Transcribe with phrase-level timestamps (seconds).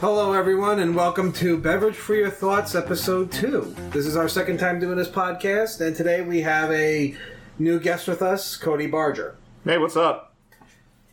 [0.00, 3.76] Hello, everyone, and welcome to Beverage for Your Thoughts, Episode 2.
[3.90, 7.16] This is our second time doing this podcast, and today we have a
[7.60, 9.36] new guest with us, Cody Barger.
[9.64, 10.34] Hey, what's up?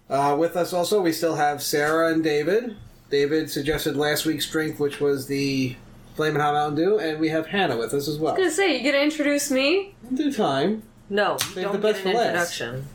[0.09, 2.75] Uh, with us also, we still have Sarah and David.
[3.11, 5.75] David suggested last week's drink, which was the
[6.19, 8.33] Flamin' Hot Mountain Dew, and we have Hannah with us as well.
[8.33, 9.95] I was gonna say, you gonna introduce me?
[10.09, 10.83] In due time.
[11.09, 12.59] No, the don't best get for an last.
[12.59, 12.87] introduction.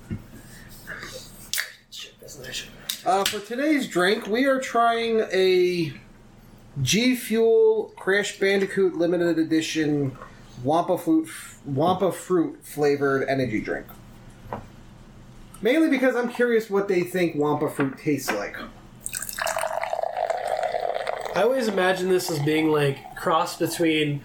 [3.07, 5.95] Uh, for today's drink, we are trying a
[6.83, 10.19] G Fuel Crash Bandicoot Limited Edition
[10.63, 11.27] Wumpa Fruit,
[11.67, 13.87] Wumpa Fruit flavored energy drink.
[15.63, 18.59] Mainly because I'm curious what they think Wumpa Fruit tastes like.
[21.37, 24.21] I always imagine this as being like cross between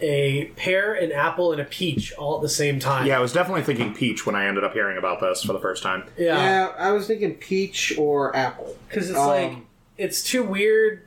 [0.00, 3.06] a pear, an apple, and a peach all at the same time.
[3.06, 5.58] Yeah, I was definitely thinking peach when I ended up hearing about this for the
[5.58, 6.04] first time.
[6.18, 8.76] yeah, Yeah, I was thinking peach or apple.
[8.88, 9.52] because it's Um, like
[9.96, 11.00] it's too weird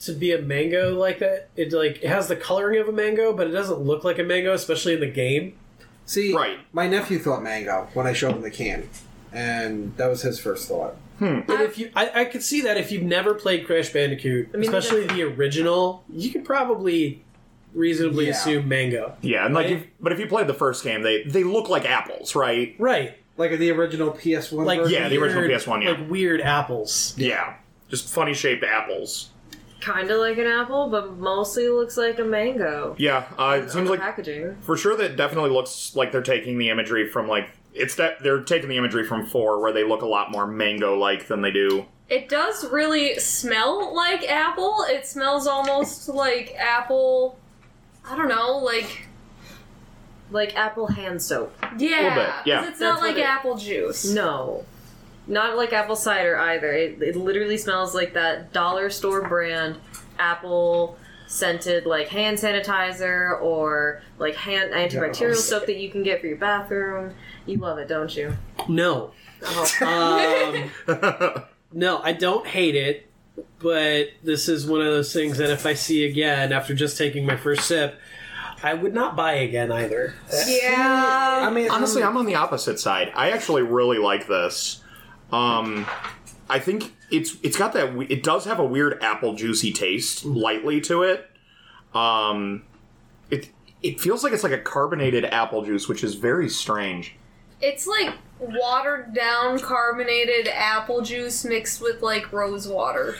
[0.00, 1.48] to be a mango like that.
[1.56, 4.24] It like it has the coloring of a mango, but it doesn't look like a
[4.24, 5.54] mango, especially in the game.
[6.06, 6.58] See, Right.
[6.72, 8.88] my nephew thought mango when I showed him the can,
[9.32, 10.94] and that was his first thought.
[11.20, 14.62] And if you, I, I could see that if you've never played Crash Bandicoot, mean,
[14.62, 17.22] especially the original, you could probably
[17.74, 18.30] reasonably Yeah.
[18.32, 19.16] assume mango.
[19.20, 19.72] Yeah, and like, Right.
[19.76, 22.74] if, but if you played the first game, they they look like apples, right?
[22.78, 23.16] Right.
[23.36, 25.00] Like the original PS1 Like version.
[25.02, 25.90] Yeah, the original weird- PS1, yeah.
[25.92, 27.14] Like weird apples.
[27.16, 27.54] Yeah,
[27.88, 29.30] just funny shaped apples.
[29.80, 32.94] Kind of like an apple, but mostly looks like a mango.
[32.98, 34.56] Yeah, uh, it seems like packaging.
[34.60, 38.42] for sure that definitely looks like they're taking the imagery from like it's that they're
[38.42, 41.50] taking the imagery from four, where they look a lot more mango like than they
[41.50, 41.86] do.
[42.08, 44.84] It does really smell like apple.
[44.88, 47.38] It smells almost like apple.
[48.04, 49.06] I don't know, like
[50.32, 51.52] Like apple hand soap.
[51.78, 52.60] yeah, bit, yeah.
[52.60, 54.04] 'cause it's not That's what like it- apple juice.
[54.12, 54.64] No.
[55.26, 56.72] Not like apple cider either.
[56.72, 59.76] It, it literally smells like that dollar store brand
[60.18, 60.96] apple
[61.30, 65.48] scented like hand sanitizer or like hand antibacterial Gross.
[65.48, 67.14] soap that you can get for your bathroom.
[67.46, 68.36] You love it, don't you?
[68.68, 69.12] No.
[69.44, 70.70] Oh.
[70.88, 73.08] Um, no, I don't hate it,
[73.60, 77.24] but this is one of those things that if I see again after just taking
[77.24, 77.98] my first sip,
[78.64, 80.14] I would not buy again either.
[80.46, 83.12] Yeah, I mean, Honestly, I'm on the opposite side.
[83.14, 84.82] I actually really like this.
[85.32, 85.86] Um,
[86.50, 87.96] I think it's it's got that.
[88.10, 91.30] It does have a weird apple juicy taste, lightly to it.
[91.94, 92.64] Um,
[93.30, 93.48] it
[93.82, 97.14] it feels like it's like a carbonated apple juice, which is very strange.
[97.62, 103.16] it's like watered down carbonated apple juice mixed with like rose water.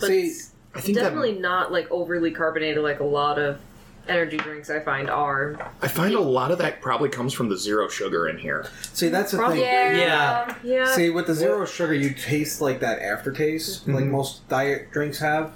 [0.00, 3.60] But See, it's I think definitely that not like overly carbonated like a lot of
[4.08, 5.56] energy drinks I find are.
[5.82, 8.66] I find a lot of that probably comes from the zero sugar in here.
[8.92, 9.66] see, that's the Probably- thing.
[9.66, 10.54] Yeah, Yeah.
[10.62, 10.92] Yeah.
[10.94, 15.52] See, with the zero sugar, you taste like that aftertaste, like most diet drinks have.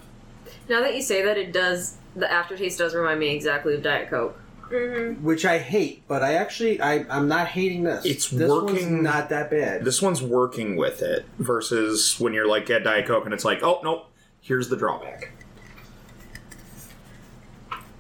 [0.69, 1.97] Now that you say that, it does.
[2.15, 4.39] The aftertaste does remind me exactly of Diet Coke.
[4.69, 8.05] hmm Which I hate, but I actually I I'm not hating this.
[8.05, 9.85] It's this one's working- not that bad.
[9.85, 13.63] This one's working with it versus when you're like at Diet Coke and it's like,
[13.63, 14.07] oh nope,
[14.41, 15.31] here's the drawback.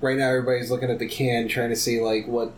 [0.02, 2.52] Right now, everybody's looking at the can, trying to see like what.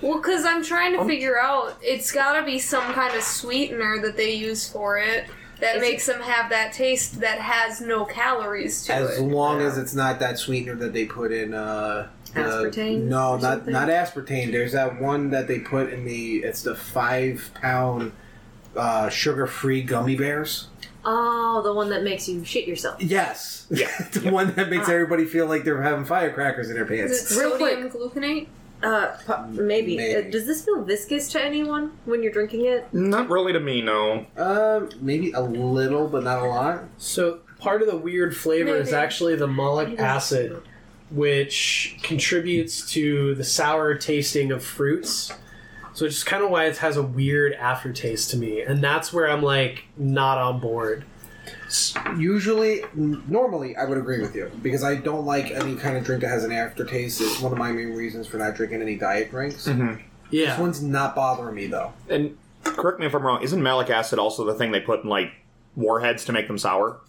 [0.00, 3.22] Well, because I'm trying Um, to figure out, it's got to be some kind of
[3.22, 5.26] sweetener that they use for it
[5.60, 8.96] that Is makes them have that taste that has no calories to it.
[8.96, 9.22] As it.
[9.22, 11.54] long as it's not that sweetener that they put in.
[11.54, 13.72] uh the- Aspartame No, or not something?
[13.72, 14.50] not aspartame.
[14.52, 16.38] There's that one that they put in the.
[16.38, 18.12] It's the five pound
[18.76, 20.66] uh, sugar free gummy bears.
[21.08, 23.00] Oh, the one that makes you shit yourself.
[23.00, 23.66] Yes.
[23.70, 23.86] Yeah.
[24.12, 27.30] the one that makes everybody feel like they're having firecrackers in their pants.
[27.30, 28.48] Is it Real sodium gluconate?
[28.82, 29.96] Uh, po- maybe.
[29.96, 30.16] Maybe.
[30.16, 32.92] Uh, does this feel viscous to anyone when you're drinking it?
[32.92, 34.26] Not really to me, no.
[34.36, 36.84] Um, maybe a little, but not a lot.
[36.98, 40.60] So part of the weird flavor is actually the malic acid,
[41.10, 45.32] which contributes to the sour tasting of fruits.
[45.96, 49.14] So it's just kind of why it has a weird aftertaste to me, and that's
[49.14, 51.06] where I'm like not on board.
[52.18, 56.20] Usually, normally, I would agree with you because I don't like any kind of drink
[56.20, 57.22] that has an aftertaste.
[57.22, 59.66] It's one of my main reasons for not drinking any diet drinks.
[59.66, 59.94] Mm-hmm.
[59.94, 61.94] This Yeah, one's not bothering me though.
[62.10, 65.08] And correct me if I'm wrong, isn't malic acid also the thing they put in
[65.08, 65.32] like
[65.76, 67.00] warheads to make them sour?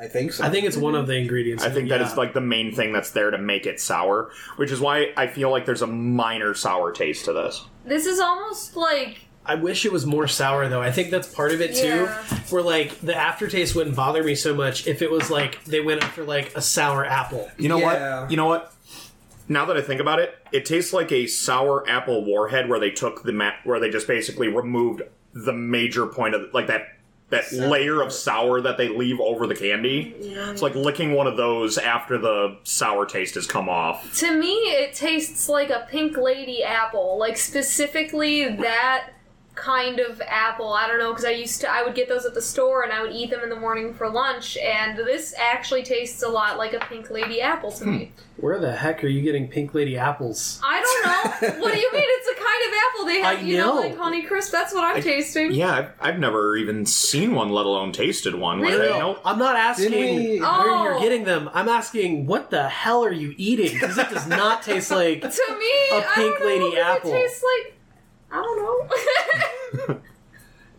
[0.00, 0.44] I think so.
[0.44, 1.64] I think it's one of the ingredients.
[1.64, 2.16] I think that is yeah.
[2.16, 5.50] like the main thing that's there to make it sour, which is why I feel
[5.50, 7.64] like there's a minor sour taste to this.
[7.84, 10.82] This is almost like I wish it was more sour though.
[10.82, 11.86] I think that's part of it too.
[11.86, 12.22] Yeah.
[12.50, 16.04] Where like the aftertaste wouldn't bother me so much if it was like they went
[16.04, 17.50] after like a sour apple.
[17.56, 18.20] You know Yeah.
[18.20, 18.30] what?
[18.30, 18.72] You know what?
[19.48, 22.90] Now that I think about it, it tastes like a sour apple warhead where they
[22.90, 25.02] took the ma- where they just basically removed
[25.32, 26.97] the major point of like that
[27.30, 30.14] that layer of sour that they leave over the candy.
[30.18, 34.18] It's like licking one of those after the sour taste has come off.
[34.20, 37.18] To me, it tastes like a pink lady apple.
[37.18, 39.10] Like specifically that
[39.58, 40.72] kind of apple.
[40.72, 42.92] I don't know because I used to I would get those at the store and
[42.92, 44.56] I would eat them in the morning for lunch.
[44.56, 48.04] And this actually tastes a lot like a pink lady apple to me.
[48.06, 48.22] Hmm.
[48.44, 50.60] Where the heck are you getting pink lady apples?
[50.64, 51.60] I don't know.
[51.60, 52.04] what do you mean?
[52.04, 53.38] It's a kind of apple they have.
[53.38, 53.80] I you know, know.
[53.80, 54.52] like Honey Crisp.
[54.52, 55.50] That's what I'm tasting.
[55.52, 58.60] Yeah, I've, I've never even seen one, let alone tasted one.
[58.60, 58.86] Like, Really?
[58.86, 60.84] you know, I'm not asking Didn't we- where Oh.
[60.84, 61.50] you're getting them.
[61.52, 63.72] I'm asking what the hell are you eating?
[63.72, 65.22] Because it does not taste like.
[65.38, 67.10] To me, a pink don't know, lady maybe apple.
[67.12, 67.74] It tastes like
[68.30, 68.96] I don't know.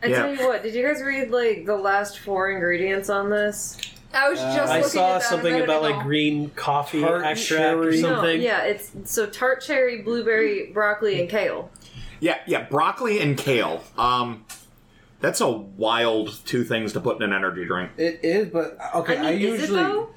[0.02, 0.16] I Yeah.
[0.18, 3.78] tell you what, did you guys read like the last four ingredients on this?
[4.14, 7.24] I was just I looking saw at that something minute about like green coffee Tart
[7.26, 8.02] extract or cherry.
[8.02, 11.70] No, yeah, it's so tart cherry, blueberry, broccoli, and kale.
[12.20, 13.84] yeah, yeah, broccoli and kale.
[13.98, 14.46] Um,
[15.20, 17.92] that's a wild two things to put in an energy drink.
[17.98, 19.18] It is, but okay.
[19.18, 20.10] I mean, I, is usually it though?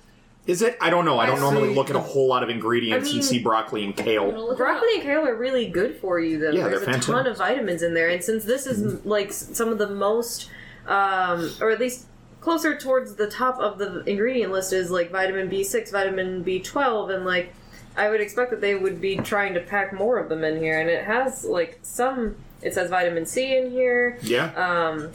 [0.46, 0.76] Is it?
[0.80, 1.18] I don't know.
[1.20, 1.74] I don't I normally see.
[1.76, 4.26] look at a whole lot of ingredients I and see broccoli and kale.
[4.30, 6.50] gonna look it Broccoli and kale are really good for you, though.
[6.50, 9.08] Yeah, There's they're a ton of vitamins in there, and since this is Mm-hmm.
[9.08, 10.50] like some of the most,
[10.88, 12.06] um, or at least
[12.40, 17.24] closer towards the top of the ingredient list is like vitamin B6, vitamin B12, and
[17.24, 17.54] like
[17.96, 20.80] I would expect that they would be trying to pack more of them in here,
[20.80, 22.34] and it has like some.
[22.62, 24.18] It says vitamin C in here.
[24.22, 24.46] Yeah.
[24.54, 25.10] Um,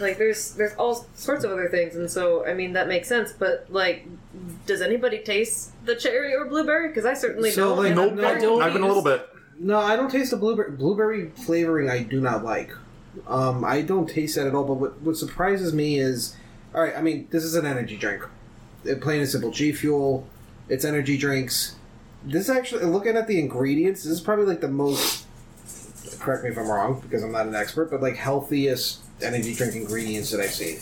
[0.00, 3.32] like there's there's all sorts of other things, and so I mean that makes sense.
[3.32, 4.06] But like,
[4.66, 6.88] does anybody taste the cherry or blueberry?
[6.88, 7.78] Because I certainly So, don't.
[7.78, 9.28] like, and I'm no, very I don't- I've been a little bit.
[9.58, 9.78] no.
[9.78, 11.88] I don't taste the blueberry blueberry flavoring.
[11.90, 12.72] I do not like.
[13.26, 14.64] Um, I don't taste that at all.
[14.64, 16.36] But what, what surprises me is,
[16.74, 16.94] all right.
[16.96, 18.22] I mean, this is an energy drink.
[18.84, 19.50] It, plain and simple.
[19.50, 20.26] G Fuel.
[20.68, 21.76] It's energy drinks.
[22.24, 25.24] This actually, looking at the ingredients, this is probably like the most.
[26.20, 29.74] Correct me if I'm wrong, because I'm not an expert, but like healthiest energy drink
[29.74, 30.78] ingredients that I've seen.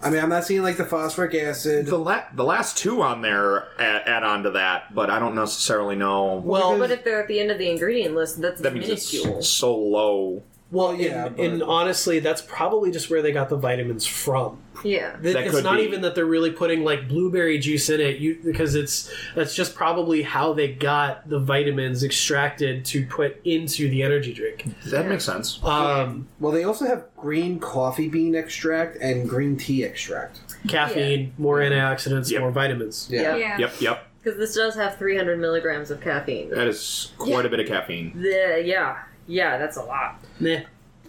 [0.00, 1.86] I mean, I'm not seeing like the phosphoric acid.
[1.86, 5.34] The la- the last two on there add, add on to that, but I don't
[5.34, 6.36] necessarily know.
[6.44, 9.38] Well, But if they're at the end of the ingredient list, that's That means minuscule.
[9.38, 10.42] it's so low.
[10.70, 14.58] Well, yeah, and, but- and honestly, that's probably just where they got the vitamins from.
[14.84, 15.16] Yeah.
[15.22, 15.82] That- That it's not be.
[15.82, 19.74] even that they're really putting like blueberry juice in it, you because it's that's just
[19.74, 24.66] probably how they got the vitamins extracted to put into the energy drink.
[24.86, 25.58] That makes sense.
[25.64, 30.38] Um, Well, they also have green coffee bean extract and green tea extract.
[30.68, 32.40] caffeine, more antioxidants, Yep.
[32.40, 33.08] more vitamins.
[33.10, 33.34] Yeah.
[33.36, 33.58] Yeah.
[33.58, 34.04] Yep, yep.
[34.22, 36.50] Because this does have 300 milligrams of caffeine.
[36.50, 38.12] That is quite a bit of caffeine.
[38.20, 38.98] The, yeah.
[39.28, 40.20] Yeah, that's a lot.
[40.40, 40.64] Meh.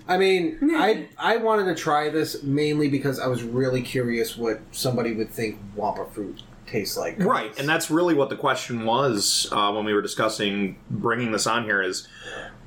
[0.08, 4.60] I mean, I I wanted to try this mainly because I was really curious what
[4.72, 7.20] somebody would think Wumpa fruit tastes like.
[7.20, 11.46] Right, and that's really what the question was uh, when we were discussing bringing this
[11.48, 12.08] on here is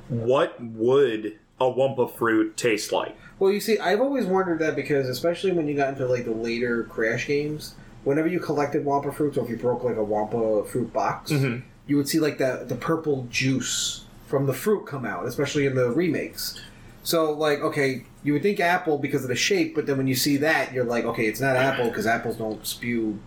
[0.09, 3.17] what would a Wumpa fruit taste like?
[3.39, 6.31] Well, you see, I've always wondered that because, especially when you got into like the
[6.33, 10.67] later Crash games, whenever you collected Wumpa fruits, or if you broke like a Wumpa
[10.69, 11.63] fruit box, Mhm.
[11.89, 15.75] you would see like the the purple juice from the fruit come out, especially in
[15.75, 16.59] the remakes.
[17.03, 20.15] So, like, okay, you would think apple because of the shape, but then when you
[20.15, 23.21] see that, you're like, okay, it's not apple because apples don't spew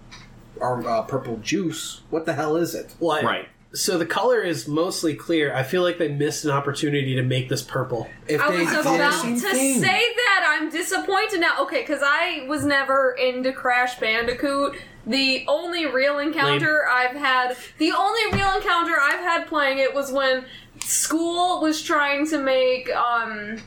[0.60, 2.02] or uh, purple juice.
[2.10, 2.96] What the hell is it?
[3.00, 3.48] Well, I- Right.
[3.74, 5.53] So the color is mostly clear.
[5.53, 8.08] I feel like they missed an opportunity to make this purple.
[8.27, 9.79] If I was did- about same to thing.
[9.82, 10.58] say that.
[10.58, 11.62] I'm disappointed now.
[11.63, 14.77] Okay, because I was never into Crash Bandicoot.
[15.06, 20.12] The only real encounter I've had, the only real encounter I've had playing it was
[20.12, 20.46] when
[20.86, 23.58] school was trying to make, um,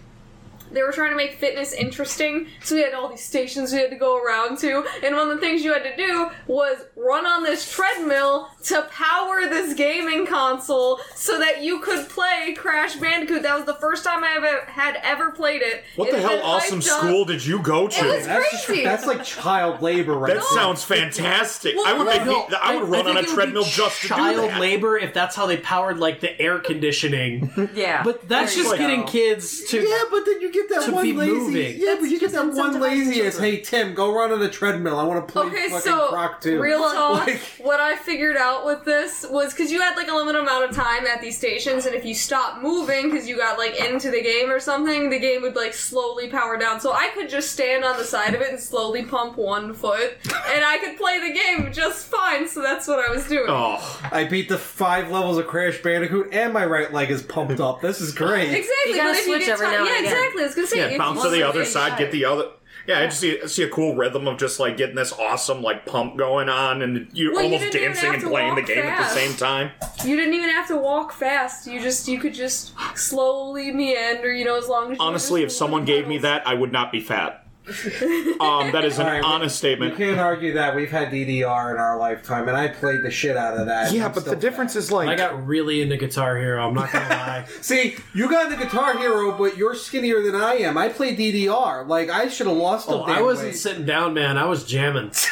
[0.72, 3.90] they were trying to make fitness interesting, so we had all these stations we had
[3.90, 7.26] to go around to, and one of the things you had to do was run
[7.26, 13.42] on this treadmill to power this gaming console so that you could play Crash Bandicoot.
[13.42, 15.84] That was the first time I ever had ever played it.
[15.96, 17.98] What It the hell awesome school did you go to?
[17.98, 18.84] It was that's, just, crazy.
[18.84, 20.34] that's like child labor, right?
[20.34, 20.58] that there.
[20.58, 21.74] sounds fantastic.
[21.76, 23.34] Well, I would make no, me, I would run on a think it would be
[23.34, 27.50] treadmill just to do child labor if that's how they powered like the air conditioning.
[27.74, 28.02] Yeah.
[28.02, 29.80] But that's just getting kids to.
[29.80, 31.32] Yeah, but then you get that To one be lazy.
[31.32, 31.74] moving.
[31.78, 33.42] Yeah, but you get It's that one incentivizing lazy as, children.
[33.54, 34.98] hey Tim, go run on the treadmill.
[34.98, 36.60] I want to play Okay, fucking so Croc too.
[36.60, 37.26] real talk.
[37.26, 40.64] Like- what I figured out with this was because you had like a limited amount
[40.70, 44.10] of time at these stations, and if you stopped moving because you got like into
[44.10, 46.80] the game or something, the game would like slowly power down.
[46.80, 50.16] So I could just stand on the side of it and slowly pump one foot,
[50.24, 52.48] and I could play the game just fine.
[52.48, 53.46] So that's what I was doing.
[53.48, 57.60] Oh, I beat the five levels of Crash Bandicoot, and my right leg is pumped
[57.60, 57.80] up.
[57.80, 58.48] This is great.
[58.52, 58.68] Exactly.
[58.92, 60.04] You gotta but if switch you get every ti- now and yeah, again.
[60.12, 60.42] exactly.
[60.48, 62.50] Was gonna say yeah, bounce to the other side, get the other.
[62.86, 65.84] Yeah, I just see see a cool rhythm of just like getting this awesome like
[65.84, 69.08] pump going on, and you Well, almost didn't dancing and playing the game at the
[69.14, 69.72] same time.
[70.04, 71.66] You didn't even have to walk fast.
[71.66, 74.32] You just you could just slowly meander.
[74.32, 76.90] You know, as long as you Honestly, if someone gave me that, I would not
[76.90, 77.44] be fat.
[78.40, 79.96] um, that is an All right, honest You statement.
[79.96, 80.74] can't argue that.
[80.74, 83.92] We've had DDR in our lifetime, and I played the shit out of that.
[83.92, 86.66] Yeah, I'm but the still difference is like I got really into Guitar Hero.
[86.66, 87.44] I'm not gonna lie.
[87.60, 90.78] See, you got the Guitar Hero, but you're skinnier than I am.
[90.78, 91.86] I play DDR.
[91.86, 92.88] Like I should have lost.
[92.88, 93.56] Oh, a damn I wasn't weight.
[93.56, 94.38] sitting down, man.
[94.38, 95.12] I was jamming.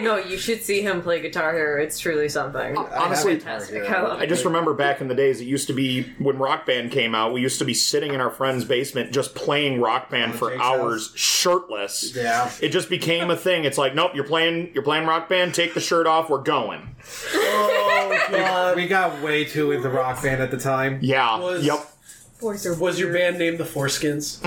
[0.00, 1.82] No, you should see him play Guitar Hero.
[1.82, 2.76] It's truly something.
[2.76, 3.82] honestly, Fantastic.
[3.90, 6.66] I love I just remember back in the days, it used to be when Rock
[6.66, 10.08] Band came out, we used to be sitting in our friend's basement just playing Rock
[10.08, 12.14] Band for Jake's hours, shirtless.
[12.16, 12.50] Yeah.
[12.60, 13.64] It just became a thing.
[13.64, 15.54] It's like, nope, you're playing, you're playing Rock Band.
[15.54, 16.28] Take the shirt off.
[16.30, 16.96] We're going.
[17.34, 20.98] Oh god, we got way too into Rock Band at the time.
[21.02, 21.38] Yeah.
[21.38, 21.92] Was- Yep.
[22.40, 24.40] Was your band named the Foreskins?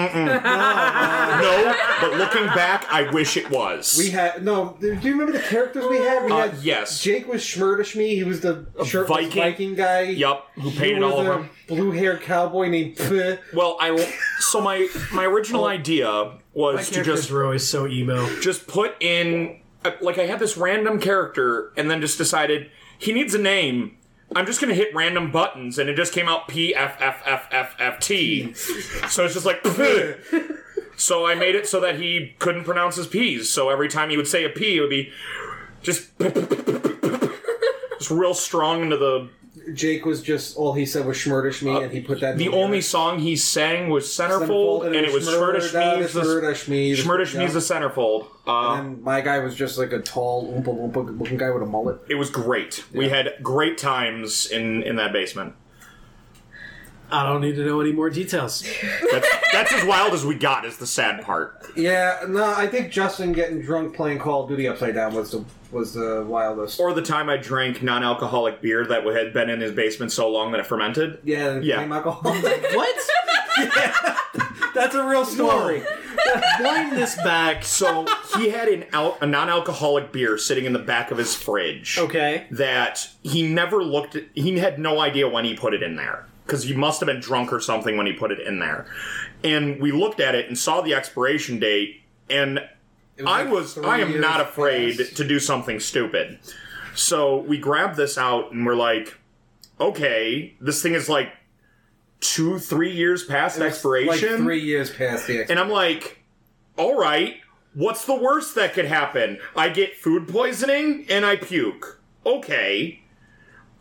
[1.41, 3.95] No, but looking back, I wish it was.
[3.97, 4.77] We had no.
[4.79, 6.25] Do you remember the characters we had?
[6.25, 7.01] We Uh, had yes.
[7.01, 8.07] Jake was Schmurdishme.
[8.09, 9.41] He was the shirtless Viking.
[9.41, 10.01] Viking, guy.
[10.01, 10.47] Yup.
[10.55, 11.49] Who You painted were all of the them.
[11.67, 13.37] Blue-haired cowboy named Puh.
[13.53, 13.95] Well, I
[14.39, 18.27] so my my original idea My was to characters just were always so emo.
[18.41, 23.11] just put in uh, like I had this random character and then just decided he
[23.13, 23.97] needs a name.
[24.35, 27.47] I'm just gonna hit random buttons and it just came out P F F F
[27.51, 28.53] F F T.
[28.53, 29.63] So it's just like
[30.95, 33.49] So I made it so that he couldn't pronounce his P's.
[33.49, 35.11] So every time he would say a P it would be
[35.81, 39.29] just just real strong into the
[39.73, 42.37] Jake was just all he said was Schmurdishme, and he put that.
[42.37, 47.43] the only song he sang was Centerfold, and it was Schmurdishme's the Schmurdishme.
[47.43, 48.27] is the Centerfold.
[48.47, 51.65] Uh, And my guy was just like a tall, oompa loompa looking guy with a
[51.65, 51.99] mullet.
[52.09, 52.85] It was great.
[52.93, 55.53] We had great times in in that basement.
[57.13, 58.63] I don't need to know any more details.
[59.11, 60.63] That's that's as wild as we got.
[60.63, 61.61] Is the sad part.
[61.75, 65.43] Yeah, no, I think Justin getting drunk playing Call of Duty upside down was the
[65.71, 66.79] was the wildest.
[66.79, 70.51] Or the time I drank non-alcoholic beer that had been in his basement so long
[70.51, 71.19] that it fermented.
[71.23, 71.77] yeah, Yeah.
[71.77, 72.33] flame alcohol.
[72.73, 72.99] what?
[74.73, 75.83] That's a real story.
[76.59, 77.63] Wind this back.
[77.63, 78.05] So
[78.37, 81.97] he had an al- a non-alcoholic beer sitting in the back of his fridge.
[81.99, 82.47] Okay.
[82.51, 84.15] That he never looked.
[84.15, 87.07] At, he had no idea when he put it in there because he must have
[87.07, 88.85] been drunk or something when he put it in there.
[89.43, 92.59] And we looked at it and saw the expiration date and
[93.21, 95.17] It I like was I am not afraid past.
[95.17, 96.39] to do something stupid.
[96.95, 99.17] So we grabbed this out and we're like,
[99.79, 101.29] okay, this thing is like
[102.19, 104.29] two, three years past expiration.
[104.29, 105.51] Like three years past the expiration.
[105.51, 106.19] and I'm like,
[106.77, 107.35] all right,
[107.73, 109.39] what's the worst that could happen?
[109.55, 112.01] I get food poisoning and I puke.
[112.25, 113.01] Okay.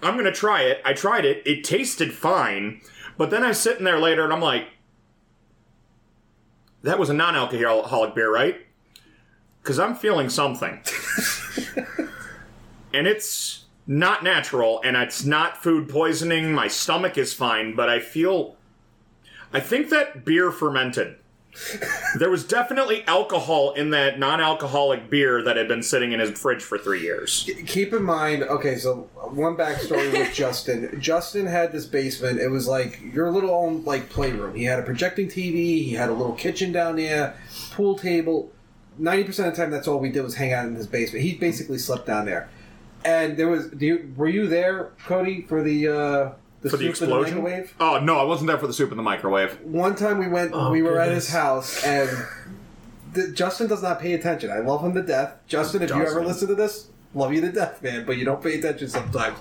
[0.02, 0.80] I'm gonna try it.
[0.84, 1.42] I tried it.
[1.46, 2.80] It tasted fine.
[3.18, 4.68] But then I'm sitting there later and I'm like,
[6.82, 8.56] that was a non alcoholic beer, right?
[9.62, 10.80] Because I'm feeling something.
[12.94, 16.52] and it's not natural and it's not food poisoning.
[16.52, 18.56] My stomach is fine, but I feel.
[19.52, 21.16] I think that beer fermented.
[22.18, 26.62] there was definitely alcohol in that non-alcoholic beer that had been sitting in his fridge
[26.62, 27.50] for three years.
[27.66, 31.00] Keep in mind, okay, so one backstory with Justin.
[31.00, 32.38] Justin had this basement.
[32.38, 34.54] It was like your little own like playroom.
[34.54, 35.82] He had a projecting TV.
[35.82, 37.34] He had a little kitchen down there,
[37.72, 38.52] pool table.
[38.98, 41.24] Ninety percent of the time, that's all we did was hang out in his basement.
[41.24, 42.48] He basically slept down there.
[43.04, 45.92] And there was, do you, were you there, Cody, for the uh,
[46.60, 47.34] the For soup the in explosion?
[47.42, 47.74] microwave?
[47.80, 49.58] oh no, I wasn't there for the soup in the microwave.
[49.62, 52.10] One time we went, Oh, we were at his house, and
[53.14, 54.50] the, Justin does not pay attention.
[54.50, 55.32] I love him to death.
[55.46, 56.26] Justin, if you ever Doesn't.
[56.26, 58.04] listen to this, love you to death, man.
[58.04, 59.38] But you don't pay attention sometimes.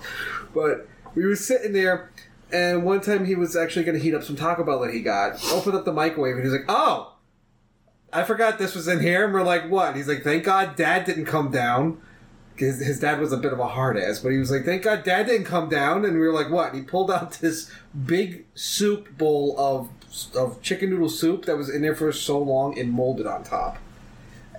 [0.53, 2.09] But we were sitting there,
[2.53, 5.01] and one time he was actually going to heat up some Taco Bell that he
[5.01, 5.43] got.
[5.51, 7.13] Opened up the microwave, and he's like, "Oh,
[8.11, 11.05] I forgot this was in here." And we're like, "What?" He's like, "Thank God, Dad
[11.05, 12.01] didn't come down."
[12.55, 14.83] His, his dad was a bit of a hard ass, but he was like, "Thank
[14.83, 17.71] God, Dad didn't come down." And we were like, "What?" And he pulled out this
[18.05, 19.89] big soup bowl of
[20.35, 23.77] of chicken noodle soup that was in there for so long and molded on top.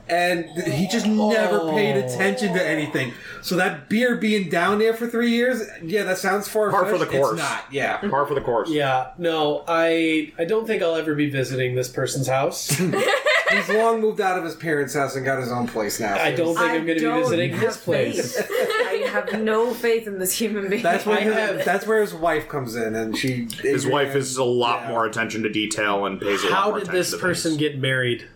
[0.09, 3.13] and he just never paid attention to anything.
[3.43, 6.99] So that beer being down there for three years, yeah, that sounds far Par for
[6.99, 7.33] the course.
[7.33, 7.99] It's not, yeah.
[7.99, 8.71] Par for the course.
[8.71, 12.81] Yeah, no, I I don't think I'll ever be visiting this person's house.
[13.51, 16.15] He's long moved out of his parents' house and got his own place now.
[16.15, 18.37] I don't think I I'm going to be visiting have his place.
[18.37, 18.51] faith.
[18.51, 20.83] I have no faith in this human being.
[20.83, 24.37] That's where I his, that's where his wife comes in, and she His wife is
[24.37, 24.89] a lot Yeah.
[24.91, 27.61] more attention to detail and pays a lot How more did this to person things.
[27.61, 28.27] get married?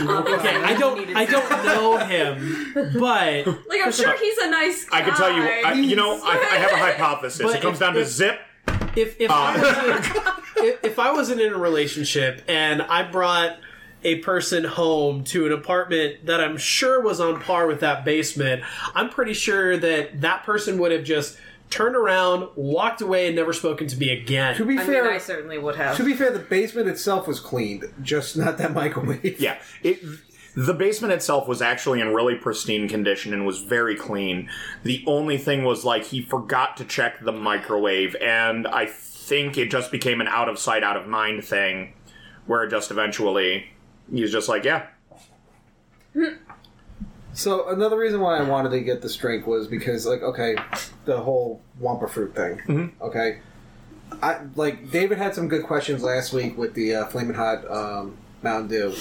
[0.00, 4.84] Um, Okay, I don't I don't know him, but Like I'm sure he's a nice
[4.84, 4.98] guy.
[4.98, 7.40] I can tell you, I, you know, I, I have a hypothesis.
[7.42, 8.38] But it comes if- down to if- zip.
[8.96, 9.60] If if, I oh.
[9.60, 13.58] wasn't, if if I wasn't in a relationship and I brought
[14.04, 18.62] a person home to an apartment that I'm sure was on par with that basement,
[18.94, 21.38] I'm pretty sure that that person would have just
[21.70, 24.54] turned around, walked away, and never spoken to me again.
[24.56, 25.96] To be I mean, fair, I certainly would have.
[25.96, 29.40] to be fair, the basement itself was cleaned, just not that microwave.
[29.40, 29.98] Yeah, it.
[30.56, 34.48] The basement itself was actually in really pristine condition and was very clean.
[34.82, 39.70] The only thing was like he forgot to check the microwave, and I think it
[39.70, 41.92] just became an out of sight, out of mind thing,
[42.46, 43.66] where it just eventually
[44.10, 44.86] he was just like, yeah,
[47.34, 50.56] So another reason why I wanted to get this drink was because, like, okay,
[51.04, 52.58] the whole Wumpa fruit thing.
[52.66, 53.02] Mm-hmm.
[53.02, 53.40] Okay,
[54.22, 58.16] I like David had some good questions last week with the uh, flaming hot um,
[58.42, 58.94] Mountain Dew.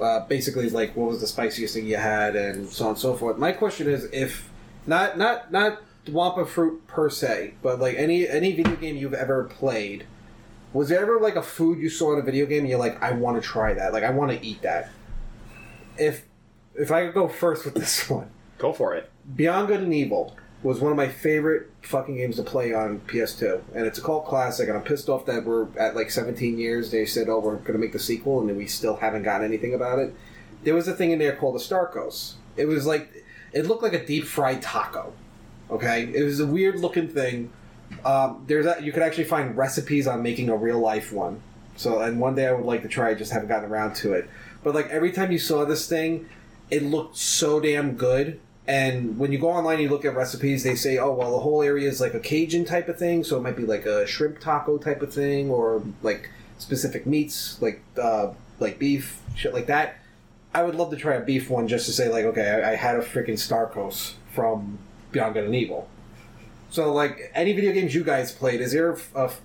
[0.00, 3.14] Uh, basically, like, what was the spiciest thing you had, and so on and so
[3.14, 3.36] forth.
[3.36, 4.50] My question is, if
[4.86, 9.44] not not not Wumpa fruit per se, but like any any video game you've ever
[9.44, 10.06] played,
[10.72, 13.00] was there ever like a food you saw in a video game and you're like,
[13.02, 14.90] I want to try that, like I want to eat that.
[15.96, 16.24] If
[16.74, 19.10] if I could go first with this one, go for it.
[19.36, 23.62] Beyond Good and Evil was one of my favorite fucking games to play on PS2,
[23.74, 24.68] and it's a cult classic.
[24.68, 26.90] And I'm pissed off that we're at like 17 years.
[26.90, 29.74] They said, "Oh, we're going to make the sequel," and we still haven't gotten anything
[29.74, 30.14] about it.
[30.62, 32.34] There was a thing in there called the Starkos.
[32.56, 35.12] It was like it looked like a deep fried taco.
[35.70, 37.50] Okay, it was a weird looking thing.
[38.04, 41.42] Um, there's a, you could actually find recipes on making a real life one.
[41.76, 43.10] So, and one day I would like to try.
[43.10, 44.28] it, Just haven't gotten around to it.
[44.62, 46.28] But like every time you saw this thing,
[46.70, 48.40] it looked so damn good.
[48.66, 51.40] And when you go online and you look at recipes, they say, oh, well, the
[51.40, 53.24] whole area is like a Cajun type of thing.
[53.24, 57.60] So it might be like a shrimp taco type of thing or like specific meats,
[57.60, 59.96] like uh, like beef, shit like that.
[60.54, 62.74] I would love to try a beef one just to say, like, okay, I, I
[62.76, 64.78] had a freaking Starkos from
[65.10, 65.88] Beyond Good and Evil.
[66.70, 68.98] So, like, any video games you guys played, is there a,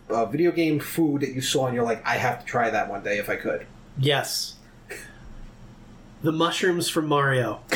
[0.09, 2.69] a- a video game food that you saw and you're like, I have to try
[2.69, 3.65] that one day if I could?
[3.97, 4.55] Yes.
[6.23, 7.59] The mushrooms from Mario.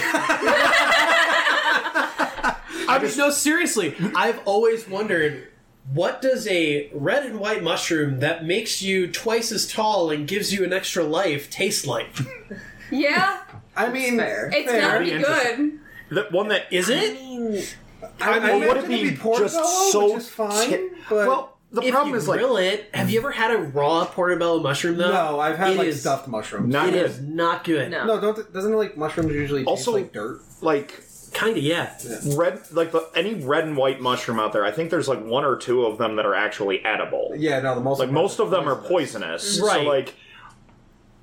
[2.99, 3.95] I mean, no, seriously.
[4.15, 5.47] I've always wondered
[5.93, 10.53] what does a red and white mushroom that makes you twice as tall and gives
[10.53, 12.09] you an extra life taste like?
[12.91, 13.41] Yeah,
[13.75, 14.51] I mean, fair.
[14.53, 14.81] it's fair.
[14.81, 15.79] gotta be Interesting.
[16.09, 16.25] good.
[16.27, 17.77] The one that Is it?
[18.19, 20.69] I, Or would it imagine be just so which is fine?
[20.69, 23.57] ti- but well, the if problem you is like it, have you ever had a
[23.59, 25.11] raw portobello mushroom though?
[25.11, 26.71] no, I've had It like is- stuffed mushrooms.
[26.73, 27.05] not It good.
[27.09, 27.91] is not good.
[27.91, 28.05] No.
[28.05, 30.41] No, don't doesn't it, like mushrooms usually Also- taste like dirt?
[30.61, 31.01] like
[31.33, 31.97] Kind of, yeah.
[32.35, 34.65] red like the, any red and white mushroom out there.
[34.65, 37.33] I think there's like one or two of them that are actually edible.
[37.37, 39.57] Yeah, no, the most Like most of them are poisonous.
[39.57, 39.87] So Right.
[39.87, 40.13] like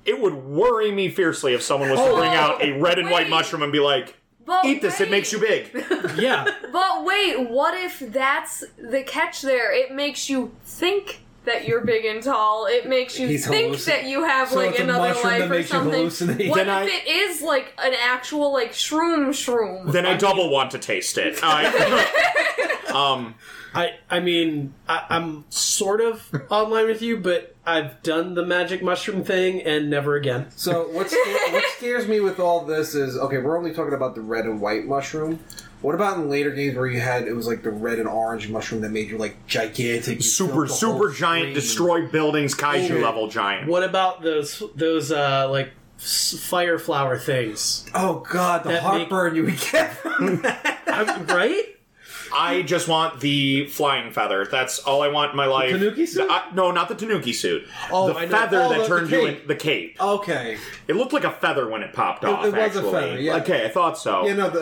[0.05, 3.25] it would worry me fiercely if someone was to bring out a red and white
[3.25, 3.29] Wait.
[3.29, 5.11] mushroom and be like, But "Eat this; it wait.
[5.11, 5.69] makes you big."
[6.17, 6.47] Yeah.
[6.71, 9.71] But wait, what if that's the catch there?
[9.71, 12.65] It makes you think that you're big and tall.
[12.67, 15.23] It makes you He's think hallucin- that you have So like it's a another mushroom
[15.25, 16.05] life that or makes you something.
[16.37, 16.49] hallucinate.
[16.49, 19.91] What Then if I- it is like an actual like shroom shroom?
[19.91, 21.39] Then I, double want to taste it.
[21.43, 23.35] I- um,
[23.73, 28.81] I I mean I, I'm sort of online with you, but I've done the magic
[28.83, 30.47] mushroom thing and never again.
[30.55, 33.37] So what sca- what scares me with all this is okay.
[33.37, 35.39] We're only talking about the red and white mushroom.
[35.81, 38.49] What about in later games where you had it was like the red and orange
[38.49, 41.53] mushroom that made you like gigantic, you super filled the super giant, screen.
[41.53, 43.01] destroy buildings, kaiju Okay.
[43.03, 43.67] level giant.
[43.69, 47.85] What about those those uh like s- fire flower things?
[47.95, 50.83] Oh god, the That make- heartburn you would get from that.
[50.87, 51.63] I'm, right?
[52.33, 54.45] I just want the flying feather.
[54.49, 55.71] That's all I want in my life.
[55.71, 56.27] tanuki suit?
[56.27, 57.67] The- I- no, not the tanuki suit.
[57.91, 58.31] Oh, the I know.
[58.31, 59.41] feather Oh, that the- turned the you cape.
[59.41, 59.97] in the cape.
[59.99, 62.45] Okay, It looked like a feather when it popped off.
[62.45, 62.91] it was a actually.
[62.91, 63.35] feather, yeah.
[63.37, 64.25] Okay, I thought so.
[64.27, 64.59] yeah, no, the,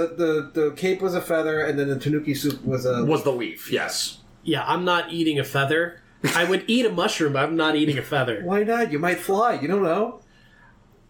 [0.53, 3.03] the the cape was a feather, and then the tanuki soup was a.
[3.05, 3.71] Was the leaf?
[3.71, 4.19] Yes.
[4.43, 6.01] Yeah, I'm not eating a feather.
[6.35, 8.41] I would eat a mushroom, but I'm not eating a feather.
[8.43, 8.91] Why not?
[8.91, 9.53] You might fly.
[9.61, 10.21] You don't know.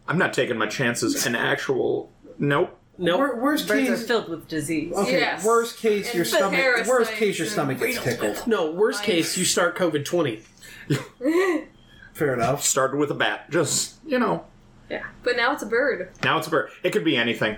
[0.07, 1.25] I'm not taking my chances.
[1.25, 2.77] An actual nope.
[2.99, 4.07] No, Wor- worst Birds are case.
[4.07, 4.91] filled with disease.
[4.95, 5.45] Okay, Yes.
[5.45, 6.60] worst case your And stomach.
[6.60, 8.43] parasites Worst case your and- stomach gets tickled.
[8.47, 8.71] no.
[8.71, 10.43] Worst case, you start COVID twenty.
[12.13, 12.63] Fair enough.
[12.63, 13.49] Started with a bat.
[13.51, 14.45] Just you know.
[14.89, 15.03] Yeah.
[15.23, 16.10] But now it's a bird.
[16.23, 16.69] Now it's a bird.
[16.83, 17.57] It could be anything.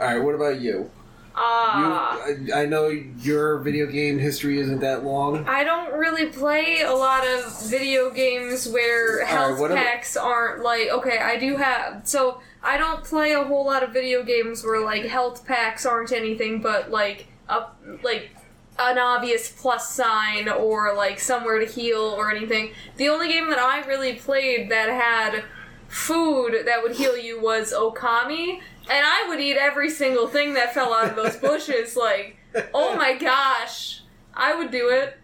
[0.00, 0.90] All right, what about you?
[1.36, 2.26] Ah.
[2.28, 5.44] you I, I know your video game history isn't that long.
[5.48, 10.62] I don't really play a lot of video games where health what about- packs aren't
[10.62, 14.64] like okay, I do have so I don't play a whole lot of video games
[14.64, 17.66] where like health packs aren't anything but like a
[18.02, 18.30] like
[18.78, 22.72] an obvious plus sign or like somewhere to heal or anything.
[22.96, 25.44] The only game that I really played that had
[25.88, 30.74] food that would heal you was Okami, and I would eat every single thing that
[30.74, 31.96] fell out of those bushes.
[31.96, 32.36] Like,
[32.72, 34.02] oh my gosh,
[34.34, 35.18] I would do it.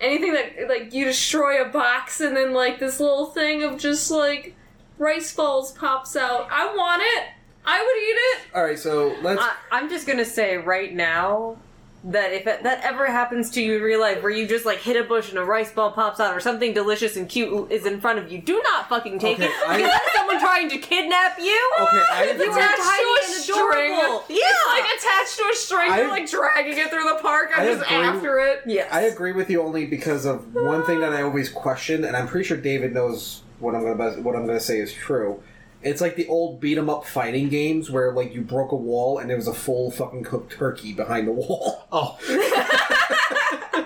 [0.00, 4.10] Anything that like you destroy a box and then like this little thing of just
[4.10, 4.56] like
[4.98, 6.48] rice balls pops out.
[6.50, 7.24] I want it.
[7.64, 8.56] I would eat it.
[8.56, 9.40] All right, so let's.
[9.42, 11.56] I, I'm just gonna say right now
[12.04, 14.78] that if it, that ever happens to you in real life, where you just like
[14.78, 17.84] hit a bush and a rice ball pops out, or something delicious and cute is
[17.84, 20.40] in front of you, do not fucking take Okay, it I- because that is someone
[20.40, 21.70] trying to kidnap you.
[21.82, 23.92] Okay, I you are Attached to a string.
[23.92, 24.24] adorable.
[24.30, 25.92] Yeah, It's like attached to a string.
[25.92, 27.50] I- You're like dragging it through the park.
[27.54, 27.96] I'm I just agree.
[27.96, 28.62] after it.
[28.64, 32.16] Yeah, I agree with you only because of one thing that I always question, and
[32.16, 35.42] I'm pretty sure David knows what I'm gonna what I'm gonna say is true.
[35.82, 39.18] It's like the old beat 'em up fighting games where like you broke a wall
[39.18, 41.84] and there was a full fucking cooked turkey behind the wall.
[41.92, 42.18] Oh,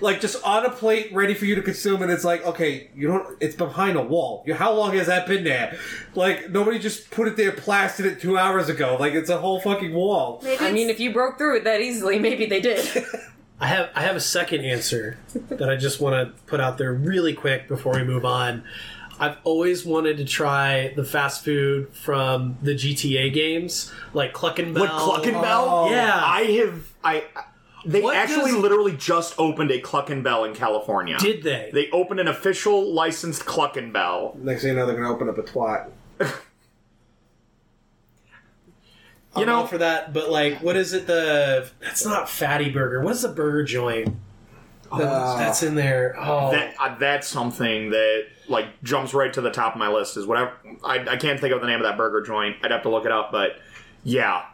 [0.00, 3.06] like just on a plate ready for you to consume and it's like okay you
[3.06, 5.78] don't it's behind a wall You- how long has that been there
[6.14, 9.60] like nobody just put it there plastered it two hours ago like it's a whole
[9.60, 12.86] fucking wall Maybe I mean, if you broke through it that easily, maybe they did.
[13.64, 15.16] I have I have a second answer
[15.48, 18.62] that I just want to put out there really quick before we move on.
[19.18, 24.82] I've always wanted to try the fast food from the GTA games, like Cluckin' Bell.
[24.82, 25.66] What Cluckin' Bell?
[25.66, 25.90] Oh.
[25.90, 26.12] Yeah.
[26.22, 26.92] I have.
[27.02, 27.24] I.
[27.86, 31.16] They What actually does- literally just opened a Cluckin' Bell in California.
[31.18, 31.70] Did they?
[31.72, 34.36] They opened an official licensed Cluckin' Bell.
[34.42, 35.88] next thing you know they're gonna open up a twat
[39.36, 41.06] You I'm know- for that, but like, what is it?
[41.06, 43.00] The that's not Fatty Burger.
[43.02, 44.16] What's the burger joint?
[44.96, 46.14] That- Uh, that's in there.
[46.18, 50.16] Oh, That uh, that's something that like jumps right to the top of my list.
[50.16, 50.52] Is whatever.
[50.84, 52.56] I, I can't think of the name of that burger joint.
[52.62, 53.56] I'd have to look it up, but
[54.04, 54.44] yeah.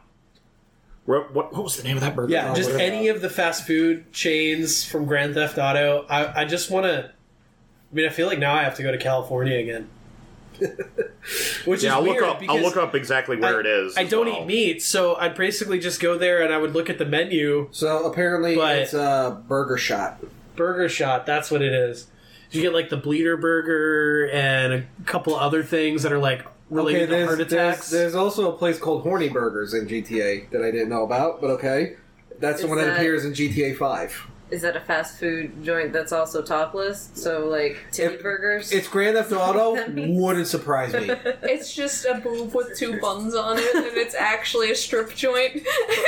[1.06, 2.32] What, what, what was the name of that burger?
[2.32, 2.52] yeah.
[2.52, 6.06] Oh, Just any of the fast food chains from Grand Theft Auto.
[6.08, 7.10] I I just want to.
[7.10, 9.88] I mean, I feel like now I have to go to California again.
[11.64, 12.42] Which Yeah, is I'll weird look up.
[12.48, 13.96] I'll look up exactly where I- it is.
[13.96, 14.40] I don't well.
[14.42, 17.68] eat meat, so I'd basically just go there and I would look at the menu.
[17.70, 20.18] so apparently But- it's a burger shot
[20.56, 22.06] Burger shot, that's what it is.
[22.50, 27.06] You get like the bleeder burger and a couple other things that are like related
[27.06, 27.90] to there's, heart attacks.
[27.90, 31.50] there's also a place called horny burgers in gta that i didn't know about but
[31.50, 31.96] okay
[32.38, 35.92] that's the one that that- appears in gta 5 Is that a fast food joint
[35.92, 37.10] that's also topless?
[37.14, 38.72] So like titty If- burgers?
[38.72, 41.08] it's grand theft auto wouldn't surprise me
[41.42, 45.62] It's just a boob with two buns on it, and it's actually a strip joint.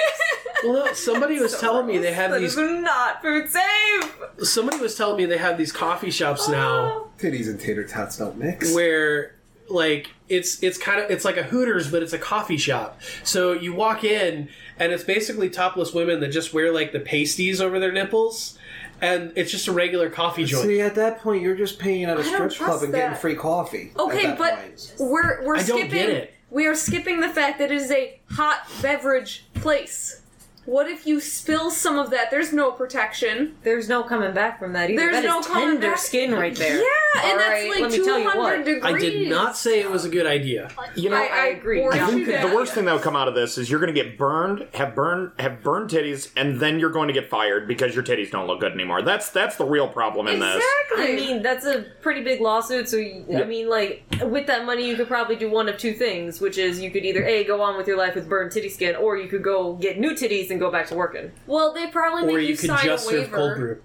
[0.65, 2.57] well, no, somebody was So telling me they have That these.
[2.57, 4.19] is not food safe.
[4.43, 7.11] Somebody was telling me they have these coffee shops now oh.
[7.19, 9.37] titties and tater tots don't mix where
[9.69, 13.01] like it's it's kind of it's like a Hooters, but it's a coffee shop.
[13.23, 17.61] So you walk in and it's basically topless women that just wear like the pasties
[17.61, 18.59] over their nipples,
[19.01, 20.67] and it's just a regular coffee joint.
[20.67, 22.93] See, at that point, you're just paying at a I don't strip club trust and
[22.93, 23.21] getting that.
[23.21, 23.93] free coffee.
[23.99, 24.95] Okay, but point.
[24.99, 25.91] we're we're I don't skipping.
[25.91, 26.35] get it.
[26.51, 30.22] We are skipping the fact that it is a hot beverage place.
[30.65, 32.31] What if you spill some of that?
[32.31, 33.57] There's no protection.
[33.65, 35.01] There's no coming back from that either.
[35.03, 35.99] There's That is no coming tender back.
[35.99, 36.77] skin right there.
[36.77, 36.83] Yeah,
[37.25, 38.65] and All that's right, like let me tell you 200 what.
[38.65, 38.85] degrees.
[38.85, 40.71] I did not say it was a good idea.
[40.95, 41.81] You know, I, I, agree.
[41.81, 42.55] warned I think you the that.
[42.55, 44.95] worst thing that would come out of this is you're going to get burned, have
[44.95, 48.47] burned, have burned titties, and then you're going to get fired because your titties don't
[48.47, 49.03] look good anymore.
[49.03, 50.63] That's that's the real problem in this.
[50.91, 51.13] Exactly.
[51.13, 52.89] I mean, that's a pretty big lawsuit.
[52.89, 55.93] So, you, I mean, like, with that money, you could probably do one of two
[55.95, 58.69] things, which is you could either A, go on with your life with burned titty
[58.69, 61.33] skin, or you could go get new titties and go back to working.
[61.47, 63.37] well, they probably Or make you could sign just a serve waiver.
[63.37, 63.83] cold brew.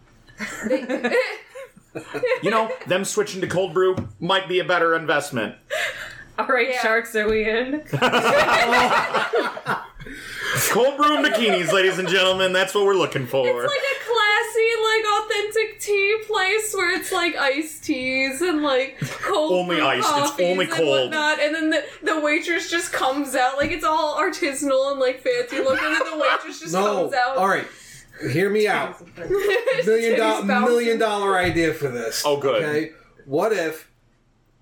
[0.69, 1.15] They-
[2.43, 5.55] You know, them switching to cold brew might be a better investment.
[6.37, 6.79] All right, Yeah.
[6.83, 7.81] sharks, are we in?
[10.69, 12.53] Cold brew and bikinis, ladies and gentlemen.
[12.53, 13.45] That's what we're looking for.
[13.65, 13.96] It's like a classy, like authentic
[15.87, 20.45] tea place where it's like iced teas and like cold Only brew iced, it's coffees
[20.51, 20.87] only and cold.
[20.89, 21.39] whatnot.
[21.39, 25.59] And then the, the waitress just comes out like it's all artisanal and like fancy
[25.59, 27.01] looking, and the waitress just no.
[27.03, 27.37] comes out.
[27.37, 27.67] All right,
[28.31, 29.01] hear me out.
[29.85, 32.23] Million dollar million dollar idea for this.
[32.25, 32.63] Oh, good.
[32.63, 32.91] Okay,
[33.25, 33.89] what if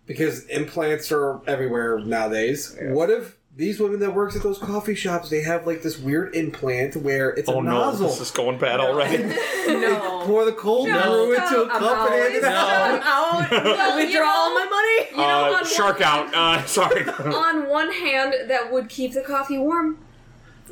[0.06, 2.78] because implants are everywhere nowadays?
[2.82, 6.36] What if these women that works at those coffee shops, they have like this weird
[6.36, 8.10] implant where it's Oh a no, nozzle.
[8.10, 9.24] this is going bad already.
[9.68, 10.22] No.
[10.26, 13.02] Pour the cold No, brew into a I'm cup and hand it out.
[13.02, 13.52] out.
[13.52, 13.64] I'm out.
[13.66, 15.12] Well, you Withdraw all my money.
[15.12, 16.34] You know, uh, on shark one, out.
[16.36, 17.04] Uh, sorry.
[17.10, 19.98] On one hand, that would keep the coffee warm.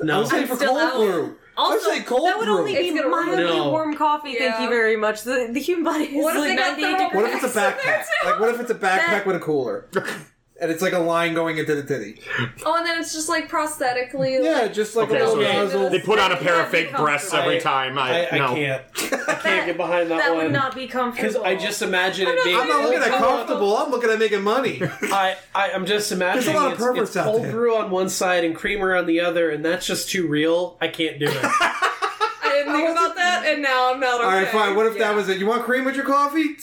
[0.02, 0.19] I No.
[0.22, 0.96] was saying I'm for still cold out.
[0.96, 1.36] brew.
[1.58, 2.58] Also, say cold that would brew.
[2.60, 3.69] only It's be gonna mildly No.
[3.72, 4.36] warm coffee.
[4.36, 5.24] Thank you very much.
[5.24, 7.13] The, the human body is What if like they 98 degrees.
[7.13, 8.04] What if it's a backpack?
[8.26, 9.86] Like, what if it's a backpack That- with a cooler?
[10.63, 12.21] And it's like a line going into the titty.
[12.65, 14.41] Oh, and then it's just like prosthetically.
[14.41, 15.89] Yeah, like, just like Okay, a little so nozzle.
[15.89, 17.95] they put on a pair of fake breasts every comfortable.
[17.95, 17.97] time.
[17.97, 18.56] I, I, I no.
[18.56, 18.84] can't.
[19.28, 20.17] I can't get behind that, one.
[20.19, 20.43] That one.
[20.45, 21.45] would not be because comfortable.
[21.45, 22.58] I just imagine I'm it not- being.
[22.62, 23.76] I'm not looking at comfortable.
[23.78, 24.82] I'm looking at making money.
[25.02, 27.52] I, I I'm just imagining There's a lot of it's, perverts it's out cold there.
[27.52, 30.78] brew on one side and creamer on the other, and that's just too real.
[30.80, 31.36] I can't do it.
[31.43, 34.23] I didn't think about that, and now I'm not okay.
[34.23, 34.76] All right, fine.
[34.78, 35.10] What if Yeah.
[35.10, 35.39] that was it?
[35.39, 36.56] You want cream with your coffee?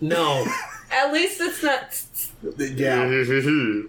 [0.00, 0.46] no.
[0.90, 2.02] At least it's not.
[2.42, 3.82] Yeah.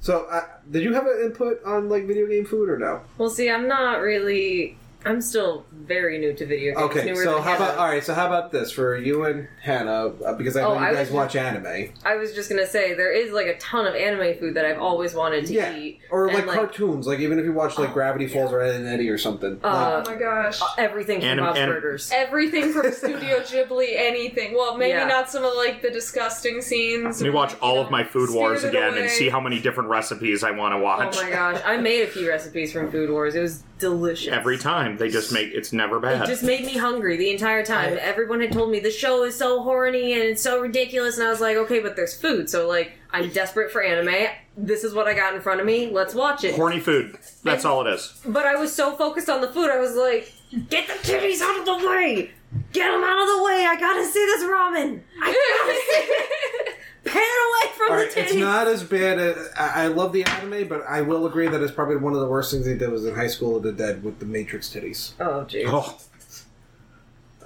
[0.00, 3.00] So, uh, did you have an input on like video game food or no?
[3.18, 4.76] Well, see, I'm not really.
[5.08, 6.90] I'm still very new to video games.
[6.90, 8.04] Okay, newer so than how about all right?
[8.04, 10.08] So how about this for you and Hannah?
[10.08, 12.66] Uh, because I know Oh, you I guys was watch anime, I was just gonna
[12.66, 15.74] say there is like a ton of anime food that I've always wanted to yeah,
[15.74, 17.06] eat, or and, like, cartoons.
[17.06, 19.58] Like even if you watch like Oh, Gravity Falls or Ed and Eddie or something.
[19.64, 20.60] Uh, Oh my gosh.
[20.76, 22.10] everything from Anim- Bob's anim- Burgers.
[22.14, 24.54] Everything from Studio Ghibli, anything.
[24.54, 25.06] Well, maybe Yeah.
[25.06, 27.20] not some of like the disgusting scenes.
[27.22, 29.40] Let me watch like, all you of my Food Wars Spirited again and see how
[29.40, 31.16] many different recipes I want to watch.
[31.16, 33.34] Oh my gosh, I made a few recipes from Food Wars.
[33.34, 34.32] It was delicious.
[34.32, 36.16] Every time they just make it's never bad.
[36.16, 36.26] It bad.
[36.28, 37.94] just made me hungry the entire time.
[37.94, 41.26] I- Everyone had told me the show is so horny and it's so ridiculous, and
[41.26, 44.28] I was like, okay, but there's food, so like I'm desperate for anime.
[44.56, 45.90] This is what I got in front of me.
[45.90, 46.54] Let's watch it.
[46.56, 47.16] Horny food.
[47.44, 48.20] That's all it is.
[48.26, 50.32] But I was so focused on the food, I was like,
[50.68, 52.32] get the titties out of the way!
[52.72, 53.66] Get them out of the way!
[53.68, 55.00] I gotta see this ramen!
[55.22, 56.72] I gotta see
[57.08, 58.22] Pan away from All the right, titties!
[58.24, 59.18] it's not as bad.
[59.18, 62.20] As, I, I love the anime, but I will agree that it's probably one of
[62.20, 64.68] the worst things they did was in High School of the Dead with the Matrix
[64.68, 65.12] titties.
[65.20, 65.64] oh, jeez.
[65.66, 65.98] Oh,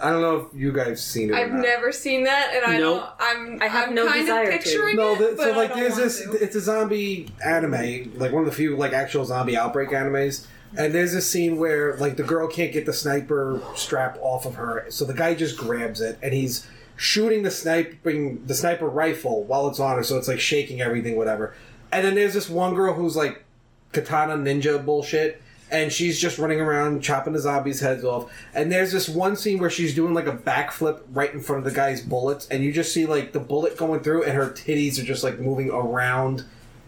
[0.00, 1.34] I don't know if you guys seen it.
[1.36, 1.60] I've not.
[1.60, 3.00] never seen that, and I Nope.
[3.00, 3.12] don't.
[3.20, 3.62] I'm.
[3.62, 4.58] I have I'm no kind desire of to.
[4.58, 6.22] picturing No, the, but so I like don't there's this.
[6.24, 6.32] to.
[6.32, 10.46] It's a zombie anime, like one of the few like actual zombie outbreak animes.
[10.76, 14.54] And there's this scene where like the girl can't get the sniper strap off of
[14.56, 16.66] her, so the guy just grabs it and he's
[16.96, 21.16] shooting the sniping the sniper rifle while it's on her, so it's like shaking everything,
[21.16, 21.54] whatever.
[21.90, 23.44] And then there's this one girl who's like
[23.92, 28.30] katana ninja bullshit, and she's just running around chopping the zombies' heads off.
[28.54, 31.72] And there's this one scene where she's doing like a backflip right in front of
[31.72, 34.98] the guy's bullets, and you just see like the bullet going through, and her titties
[34.98, 36.44] are just like moving around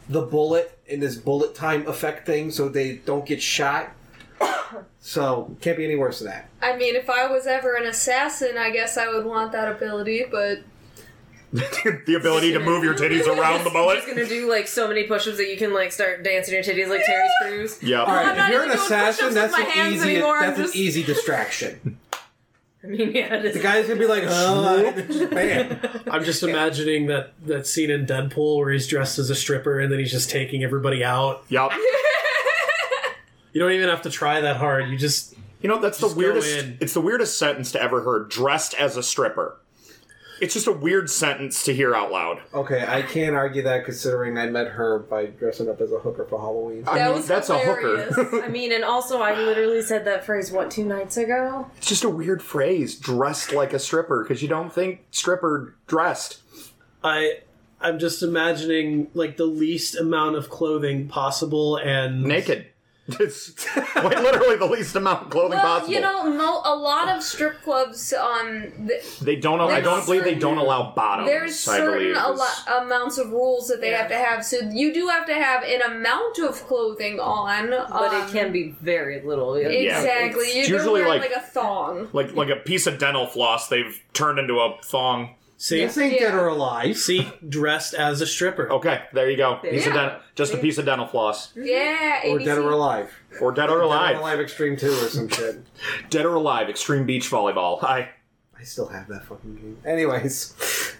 [0.08, 3.90] the bullet in this bullet time effect thing, so they don't get shot.
[5.00, 6.48] So can't be any worse than that.
[6.62, 10.24] I mean, if I was ever an assassin, I guess I would want that ability,
[10.30, 10.62] but
[11.52, 14.00] the ability to move your titties around the bullet.
[14.04, 14.06] bullet.
[14.16, 17.04] gonna do like so many push-ups that you can like start dancing your titties like
[17.04, 17.80] Terry Crews.
[17.82, 18.02] Yeah.
[18.02, 20.80] All right, I'm if you're an assassin, that's an easy anymore, I'm that's just- an
[20.80, 21.98] easy distraction.
[22.82, 23.54] I mean, yeah, it is.
[23.54, 26.02] The guy's gonna be like, oh, and then just bam.
[26.10, 29.90] I'm just imagining that that scene in Deadpool where he's dressed as a stripper and
[29.90, 31.44] then he's just taking everybody out.
[31.48, 31.72] Yep.
[33.54, 34.90] You don't even have to try that hard.
[34.90, 36.66] You just You know that's Just the weirdest.
[36.80, 38.28] It's the weirdest sentence to ever heard.
[38.28, 39.56] Dressed as a stripper.
[40.40, 42.42] It's just a weird sentence to hear out loud.
[42.52, 46.24] Okay, I can't argue that considering I met her by dressing up as a hooker
[46.24, 46.82] for Halloween.
[46.88, 48.14] I that mean, was that's a hilarious.
[48.16, 48.42] hooker.
[48.42, 51.70] I mean, and also I literally said that phrase what two nights ago.
[51.78, 52.96] it's just a weird phrase.
[52.98, 56.40] Dressed like a stripper because you don't think stripper dressed.
[57.04, 57.38] I
[57.80, 62.66] I'm just imagining like the least amount of clothing possible and Naked.
[63.06, 63.50] It's
[63.92, 65.92] quite literally the least amount of clothing well, possible.
[65.92, 69.60] you know, mo- a lot of strip clubs, um, th- they don't.
[69.60, 71.28] I don't believe they don't allow bottoms.
[71.28, 74.42] there's certain a lo- amounts of rules that they have to have.
[74.42, 78.52] So you do have to have an amount of clothing on, But um, it can
[78.52, 79.58] be very little.
[79.60, 79.68] Yeah.
[79.68, 80.46] exactly.
[80.46, 82.08] It's You're usually like- like a thong.
[82.14, 85.34] like like a piece of dental floss they've turned into a thong.
[85.64, 86.96] See This ain't dead or alive.
[86.98, 88.70] see dressed as a stripper.
[88.70, 89.56] Okay, there you go.
[89.62, 90.08] Piece of Yeah.
[90.10, 92.44] den- just a piece of dental floss, Yeah, Or ABC.
[92.44, 93.10] dead or alive.
[93.40, 94.18] or dead or Dead or alive.
[94.18, 95.56] alive extreme 2 or some shit.
[96.10, 96.68] Dead or alive.
[96.68, 97.80] Extreme beach volleyball.
[97.80, 98.10] Hi.
[98.58, 99.78] I still have that fucking game.
[99.86, 100.54] Anyways.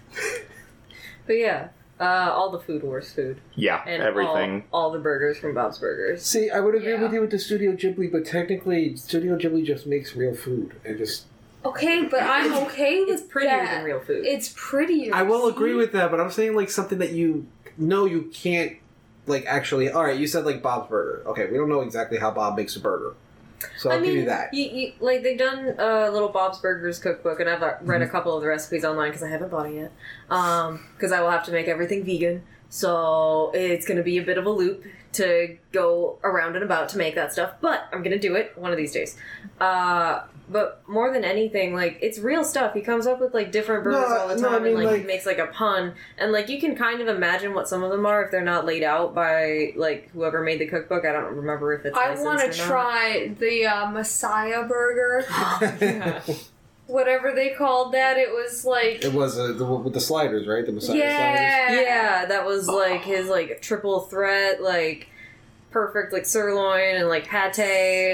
[1.27, 4.65] But yeah, uh, all the Food Wars food Yeah, and everything.
[4.73, 6.23] all, all the burgers from Bob's Burgers.
[6.23, 7.03] See, I would agree Yeah.
[7.03, 10.75] with you with the Studio Ghibli, but technically, Studio Ghibli just makes real food.
[10.85, 11.25] And just.
[11.65, 13.71] Okay, but I'm okay with It's prettier that.
[13.77, 14.25] than real food.
[14.27, 15.15] It's prettier.
[15.15, 15.55] I will see?
[15.55, 17.47] agree with that, but I'm saying, like, something that you
[17.79, 18.77] know you can't,
[19.27, 19.91] like, actually.
[19.91, 21.23] Alright, you said, like, Bob's Burger.
[21.29, 23.15] Okay, we don't know exactly how Bob makes a burger.
[23.79, 24.53] So I'll I mean, give you that.
[24.53, 28.09] You, you, like they've done a little Bob's Burgers cookbook, and I've uh, read Mm-hmm.
[28.09, 29.93] a couple of the recipes online because I haven't bought it yet.
[30.29, 34.37] Because I will have to make everything vegan, so it's going to be a bit
[34.37, 38.19] of a loop to go around and about to make that stuff, but I'm gonna
[38.19, 39.17] do it one of these days.
[39.61, 42.75] Uh, but more than anything, like it's real stuff.
[42.75, 44.77] He comes up with like different burgers No, all the no, time, I mean, and
[44.77, 47.69] like, like- he makes like a pun, and like you can kind of imagine what
[47.69, 51.05] some of them are if they're not laid out by like whoever made the cookbook.
[51.05, 51.97] I don't remember if it's.
[51.97, 52.67] I want to licensed not.
[52.69, 55.25] try the uh, Messiah burger,
[55.81, 56.21] Yeah.
[56.87, 58.19] whatever they called that.
[58.19, 60.67] It was like It was uh, the, with the sliders, right?
[60.67, 61.09] The Messiah sliders.
[61.09, 65.09] yeah, Yeah, that was like his like triple threat, like
[65.75, 67.59] perfect like sirloin and like pate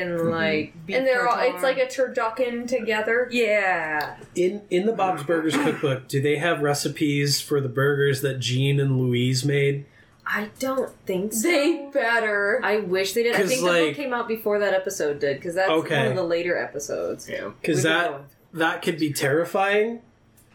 [0.02, 0.30] and mm-hmm.
[0.30, 1.38] like beef and they're all.
[1.38, 3.28] It's like a turducken together.
[3.30, 4.16] yeah.
[4.34, 5.62] In in the Bob's Burgers mm.
[5.64, 9.84] cookbook, do they have recipes for the burgers that Gene and Louise made?
[10.26, 11.48] I don't think so.
[11.48, 12.60] They better.
[12.64, 13.34] I wish they did.
[13.34, 15.98] I 'Cause, think the book came out before that episode did because that's Okay.
[15.98, 17.28] one of the later episodes.
[17.28, 17.50] Yeah.
[17.60, 18.22] Because that
[18.54, 20.00] that could be terrifying.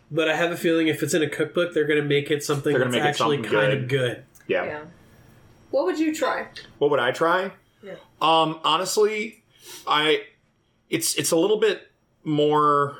[0.10, 2.44] But I have a feeling if it's in a cookbook, they're going to make it
[2.44, 3.84] something They're that's make it actually something kind good.
[3.84, 4.24] of good.
[4.48, 4.66] Yeah.
[4.66, 4.82] Yeah.
[5.76, 6.48] What would you try?
[6.78, 7.52] What would I try?
[7.84, 7.96] Yeah.
[8.22, 9.44] Um, honestly,
[9.86, 10.22] I
[10.90, 11.92] it's it's a little bit
[12.24, 12.98] more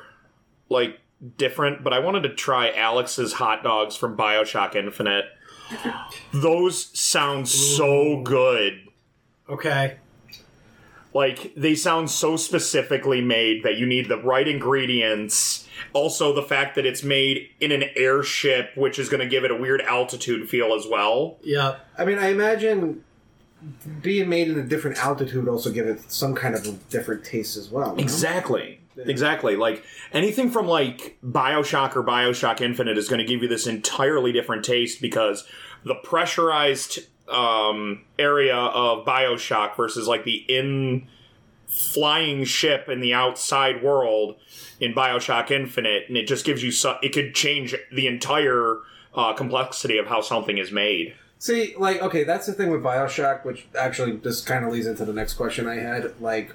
[0.68, 1.00] like
[1.38, 5.24] different, but I wanted to try Alex's hot dogs from BioShock Infinite.
[6.34, 8.86] Those sound so good.
[9.48, 9.96] Okay.
[11.16, 15.66] Like they sound so specifically made that you need the right ingredients.
[15.94, 19.50] Also, the fact that it's made in an airship, which is going to give it
[19.50, 21.38] a weird altitude feel as well.
[21.42, 21.76] Yeah.
[21.96, 23.02] I mean, I imagine
[24.02, 27.56] being made in a different altitude also give it some kind of a different taste
[27.56, 27.96] as well.
[27.96, 28.02] no?
[28.02, 28.80] Exactly.
[28.98, 29.56] Exactly.
[29.56, 34.32] Like anything from like BioShock or BioShock Infinite is going to give you this entirely
[34.32, 35.46] different taste because
[35.84, 41.08] the pressurized um, area of BioShock versus like the in
[41.66, 44.36] flying ship in the outside world
[44.80, 48.78] in BioShock Infinite, and it just gives you so it could change the entire
[49.14, 51.14] uh, complexity of how something is made.
[51.38, 55.04] See, like, okay, that's the thing with Bioshock, which actually this kind of leads into
[55.04, 56.18] the next question I had.
[56.20, 56.54] Like,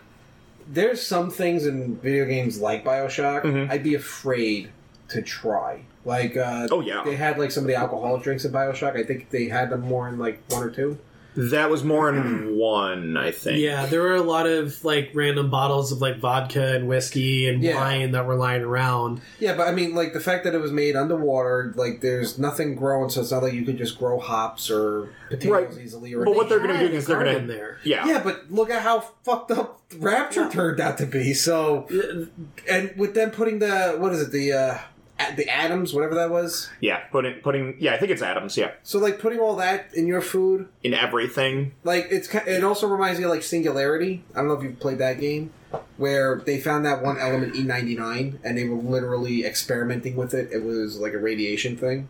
[0.67, 3.69] there's some things in video games like Bioshock Mhm.
[3.69, 4.69] I'd be afraid
[5.09, 5.81] to try.
[6.05, 8.95] Like, uh, Oh yeah, they had like some of the alcoholic drinks in Bioshock.
[8.97, 10.97] I think they had them more in like one or two.
[11.33, 13.59] that was more in one, I think.
[13.59, 17.63] Yeah, there were a lot of like random bottles of like vodka and whiskey and
[17.63, 17.75] Yeah.
[17.75, 19.21] wine that were lying around.
[19.39, 22.75] Yeah, but I mean, like the fact that it was made underwater, like there's nothing
[22.75, 25.83] growing, so it's not like you could just grow hops or potatoes Right.
[25.85, 26.13] easily.
[26.13, 27.77] Or But what they're going to a do is they're going garden to there.
[27.85, 28.05] yeah.
[28.07, 31.33] yeah, but look at how fucked up Rapture turned out to be.
[31.33, 31.87] So,
[32.69, 34.81] and with them putting the what is it the uh, a-
[35.35, 36.69] the atoms, whatever that was.
[36.79, 38.57] Yeah, putting putting yeah, I think it's Adams.
[38.57, 41.73] Yeah, So like putting all that in your food, in everything.
[41.83, 44.23] like it's ki- it also reminds me of like Singularity.
[44.33, 45.51] I don't know if you've played that game,
[45.97, 50.33] where they found that one element E ninety nine, and they were literally experimenting with
[50.33, 50.49] it.
[50.51, 52.09] It was like a radiation thing.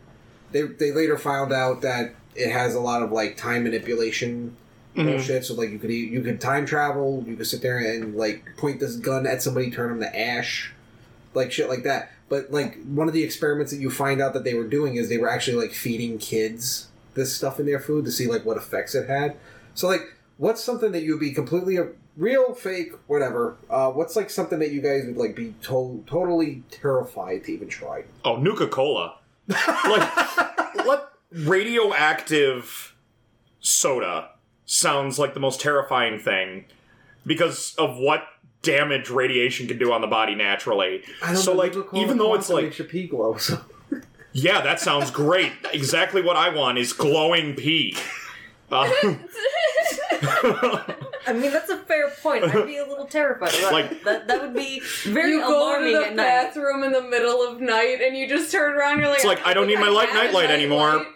[0.51, 4.55] They they later found out that it has a lot of like time manipulation
[4.95, 5.05] Mhm.
[5.05, 5.45] bullshit.
[5.45, 7.23] So like you could you could time travel.
[7.27, 10.73] You could sit there and like point this gun at somebody, turn them to ash,
[11.33, 12.11] like shit like that.
[12.31, 15.09] But like one of the experiments that you find out that they were doing is
[15.09, 18.55] they were actually like feeding kids this stuff in their food to see like what
[18.55, 19.35] effects it had.
[19.73, 23.57] So like, what's something that you would be completely a real, fake, whatever?
[23.69, 27.67] Uh, what's like something that you guys would like be to- totally terrified to even
[27.67, 28.05] try?
[28.23, 29.17] Oh, Nuka Cola.
[29.49, 30.09] like
[30.85, 32.95] what radioactive
[33.59, 34.29] soda
[34.65, 36.63] sounds like the most terrifying thing
[37.25, 38.23] because of what
[38.61, 41.03] damage radiation can do on the body naturally.
[41.35, 43.37] So like even though it's like makes your pee glow.
[43.37, 43.59] So.
[44.33, 45.51] yeah, that sounds great.
[45.73, 47.97] exactly what I want is glowing pee.
[48.73, 48.89] Uh,
[51.27, 52.43] I mean, that's a fair point.
[52.45, 53.53] I'd be a little terrified.
[53.53, 53.73] Of that.
[53.73, 56.23] Like- that that would be very you go to alarming the at night.
[56.23, 58.99] bathroom in the middle of night and you just turn around.
[58.99, 60.89] You're like, It's like, I don't think need my light- have a nightlight anymore.
[60.97, 61.07] nightlight.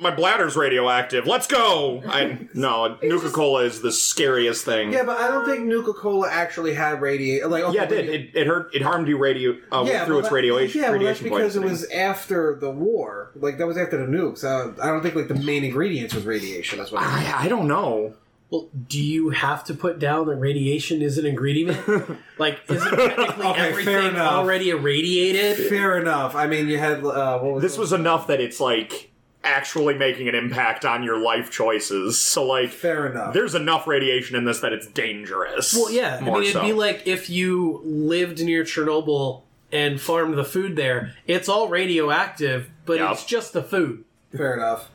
[0.00, 1.26] My bladder's radioactive.
[1.26, 2.02] Let's go.
[2.06, 4.92] I no, Nuka Cola is the scariest thing.
[4.92, 7.50] Yeah, but I don't think Nuka Cola actually had radiation.
[7.50, 8.08] Like, okay, Yeah, it did.
[8.08, 8.74] It, it hurt.
[8.74, 10.80] It harmed you radio uh, through well, its that- radiation.
[10.80, 13.30] Yeah, well, that's radiation because it was after the war.
[13.34, 14.44] Like that was after the nukes.
[14.44, 16.78] Uh, I don't think like the main ingredients was radiation.
[16.78, 17.02] That's what.
[17.02, 17.26] I mean.
[17.32, 18.14] I, I don't know.
[18.48, 21.80] Well, do you have to put down that radiation is an ingredient?
[22.38, 25.68] like, isn't technically Okay, everything already irradiated?
[25.68, 26.36] Fair enough.
[26.36, 29.10] I mean, you had uh, what was This the- was enough that it's like
[29.46, 32.18] actually making an impact on your life choices.
[32.20, 33.32] So like, fair enough.
[33.32, 35.74] there's enough radiation in this that it's dangerous.
[35.74, 36.18] Well, yeah.
[36.20, 36.62] I More mean, it'd so.
[36.62, 41.14] be like if you lived near Chernobyl and farmed the food there.
[41.26, 43.10] It's all radioactive, but Yep.
[43.12, 44.04] it's just the food.
[44.36, 44.90] fair enough.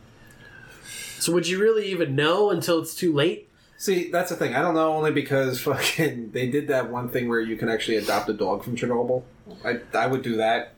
[1.19, 3.47] So would you really even know until it's too late?
[3.77, 4.55] See, that's the thing.
[4.55, 7.97] I don't know only because fucking they did that one thing where you can actually
[7.97, 9.23] adopt a dog from Chernobyl.
[9.65, 10.73] I I would do that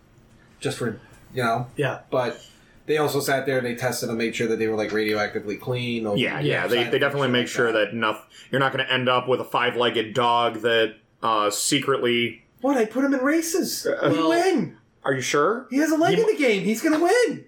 [0.60, 1.00] just for
[1.34, 2.00] you know, Yeah.
[2.12, 2.40] but
[2.86, 5.60] they also sat there and they tested and made sure that they were like radioactively
[5.60, 6.06] clean.
[6.06, 6.64] or- Yeah, yeah.
[6.64, 8.24] Yeah, They, they definitely make like sure that nothing.
[8.52, 12.44] You're not going to end up with a five-legged dog that uh, secretly.
[12.62, 12.78] What?
[12.78, 13.86] I put him in races.
[13.86, 14.78] Uh, he well- win.
[15.06, 15.68] Are you sure?
[15.70, 16.64] He has a leg he- in the game.
[16.64, 17.46] He's gonna win.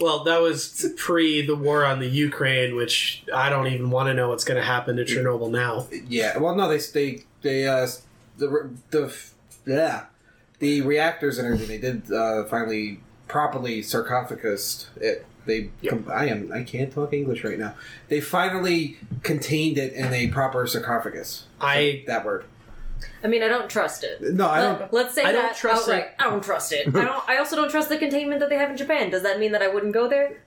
[0.00, 4.14] Well, that was pre the war on the Ukraine, which I don't even want to
[4.14, 5.86] know what's going to happen to Chernobyl now.
[6.08, 6.36] Yeah.
[6.38, 7.86] Well, no, they they they uh
[8.38, 9.14] the the
[9.66, 10.06] yeah
[10.58, 13.00] the reactors and everything they did uh, finally
[13.34, 15.26] properly sarcophagus it.
[15.44, 15.90] They Yep.
[15.90, 17.74] com- I am I can't talk English right now.
[18.08, 21.44] They finally contained it in a proper sarcophagus.
[21.60, 22.44] I That word.
[23.24, 24.22] I mean, I don't trust it.
[24.22, 24.92] No, I don't.
[24.92, 26.10] Let's say I don't trust outright.
[26.18, 26.86] I don't trust it.
[26.94, 27.28] I don't.
[27.28, 29.10] I also don't trust the containment that they have in Japan.
[29.10, 30.38] Does that mean that I wouldn't go there?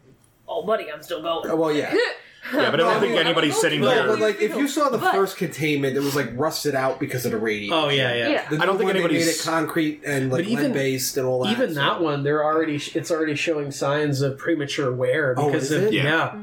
[0.48, 1.58] Oh, buddy, I'm still going.
[1.58, 1.94] Well, yeah.
[2.54, 3.82] Yeah, but I don't I think mean, anybody's don't sitting.
[3.82, 4.08] No, there.
[4.08, 7.26] but like if you saw the But- first containment, it was like rusted out because
[7.26, 7.74] of the radiation.
[7.74, 8.28] oh yeah yeah.
[8.30, 8.50] Yeah.
[8.50, 10.64] The I don't new think one, they anybody's- made it concrete and like But even-
[10.66, 11.52] lead based and all that.
[11.52, 15.64] Even so- that one, they're already it's already showing signs of premature wear Oh, because
[15.64, 15.94] is of it?
[15.94, 16.04] Yeah.
[16.04, 16.36] yeah.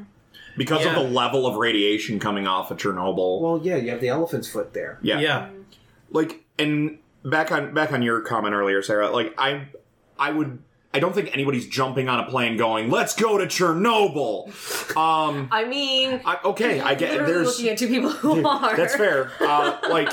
[0.56, 0.96] because Yeah.
[0.96, 3.40] of the level of radiation coming off of Chernobyl.
[3.40, 4.98] Well, yeah, you have the elephant's foot there.
[5.02, 5.18] yeah.
[5.20, 5.48] yeah.
[6.10, 9.10] Like, and back on back on your comment earlier, Sarah.
[9.10, 9.62] Like, I
[10.18, 10.58] I would.
[10.94, 14.46] I don't think anybody's jumping on a plane going, "Let's go to Chernobyl."
[14.96, 18.76] Um, I mean, I, okay, I get literally there's looking at two people who are.
[18.76, 19.32] that's fair.
[19.40, 20.08] Uh, like,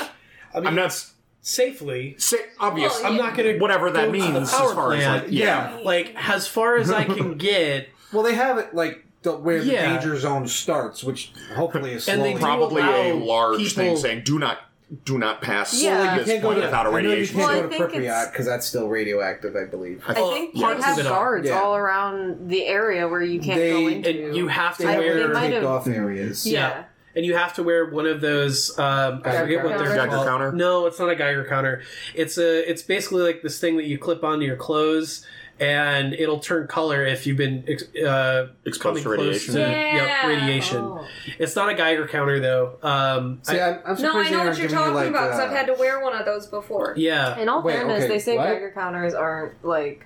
[0.53, 1.05] I mean, I'm not
[1.41, 2.15] safely.
[2.17, 2.99] say, obvious.
[3.01, 5.31] Well, I'm not going to Whatever that go to the means, as far as like,
[5.31, 5.79] yeah.
[5.83, 7.89] like as far as I can get.
[8.11, 9.83] Well, they have it like the, where Yeah.
[9.93, 12.33] the danger zone starts, which hopefully is And slowly.
[12.33, 14.57] they do probably a allow large thing saying, "Do not,
[15.05, 15.97] do not pass Yeah.
[15.99, 17.57] Well, you this can't go point to without a I know you radiation." can't Well,
[17.57, 20.03] I go to think Pripyat it's- because that's still radioactive, I believe.
[20.07, 21.09] I Well, think parts they have it are.
[21.09, 21.61] guards Yeah.
[21.61, 24.09] all around the area where you can't They- go into.
[24.09, 25.27] And you have to They have they wear.
[25.29, 26.45] might have- off areas.
[26.45, 26.83] yeah.
[27.13, 28.71] and you have to wear one of those.
[28.79, 29.85] Um, I Geiger forget what counter?
[29.89, 30.27] they're Geiger called.
[30.27, 30.51] counter?
[30.53, 31.81] No, it's not a Geiger counter.
[32.15, 32.69] It's a.
[32.71, 35.25] It's basically like this thing that you clip onto your clothes,
[35.61, 39.53] and it'll turn color if you've been ex- uh, Exposed coming to close radiation.
[39.53, 39.95] to Yeah.
[39.95, 40.77] yep, radiation.
[40.79, 41.07] Oh.
[41.39, 42.77] It's not a Geiger counter though.
[42.81, 45.27] Um, See, I- I'm, I'm surprised No, I know aren't what you're talking like, about
[45.27, 46.95] because uh, I've had to wear one of those before.
[46.97, 48.45] yeah, In all Wait, fairness, okay, they say what?
[48.47, 50.05] Geiger counters aren't like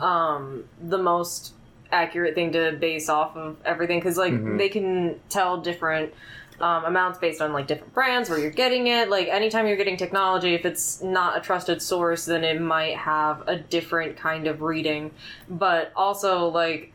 [0.00, 1.52] um, the most
[1.92, 4.58] accurate thing to base off of everything because like Mhm.
[4.58, 6.12] they can tell different
[6.60, 9.10] um, amounts based on like different brands where you're getting it.
[9.10, 13.46] Like anytime you're getting technology, if it's not a trusted source, then it might have
[13.46, 15.10] a different kind of reading.
[15.48, 16.92] But also like.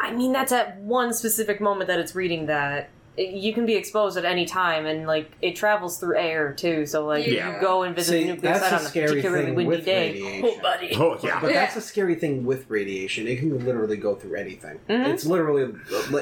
[0.00, 2.88] I mean, that's at one specific moment that it's reading that.
[3.18, 6.86] It- you can be exposed at any time, and like it travels through air too.
[6.86, 7.54] So like Yeah.
[7.56, 10.44] you go and visit See, the nuclear site on a particularly windy with day, radiation.
[10.44, 11.40] oh buddy, Oh yeah.
[11.40, 11.60] But Yeah.
[11.60, 13.26] that's a scary thing with radiation.
[13.26, 14.78] It can literally go through anything.
[14.88, 15.08] Mhm.
[15.08, 15.72] It's literally,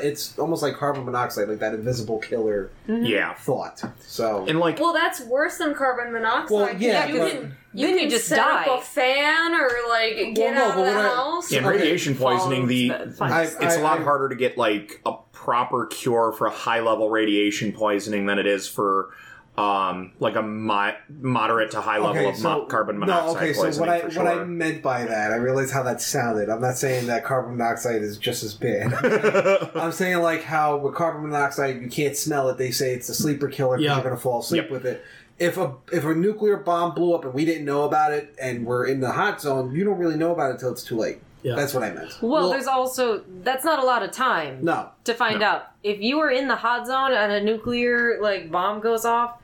[0.02, 3.34] it's almost like carbon monoxide, like that invisible killer Yeah.
[3.34, 3.82] thought.
[4.00, 6.50] So, And like, Well, that's worse than carbon monoxide.
[6.56, 8.64] Well, yeah, you but- can you Then can you just set die.
[8.64, 11.52] up a fan or like get no, out but of the what I- house.
[11.52, 13.30] in radiation poisoning, the Phones, but.
[13.30, 15.12] I- it's a lot I- harder to get like a
[15.46, 19.10] proper cure for high level radiation poisoning than it is for
[19.56, 23.80] um like a mo- moderate to high level of mo- carbon monoxide No, okay, so
[23.80, 24.24] what I sure.
[24.24, 26.50] what I meant by that, I realize how that sounded.
[26.50, 28.92] I'm not saying that carbon monoxide is just as bad.
[29.76, 32.58] I'm saying like how with carbon monoxide you can't smell it.
[32.58, 33.94] They say it's a sleeper killer because Yeah.
[33.94, 34.70] you're gonna fall asleep Yep.
[34.72, 35.04] with it.
[35.38, 38.66] If a if a nuclear bomb blew up and we didn't know about it and
[38.66, 41.20] we're in the hot zone, you don't really know about it until it's too late.
[41.42, 41.54] Yeah.
[41.54, 42.16] That's what I meant.
[42.22, 45.46] well, well- there's also that's not a lot of time No, to find No.
[45.46, 49.40] out if you were in the hot zone and a nuclear like bomb goes off.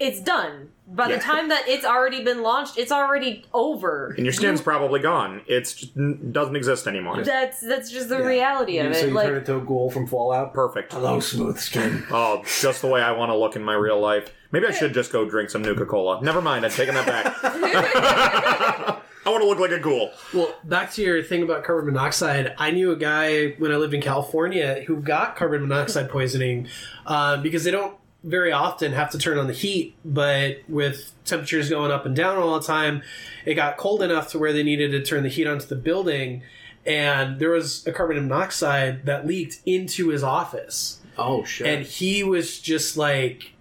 [0.00, 0.70] It's done.
[0.88, 1.16] By Yeah.
[1.16, 4.12] the time that it's already been launched, it's already over.
[4.16, 5.42] and your skin's You- probably gone.
[5.46, 5.94] It just,
[6.32, 7.22] doesn't exist anymore.
[7.22, 8.26] that's that's just the Yeah.
[8.26, 8.94] reality of You- it.
[8.96, 10.52] so you like turn into a ghoul from Fallout.
[10.52, 10.92] Perfect.
[10.92, 12.04] Hello, smooth skin.
[12.10, 14.30] Oh, just the way I want to look in my real life.
[14.50, 16.20] Maybe I should just go drink some Nuka Cola.
[16.22, 18.98] Never mind, I've taken that back.
[19.26, 20.10] I want to look like a ghoul.
[20.34, 22.54] Well, back to your thing about carbon monoxide.
[22.58, 26.68] I knew a guy when I lived in California who got carbon monoxide poisoning
[27.06, 31.68] uh, because they don't very often have to turn on the heat, but with temperatures
[31.70, 33.02] going up and down all the time,
[33.44, 36.42] it got cold enough to where they needed to turn the heat onto the building,
[36.86, 41.66] and there was a carbon monoxide that leaked into his office, Oh shit!
[41.66, 43.52] and he was just like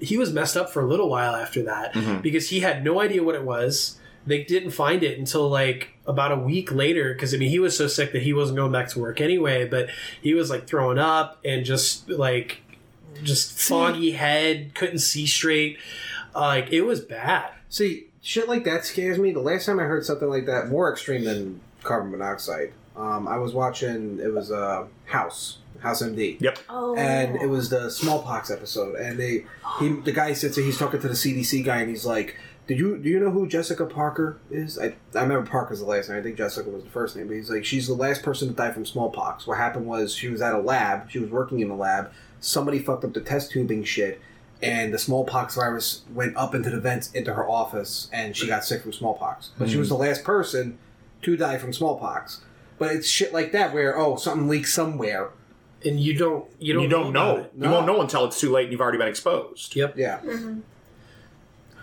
[0.00, 2.20] he was messed up for a little while after that Mhm.
[2.20, 3.97] because he had no idea what it was.
[4.26, 7.76] They didn't find it until like about a week later because I mean he was
[7.76, 9.66] so sick that he wasn't going back to work anyway.
[9.66, 9.88] But
[10.20, 12.58] he was like throwing up and just like
[13.22, 15.78] just foggy head, couldn't see straight.
[16.34, 17.50] Uh, like it was bad.
[17.70, 19.32] See, shit like that scares me.
[19.32, 23.38] The last time I heard something like that, more extreme than carbon monoxide, Um, I
[23.38, 24.20] was watching.
[24.20, 26.40] It was uh, House House MD.
[26.40, 26.58] Yep.
[26.68, 26.96] Oh.
[26.96, 28.96] and it was the smallpox episode.
[28.96, 29.44] And they,
[29.78, 32.36] he, the guy sits there, he's talking to the CDC guy, and he's like,
[32.68, 36.08] "Did you do you know who Jessica Parker is?" I, I remember Parker's the last
[36.08, 36.18] name.
[36.18, 37.26] I think Jessica was the first name.
[37.26, 39.46] But he's like, she's the last person to die from smallpox.
[39.46, 41.10] What happened was she was at a lab.
[41.10, 42.12] She was working in a lab.
[42.38, 44.20] Somebody fucked up the test tubing shit.
[44.60, 48.64] And the smallpox virus went up into the vents into her office, and she got
[48.64, 49.50] sick from smallpox.
[49.56, 50.02] But she was mm-hmm.
[50.02, 50.78] the last person
[51.22, 52.42] to die from smallpox.
[52.76, 55.30] But it's shit like that where oh something leaks somewhere,
[55.84, 57.24] and you don't you don't You don't know.
[57.24, 57.36] know.
[57.36, 57.52] about it.
[57.56, 59.74] You won't know until it's too late and you've already been exposed.
[59.76, 59.96] Yep.
[59.96, 60.18] Yeah.
[60.18, 60.60] Mm-hmm.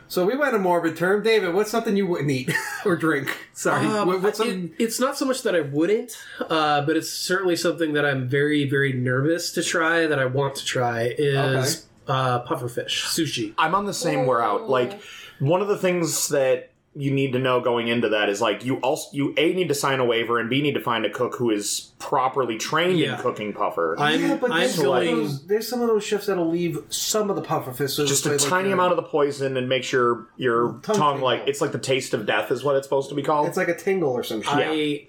[0.07, 1.53] So we went a morbid term, David.
[1.53, 2.53] What's something you wouldn't eat
[2.85, 3.35] or drink?
[3.53, 7.09] Sorry, Um, what, what's it- it's not so much that I wouldn't, uh, but it's
[7.11, 10.05] certainly something that I'm very, very nervous to try.
[10.07, 13.53] That I want to try is uh, pufferfish sushi.
[13.57, 14.69] I'm on the same we're out.
[14.69, 15.01] Like
[15.39, 18.77] one of the things that you need to know going into that is like you
[18.77, 21.35] also you a need to sign a waiver and b need to find a cook
[21.35, 23.15] who is properly trained Yeah.
[23.15, 23.95] in cooking puffer.
[23.99, 26.79] I'm yeah, but I'm there's, some of those, there's some of those chefs that'll leave
[26.89, 27.93] some of the puffer fish.
[27.93, 31.21] So just a tiny uh, amount of the poison and make sure your Tongue tongue,
[31.21, 33.47] like it's like the taste of death is what it's supposed to be called.
[33.47, 34.53] It's like a tingle or some shit.
[34.53, 35.07] I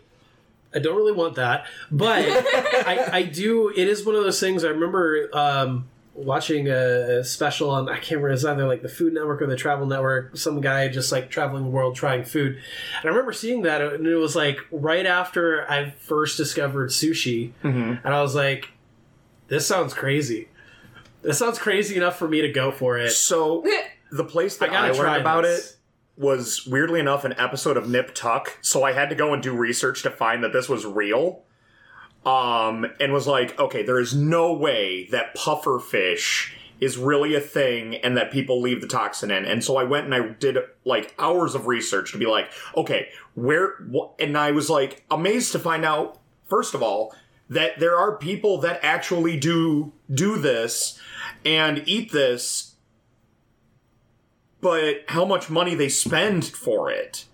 [0.75, 2.25] I don't really want that, but
[2.87, 3.69] I, I do.
[3.69, 4.65] It is one of those things.
[4.65, 5.87] I remember um,
[6.17, 8.31] watching a special on I can't remember.
[8.31, 10.37] It's either like the Food Network or the Travel Network.
[10.37, 14.07] Some guy just like traveling the world trying food, and I remember seeing that, and
[14.07, 18.01] it was like right after I first discovered sushi, Mhm.
[18.05, 18.69] and I was like,
[19.49, 20.49] "This sounds crazy."
[21.23, 23.11] This sounds crazy enough for me to go for it.
[23.11, 23.65] So
[24.13, 25.71] the place that I I, learned about this.
[25.73, 25.77] it
[26.23, 28.57] was weirdly enough an episode of Nip Tuck.
[28.63, 31.43] So I had to go and do research to find that this was real.
[32.27, 37.41] Um, and was like, okay, there is no way that puffer fish is really a
[37.41, 39.47] thing and that people leave the toxin in.
[39.47, 43.09] And so I went and I did like hours of research to be like, okay,
[43.35, 44.13] where, wh-?
[44.19, 47.15] and I was like amazed to find out, first of all,
[47.49, 51.01] that there are people that actually do do this
[51.45, 52.77] and eat this
[54.61, 57.27] but how much money they spend for it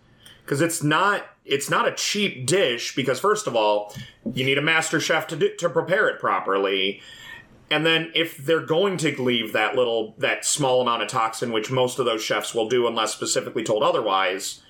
[0.44, 3.94] because it's not it's not a cheap dish because first of all
[4.32, 7.00] you need a master chef to do, to prepare it properly.
[7.70, 11.70] And then if they're going to leave that little that small amount of toxin which
[11.70, 14.61] most of those chefs will do unless specifically told otherwise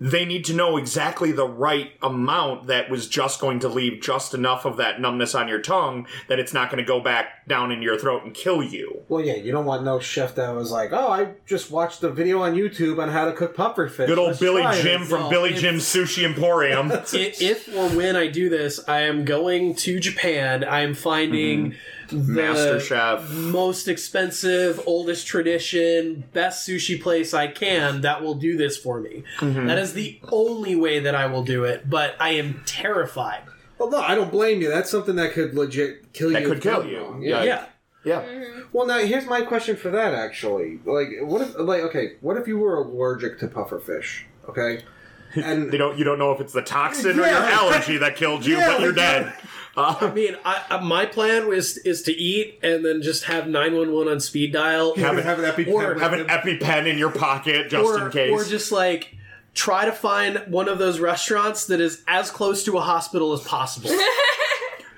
[0.00, 4.32] they need to know exactly the right amount that was just going to leave just
[4.34, 7.72] enough of that numbness on your tongue that it's not going to go back down
[7.72, 10.70] in your throat and kill you Well, yeah, you don't want no chef that was
[10.70, 14.06] like, "Oh, I just watched a video on YouTube on how to cook puffer fish."
[14.06, 16.92] Good old Let's Billy Jim this." from No, Billy it's- Jim's Sushi Emporium.
[17.12, 20.62] If or when I do this, I am going to Japan.
[20.64, 21.76] I am finding the
[22.12, 23.30] Master Chef.
[23.30, 29.24] most expensive, oldest tradition, best sushi place I can that will do this for me.
[29.38, 29.66] Mm-hmm.
[29.66, 33.42] That is the only way that I will do it, but I am terrified.
[33.78, 34.68] Well, no, I don't blame you.
[34.68, 36.48] That's something that could legit kill That you.
[36.48, 36.98] could kill done you.
[37.00, 37.22] wrong.
[37.22, 37.42] Yeah.
[37.44, 37.64] Yeah.
[38.04, 38.22] yeah.
[38.22, 38.60] Mm-hmm.
[38.72, 40.14] Well, now here's my question for that.
[40.14, 44.26] Actually, like, what if, like, okay, what if you were allergic to puffer fish?
[44.48, 44.82] Okay,
[45.36, 45.96] and They don't.
[45.98, 48.80] You don't know if it's the toxin or your allergy that killed you, Yeah, but
[48.80, 49.34] you're like-
[49.78, 49.96] dead.
[50.02, 53.48] I Uh, mean, I, I, my plan was is to eat and then just have
[53.48, 56.20] nine one one on speed dial, Have have, it- have an EpiPen or have an
[56.20, 56.26] him.
[56.26, 58.30] EpiPen in your pocket just or in case.
[58.30, 59.14] or just like
[59.54, 63.40] try to find one of those restaurants that is as close to a hospital as
[63.40, 63.90] possible.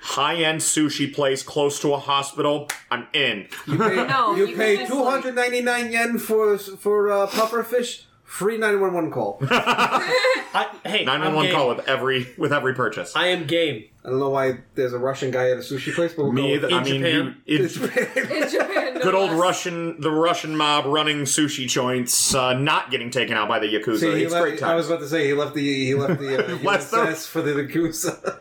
[0.03, 2.67] High end sushi place close to a hospital.
[2.89, 3.47] I'm in.
[3.67, 7.11] You pay, No, you you pay can just, two hundred ninety nine yen for for
[7.11, 8.03] uh, puffer fish.
[8.31, 9.39] Free nine one one call.
[9.41, 11.55] I I, hey, Nine one I'm one game.
[11.55, 13.13] call with every with every purchase.
[13.13, 13.83] I am game.
[14.05, 16.41] I don't know why there's a Russian guy at a sushi place, but we'll Me
[16.41, 16.67] go either.
[16.67, 17.37] with I mean, Japan.
[17.45, 17.61] you, it.
[17.65, 19.39] it's In Japan, no good old less.
[19.41, 23.99] Russian, the Russian mob running sushi joints, uh, not getting taken out by the yakuza.
[23.99, 26.19] See, he it's great left, I was about to say he left the he left
[26.21, 28.37] the uh, Left the- USS for the Yakuza.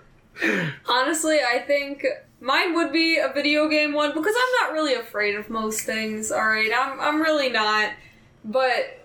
[0.89, 2.07] Honestly, I think
[2.41, 6.31] mine would be a video game one because I'm not really afraid of most things.
[6.31, 7.93] All right, I'm I'm really not.
[8.45, 9.00] But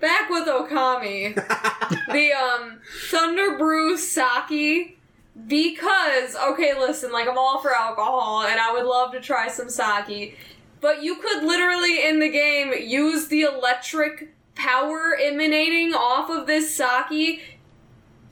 [0.00, 1.34] back with Okami,
[2.12, 2.78] the um
[3.10, 4.98] Thunder Brew sake.
[5.46, 9.68] Because okay, listen, like I'm all for alcohol and I would love to try some
[9.68, 10.38] sake,
[10.80, 16.74] but you could literally in the game use the electric power emanating off of this
[16.74, 17.55] sake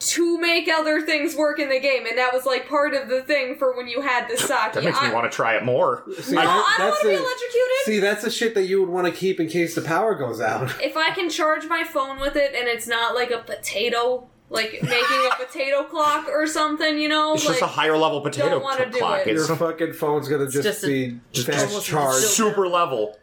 [0.06, 3.22] to make other things work in the game, and that was like part of the
[3.22, 4.72] thing for when you had the sake.
[4.72, 6.04] that makes me I, want to try it more.
[6.20, 7.76] See, Oh, that- I don't want that's to be electrocuted.
[7.84, 10.40] See, that's the shit that you would want to keep in case the power goes
[10.40, 10.74] out.
[10.82, 14.72] if I can charge my phone with it, and it's not like a potato, like
[14.82, 18.50] making a potato clock or something, you know, It's like just a higher level potato
[18.50, 19.26] don't wanna do clock.
[19.26, 19.32] it.
[19.32, 22.26] Your fucking phone's gonna just, just a- be just- fast almost charged.
[22.26, 23.16] super level.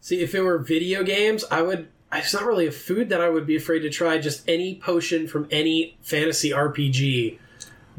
[0.00, 1.86] See, if it were video games, I would.
[2.14, 4.18] It's not really a food that I would be afraid to try.
[4.18, 7.38] Just any potion from any fantasy RPG.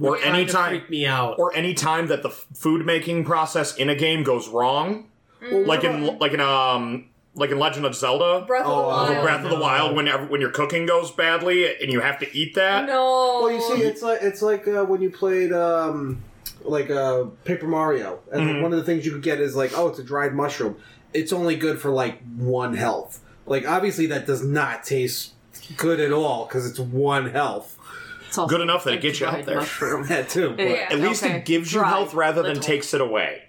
[0.01, 1.38] or Kinda anytime freaked me out.
[1.38, 5.05] or any time that the f- food making process in a game goes wrong,
[5.43, 5.68] Mm.
[5.68, 7.05] like in like in um
[7.36, 9.24] like in Legend of Zelda, Breath Oh, of the oh, Wild.
[9.24, 9.61] Breath of the no.
[9.61, 12.86] Wild, when ever, when your cooking goes badly and you have to eat that.
[12.88, 13.41] No.
[13.43, 16.24] Well, you see, it's like it's like uh, when you played um,
[16.64, 18.61] like uh, Paper Mario, and Mhm.
[18.64, 20.76] one of the things you could get is like, oh, it's a dried mushroom.
[21.14, 23.20] It's only good for like one health.
[23.46, 25.34] Like, obviously, that does not taste
[25.78, 27.78] good at all because it's one health.
[28.28, 29.56] It's also Good enough that it gets you dried out there.
[29.58, 30.08] Mushroom.
[30.08, 30.52] That too.
[30.58, 30.88] But Yeah.
[30.89, 31.38] At least Okay.
[31.38, 32.64] it gives you Dry, health rather than little.
[32.64, 33.44] takes it away.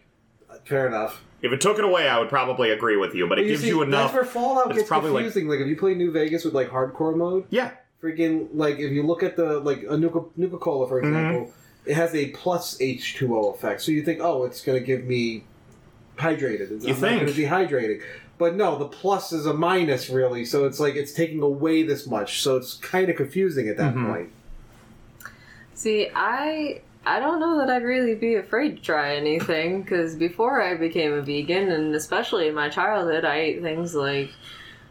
[0.65, 1.23] Fair enough.
[1.43, 3.63] If it took it away, I would probably agree with you, but it But gives
[3.63, 4.13] see, you enough.
[4.13, 5.49] That's where Fallout it's gets probably, like- confusing.
[5.49, 7.71] Like, if you play New Vegas with like hardcore mode, Yeah,
[8.03, 11.15] freaking like if you look at the like a Nuka Nuka Cola for Mm-hmm.
[11.15, 11.53] example,
[11.87, 13.83] it has a plus H two O effect.
[13.83, 15.45] So you think, oh, it's going to give me
[16.17, 16.71] hydrated.
[16.71, 17.21] It's, You I'm not think.
[17.23, 18.01] going to be hydrating.
[18.37, 20.45] But no, the plus is a minus really.
[20.45, 22.43] So it's like it's taking away this much.
[22.43, 24.07] So it's kind of confusing at that Mhm.
[24.09, 24.30] point.
[25.74, 30.62] See, I I don't know that I'd really be afraid to try anything because before
[30.62, 34.30] I became a vegan, and especially in my childhood, I ate things like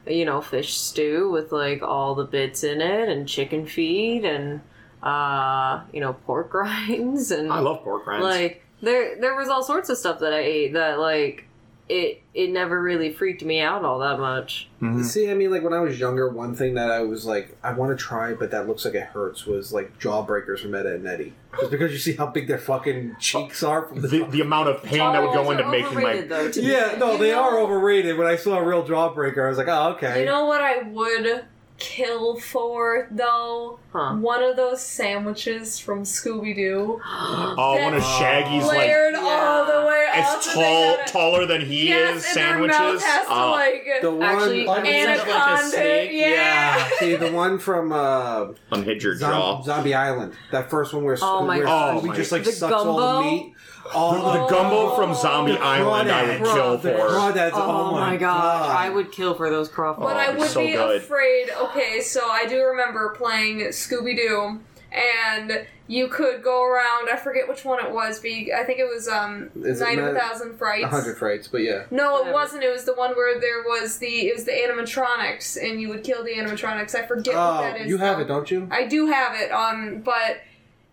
[0.08, 4.62] you know fish stew with like all the bits in it, and chicken feet, and
[5.02, 8.24] uh, you know pork rinds, and I love pork rinds.
[8.24, 11.46] like there there was all sorts of stuff that I ate that like
[11.94, 14.68] it it never really freaked me out all that much.
[14.82, 15.04] Mhm.
[15.06, 17.74] See, I mean, like when I was younger, one thing that I was like, I
[17.74, 20.96] want to try, but that looks like it hurts, was like jawbreakers from Ed, Ed
[20.96, 21.34] and Eddie.
[21.60, 24.08] Just because you see how big their fucking cheeks are from the.
[24.08, 27.18] the, the amount of pain that would go into making my though, yeah, no, You
[27.20, 28.18] they know- are overrated.
[28.18, 30.22] When I saw a real jawbreaker, I was like, oh, okay.
[30.22, 31.46] You know what I would
[31.84, 33.78] kill for though?
[33.92, 34.16] Huh.
[34.16, 37.00] One of those sandwiches from Scooby Doo.
[37.06, 40.18] oh one of That Shaggy's like Layered all the way up.
[40.18, 43.04] as and tall gotta- taller than he yes, is and their mouth sandwiches.
[43.04, 46.90] has to Oh, like the one, Actually, un- Anaconda, yeah.
[47.00, 49.62] see the one from uh, unhinged Zom- jaw.
[49.62, 50.34] Zombie Island.
[50.52, 52.02] That first one where, Oh my where God.
[52.04, 53.54] Scooby Oh just like The sucks all the meat.
[53.94, 56.54] The, Oh, the gumbo from Zombie the Island, I would crawdads.
[56.54, 56.98] kill The for.
[57.10, 60.04] crawdads, Oh, my gosh, I would kill for those crawfish.
[60.04, 60.98] But Oh, I it'd be so be good.
[61.02, 61.50] afraid.
[61.52, 64.60] Okay, so I do remember playing Scooby Doo,
[64.92, 67.10] and you could go around.
[67.12, 68.20] I forget which one it was.
[68.20, 70.86] But you, I think it was um, Is Night of a Thousand Frights.
[70.86, 71.84] A hundred frights, but yeah.
[71.92, 72.34] No, it Whatever.
[72.34, 72.64] wasn't.
[72.64, 76.04] It was the one where there was the it was the animatronics, and you would
[76.04, 76.96] kill the animatronics.
[76.96, 77.90] I forget what Oh, that is.
[77.90, 78.24] you have though.
[78.24, 78.68] it, don't you?
[78.72, 79.52] I do have it.
[79.52, 80.42] Um, but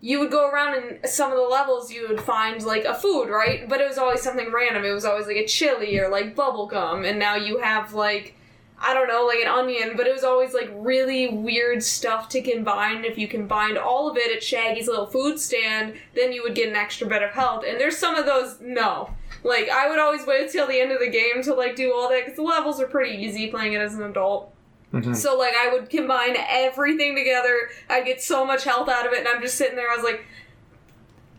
[0.01, 3.29] you would go around and some of the levels you would find like a food,
[3.29, 3.69] right?
[3.69, 4.83] But it was always something random.
[4.83, 8.35] It was always like a chili or like bubble gum, and now you have like
[8.83, 12.41] I don't know, like an onion, but it was always like really weird stuff to
[12.41, 13.05] combine.
[13.05, 16.69] If you combined all of it at Shaggy's little food stand, then you would get
[16.69, 17.63] an extra bit of health.
[17.67, 19.11] And there's some of those, no.
[19.43, 22.09] Like, I would always wait till the end of the game to like do all
[22.09, 24.50] that, because the levels are pretty easy playing it as an adult.
[24.93, 25.15] Mhm.
[25.15, 27.69] So, like, I would combine everything together.
[27.89, 30.03] I'd get so much health out of it, and I'm just sitting there, I was
[30.03, 30.25] like,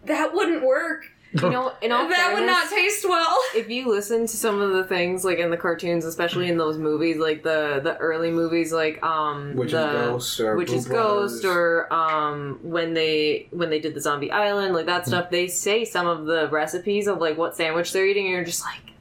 [0.06, 1.04] that wouldn't work.
[1.34, 3.34] you know, in all that would not taste well.
[3.56, 6.76] if you listen to some of the things like in the cartoons, especially in those
[6.76, 10.86] movies, like the the early movies, like um, Which the, is Ghost or which is
[10.86, 15.30] Ghost, or um, when they when they did the Zombie Island, like that stuff.
[15.30, 18.62] They say some of the recipes of like what sandwich they're eating, and you're just
[18.62, 18.91] like, no, thank you.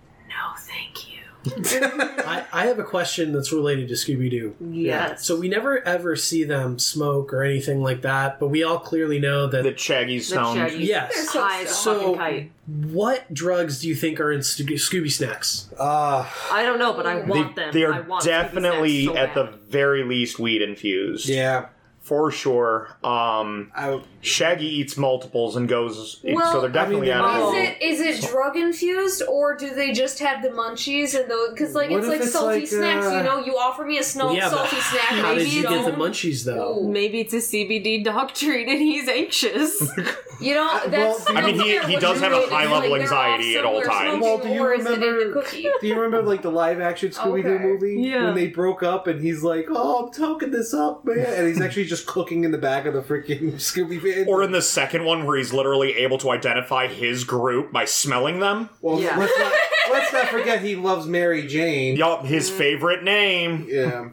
[1.45, 4.55] I, I have a question that's related to Scooby Doo.
[4.59, 5.25] Yes.
[5.25, 9.19] So we never ever see them smoke or anything like that, but we all clearly
[9.19, 9.63] know that.
[9.63, 10.79] The Shaggy's The stoned.
[10.79, 11.13] Yes.
[11.15, 12.51] They're so high as So- kite.
[12.67, 15.67] what drugs do you think are in Scooby, Scooby snacks?
[15.79, 17.73] Uh, I don't know, but I They, want them.
[17.73, 21.27] they I are want definitely so at the very least weed infused.
[21.27, 21.67] yeah.
[22.01, 22.89] For sure.
[23.03, 26.19] Um, I, Shaggy eats multiples and goes.
[26.23, 27.53] Well, so they're definitely I mean, out of Oh.
[27.53, 31.51] Is it is it drug infused or do they just have the munchies and those?
[31.51, 33.05] Because like What it's like it's salty like, snacks.
[33.05, 35.01] uh, You know, you offer me a snow, yeah, but salty snack.
[35.03, 36.79] How maybe did you you get the munchies though?
[36.79, 36.89] Ooh.
[36.91, 39.81] Maybe it's a CBD dog treat and he's anxious.
[40.41, 41.17] You know, uh, well.
[41.27, 44.21] I mean, he- he does have a high level Like, anxiety at all times.
[44.21, 45.45] Well, do you or is it in the remember-
[45.81, 47.63] do you remember like the live action Scooby Doo Okay.
[47.63, 48.25] movie Yeah.
[48.25, 51.61] when they broke up and he's like, "Oh, I'm toking this up, man," and he's
[51.65, 54.27] actually just cooking in the back of the freaking Scooby van.
[54.27, 58.39] Or in the second one, where he's literally able to identify his group by smelling
[58.39, 58.69] them.
[58.81, 59.17] well, Yeah.
[59.17, 59.53] let's not
[59.91, 61.95] let's not forget he loves Mary Jane.
[61.97, 63.67] Yup, his favorite name.
[63.69, 64.09] Yeah,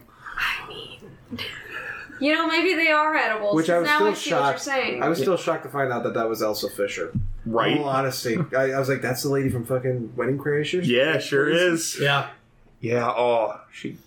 [2.19, 3.55] You know, maybe they are edibles.
[3.55, 4.61] which I was now still I see what you're shocked.
[4.61, 5.03] saying.
[5.03, 7.11] I was still shocked to find out that that was Isla Fisher.
[7.45, 7.73] Right?
[7.73, 11.17] In all honesty, I, I was like, "That's the lady from fucking Wedding Crashers." Yeah,
[11.19, 11.97] sure is.
[11.99, 12.29] Yeah.
[12.81, 13.07] Yeah.
[13.09, 13.97] Oh, she.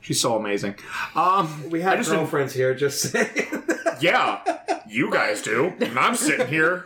[0.00, 0.74] She's so amazing.
[1.14, 2.74] Um, We I have just girlfriends here.
[2.74, 3.64] Just saying.
[4.00, 4.40] yeah,
[4.86, 6.84] you guys do, and I'm sitting here.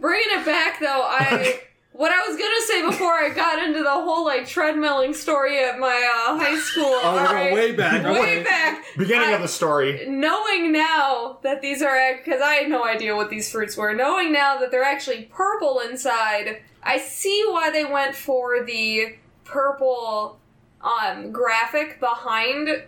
[0.00, 1.60] Bringing it back though, I
[1.96, 5.78] what I was gonna say before I got into the whole like treadmilling story at
[5.78, 6.84] my uh, high school.
[7.06, 8.04] Oh, we're going way back.
[8.04, 8.42] way okay.
[8.42, 8.76] back.
[8.76, 8.84] back.
[8.96, 10.06] Beginning I- of the story.
[10.08, 13.94] knowing now that these are because I had no idea what these fruits were.
[13.94, 20.38] Knowing now that they're actually purple inside, I see why they went for the purple
[20.82, 22.84] um, graphic behind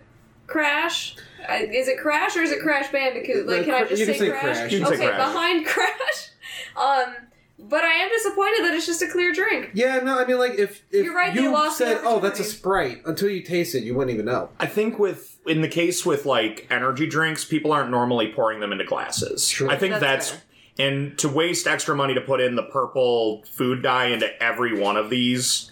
[0.47, 1.15] Crash.
[1.47, 3.47] Uh, is it Crash or is it Crash Bandicoot?
[3.47, 4.41] Like, can I just You can say, say Crash?
[4.57, 4.71] Crash.
[4.71, 5.17] You can say okay, Crash.
[5.33, 6.29] behind Crash.
[6.75, 7.15] Um,
[7.61, 9.71] but I am disappointed that it's just a clear drink.
[9.73, 12.19] Yeah, no, I mean, like if if You're right, they you lost the said, "Oh,
[12.19, 12.43] that's a.
[12.43, 14.49] Sprite," until you taste it, you wouldn't even know.
[14.59, 18.71] I think with in the case with like energy drinks, people aren't normally pouring them
[18.71, 19.47] into glasses.
[19.49, 19.69] True.
[19.69, 20.41] I think That's that's, fair.
[20.79, 24.95] and to waste extra money to put in the purple food dye into every one
[24.97, 25.71] of these.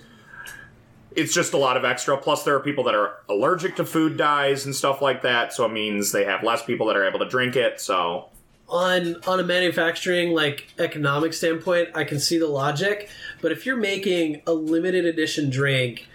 [1.15, 2.15] It's just a lot of extra.
[2.17, 5.65] Plus, there are people that are allergic to food dyes and stuff like that, so
[5.65, 7.81] it means they have less people that are able to drink it.
[7.81, 8.29] So,
[8.69, 13.09] on on a manufacturing like economic standpoint, I can see the logic.
[13.41, 16.07] But if you're making a limited edition drink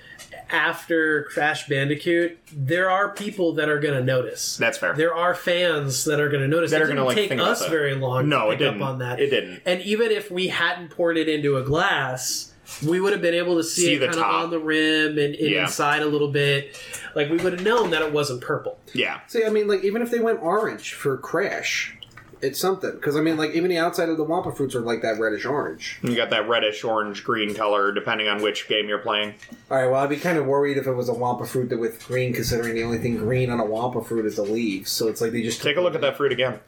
[0.51, 4.57] after Crash Bandicoot, there are people that are going to notice.
[4.59, 4.93] that's fair.
[4.95, 6.71] There are fans that are going to notice.
[6.73, 7.71] That it are gonna, like, take us that.
[7.71, 8.83] very long no, to it didn't.
[8.83, 9.19] up on that.
[9.19, 9.63] It didn't.
[9.65, 12.53] And even if we hadn't poured it into a glass,
[12.87, 15.17] we would have been able to see, See it the kind of on the rim
[15.19, 15.63] and, and Yeah.
[15.63, 16.79] inside a little bit.
[17.15, 18.79] Like we would have known that it wasn't purple.
[18.93, 19.21] Yeah.
[19.29, 21.97] See, I mean, like even if they went orange for Crash,
[22.43, 22.91] it's something.
[22.93, 25.45] Because I mean, like even the outside of the Wumpa fruits are like that reddish
[25.47, 25.99] orange.
[26.03, 29.35] You got that reddish, orange, green color, depending on which game you're playing.
[29.71, 31.79] All right, well, I'd be kind of worried if it was a Wumpa fruit that
[31.79, 34.91] with green, considering the only thing green on a Wumpa fruit is the leaves.
[34.91, 36.59] So it's like they just Take a look at that fruit again.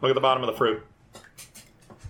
[0.00, 0.82] Look at the bottom of the fruit.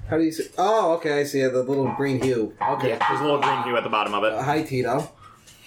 [0.09, 0.49] How do you see?
[0.59, 2.55] Oh, okay, I see the little green hue.
[2.61, 2.99] Okay.
[3.09, 4.43] There's a little green hue at the bottom of Uh, it.
[4.43, 5.09] hi, Tito.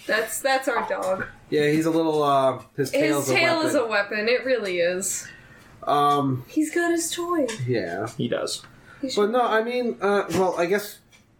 [0.06, 1.24] That's that's our dog.
[1.48, 2.22] Yeah, he's a little.
[2.22, 4.18] uh His His tail a is a weapon.
[4.18, 4.28] weapon.
[4.28, 5.26] It really is.
[5.86, 7.46] Um, He's got his toy.
[7.66, 8.08] yeah.
[8.16, 8.62] He does.
[9.02, 10.98] He But no, I mean, uh, well, I guess,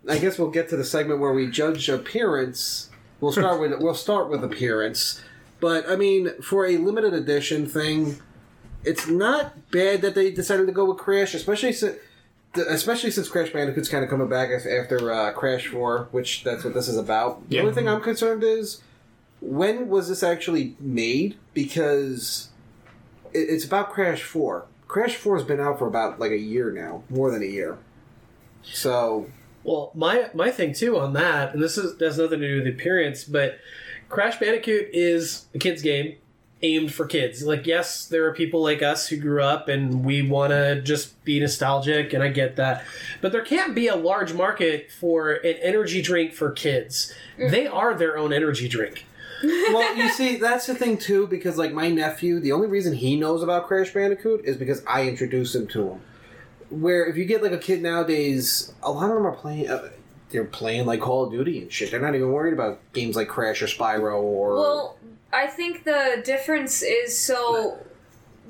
[0.09, 2.91] I guess we'll get to the segment where we judge appearance.
[3.21, 5.23] We'll start with we'll start with appearance.
[5.61, 8.21] But I mean, for a limited edition thing,
[8.85, 11.97] it's not bad that they decided to go with Crash, especially since.
[12.69, 16.63] Especially since Crash Bandicoot's kind of coming back af- after uh, Crash 4, which that's
[16.63, 17.49] what this is about.
[17.49, 17.63] The Yeah.
[17.63, 18.81] only thing I'm concerned is
[19.41, 21.35] when was this actually made?
[21.53, 22.54] Because it,
[23.35, 24.67] it's about Crash 4.
[24.89, 27.79] Crash 4 has been out for about like a year now, more than a year.
[28.63, 29.27] So,
[29.65, 32.65] Well, my my thing too on that, and this is has nothing to do with
[32.65, 33.59] the appearance, but
[34.09, 36.17] Crash Bandicoot is a kids game
[36.63, 37.43] aimed for kids.
[37.43, 41.23] Like, yes, there are people like us who grew up and we want to just
[41.25, 42.85] be nostalgic, and I get that,
[43.21, 47.13] but there can't be a large market for an energy drink for kids.
[47.39, 47.51] Mm.
[47.51, 49.05] They are their own energy drink.
[49.45, 53.17] Well, you see, that's the thing too, because like my nephew, the only reason he
[53.17, 56.01] knows about Crash Bandicoot is because I introduced him to him.
[56.71, 59.69] Where if you get like a kid nowadays, a lot of them are playing.
[59.69, 59.91] Uh,
[60.31, 61.91] they're playing like Call of Duty and shit.
[61.91, 64.55] They're not even worried about games like Crash or Spyro or.
[64.55, 64.99] Well,
[65.33, 67.79] I think the difference is so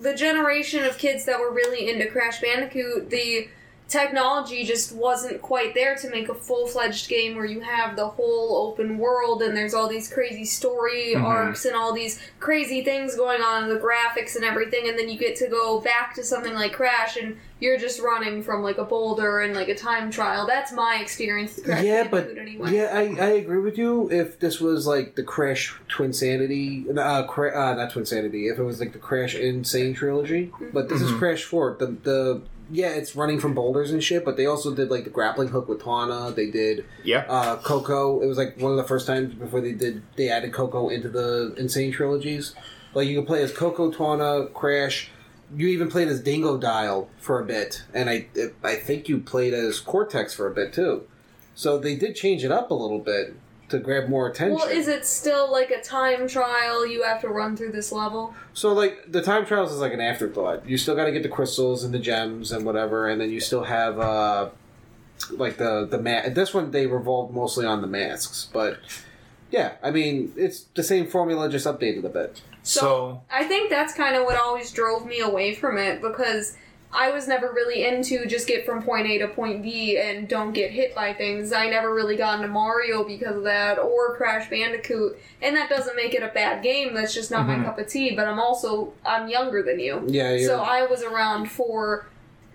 [0.01, 3.49] the generation of kids that were really into Crash Bandicoot, the
[3.89, 8.07] technology just wasn't quite there to make a full fledged game where you have the
[8.09, 11.22] whole open world and there's all these crazy story Mhm.
[11.22, 15.09] arcs and all these crazy things going on in the graphics and everything, and then
[15.09, 18.78] you get to go back to something like Crash and you're just running from like
[18.78, 20.47] a boulder and like a time trial.
[20.47, 22.72] That's my experience with Crash yeah, but anyway.
[22.74, 24.11] yeah, I, I agree with you.
[24.11, 28.59] If this was like the Crash Twin Sanity, uh, cra- uh, not Twin Sanity, if
[28.59, 29.62] it was like the Crash N.
[29.64, 31.18] Sane trilogy, but this is Mhm.
[31.18, 31.76] Crash Four.
[31.78, 34.24] The the yeah, it's running from boulders and shit.
[34.24, 36.34] But they also did like the grappling hook with Tawna.
[36.34, 37.24] They did Yeah.
[37.28, 38.20] uh, Coco.
[38.20, 41.08] It was like one of the first times before they did they added Coco into
[41.08, 41.68] the N.
[41.68, 42.54] Sane trilogies.
[42.94, 45.10] Like you could play as Coco, Tawna, Crash.
[45.56, 48.26] You even played as Dingodile for a bit, and I
[48.62, 51.04] I think you played as Cortex for a bit too.
[51.54, 53.34] So they did change it up a little bit
[53.68, 54.56] to grab more attention.
[54.56, 56.86] Well, is it still like a time trial?
[56.86, 58.34] You have to run through this level.
[58.52, 60.68] So like the time trials is like an afterthought.
[60.68, 63.40] You still got to get the crystals and the gems and whatever, and then you
[63.40, 64.50] still have uh
[65.30, 68.78] like the the ma- This one they revolved mostly on the masks, but
[69.50, 72.42] yeah, I mean it's the same formula, just updated a bit.
[72.66, 76.56] So, I think that's kind of what always drove me away from it because
[76.95, 80.53] I was never really into just get from point A to point B and don't
[80.53, 81.53] get hit by things.
[81.53, 85.97] I never really got into Mario because of that or Crash Bandicoot, and that doesn't
[85.97, 86.95] make it a bad game.
[86.95, 87.59] That's just not Mhm.
[87.59, 88.14] my cup of tea.
[88.14, 92.07] But I'm also I'm younger than you, Yeah, so I was around for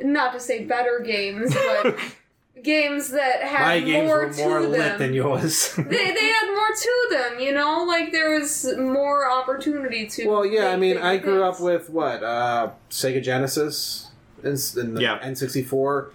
[0.02, 1.98] not to say better games, but
[2.64, 5.74] games that had My games more were more to lit them than yours.
[5.78, 7.84] they, they had more to them, you know?
[7.86, 10.28] Like, there was more opportunity to.
[10.28, 10.68] well, yeah.
[10.70, 11.58] I mean, I grew things.
[11.58, 14.09] up with what uh Sega Genesis
[14.44, 15.20] and, and the Yeah.
[15.20, 16.10] N64.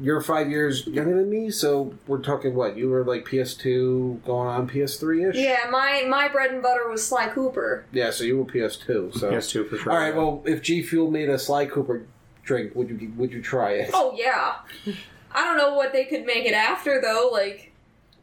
[0.00, 2.76] you're five years younger than me, so we're talking what?
[2.76, 5.36] You were like PS2 going on PS3 ish.
[5.36, 7.84] Yeah, my my bread and butter was Sly Cooper.
[7.92, 9.14] Yeah, so you were PS2.
[9.18, 9.92] So PS2 for sure.
[9.92, 10.14] All right.
[10.16, 12.06] Well, if G Fuel made a Sly Cooper
[12.42, 13.90] drink, would you would you try it?
[13.92, 14.54] Oh yeah.
[15.34, 17.30] I don't know what they could make it after though.
[17.32, 17.71] Like,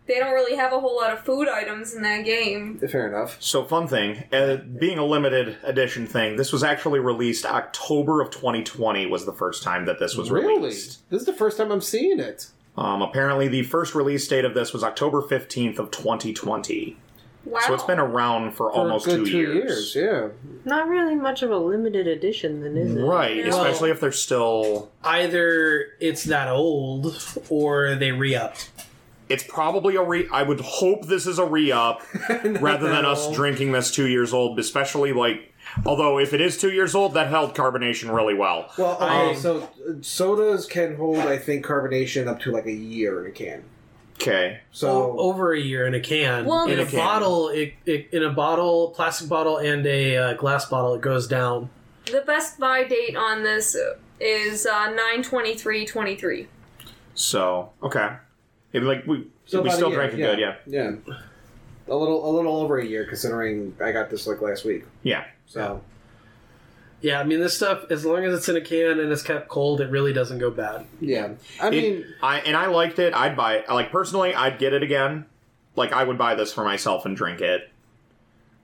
[0.09, 2.79] they don't really have a whole lot of food items in that game.
[2.79, 3.37] Fair enough.
[3.39, 8.31] So fun thing, uh, being a limited edition thing, this was actually released October of
[8.31, 10.55] 2020 was the first time that this was Really?
[10.57, 11.07] released.
[11.09, 12.47] This is the first time I'm seeing it.
[12.77, 16.97] Um, apparently, the first release date of this was October 15th of 2020.
[17.45, 17.59] Wow.
[17.67, 19.95] So it's been around for, For almost a good two, years.
[19.95, 20.29] Yeah.
[20.65, 23.01] Not really much of a limited edition, then, is it?
[23.01, 24.91] Right, Well- especially if they're still.
[25.03, 27.15] Either it's that old
[27.49, 28.55] or they re up.
[29.29, 30.27] It's probably a re.
[30.31, 32.01] I would hope this is a re up
[32.43, 35.53] rather than us drinking this two years old, especially like.
[35.85, 38.71] Although, if it is two years old, that held carbonation really well.
[38.75, 42.71] Well, okay, I- so uh, sodas can hold, I think, carbonation up to like a
[42.71, 43.63] year in a can.
[44.15, 44.61] Okay.
[44.71, 46.45] So O- over a year in a can.
[46.45, 46.97] Well, in In a, a can.
[46.99, 51.27] bottle, it, it, in a bottle, plastic bottle, and a uh, glass bottle, it goes
[51.27, 51.69] down.
[52.05, 53.77] the best buy date on this
[54.19, 56.47] is uh, nine twenty three twenty three.
[57.13, 58.15] So, okay.
[58.73, 60.55] It, like, we, So we about a still year, drank it good, yeah.
[60.67, 60.91] Yeah.
[61.87, 64.85] A little, a little over a year, considering I got this like last week.
[65.03, 65.23] Yeah.
[65.47, 65.81] So
[67.01, 69.47] Yeah, I mean, this stuff, as long as it's in a can and it's kept
[69.47, 70.85] cold, it really doesn't go bad.
[71.01, 73.13] yeah, I It- mean, I and I liked it.
[73.15, 73.69] I'd buy it.
[73.69, 75.25] Like personally, I'd get it again.
[75.75, 77.69] Like I would buy this for myself and drink it.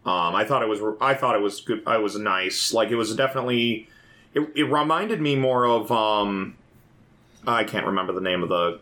[0.05, 0.81] Um, I thought it was.
[1.01, 1.81] I thought it was good.
[1.87, 2.73] I was nice.
[2.73, 3.87] Like it was definitely.
[4.35, 5.91] It, it reminded me more of.
[5.91, 6.57] Um,
[7.47, 8.79] I can't remember the name of the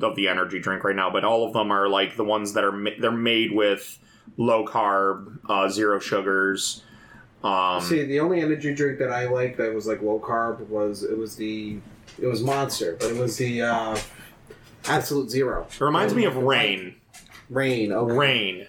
[0.00, 2.64] of the energy drink right now, but all of them are like the ones that
[2.64, 3.98] are ma- they're made with
[4.36, 6.82] low carb, uh, zero sugars.
[7.44, 11.02] Um, see, the only energy drink that I liked that was like low carb was
[11.04, 11.78] it was the
[12.20, 13.96] it was Monster, but it was the uh,
[14.86, 15.66] Absolute Zero.
[15.70, 16.96] it reminds me of Reign.
[17.50, 17.92] Reign.
[17.92, 18.12] Okay.
[18.14, 18.66] Reign.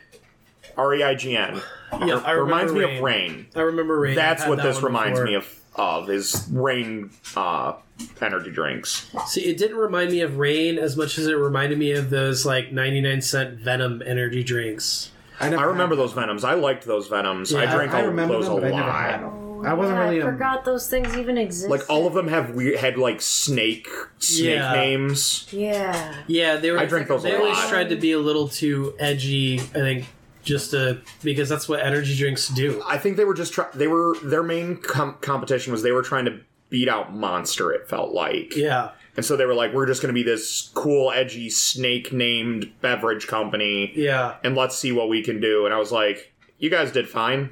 [0.77, 1.61] R E I G N.
[2.05, 3.47] Yeah, It reminds me remember of Reign.
[3.55, 4.15] I remember Reign.
[4.15, 5.25] That's what that this reminds before.
[5.25, 5.58] me of.
[5.79, 7.73] Of is Reign uh,
[8.21, 9.09] energy drinks.
[9.27, 12.45] See, it didn't remind me of Reign as much as it reminded me of those
[12.45, 15.11] like 99 cent Venom energy drinks.
[15.41, 16.43] never I remember those venoms.
[16.43, 17.53] I liked those venoms.
[17.53, 19.31] I drank I all remember those them, a but I never had lot.
[19.31, 19.65] them.
[19.65, 20.21] I wasn't yeah, really.
[20.21, 21.69] I a- forgot those things even existed.
[21.71, 24.73] Like all of them have weird had like snake snake Yeah.
[24.73, 25.47] names.
[25.51, 26.13] Yeah.
[26.27, 26.79] Yeah, they were.
[26.79, 27.69] I drink those They a always lot.
[27.69, 29.59] tried to be a little too edgy.
[29.59, 30.05] I think
[30.43, 32.81] just to because that's what energy drinks do.
[32.87, 36.01] I think they were just try- they were their main com- competition was they were
[36.03, 37.71] trying to beat out Monster.
[37.71, 40.69] It felt like, Yeah, and so they were like, we're just going to be this
[40.75, 43.91] cool, edgy snake named beverage company.
[43.95, 44.35] yeah.
[44.43, 45.65] and let's see what we can do.
[45.65, 47.49] And I was like, you guys did fine.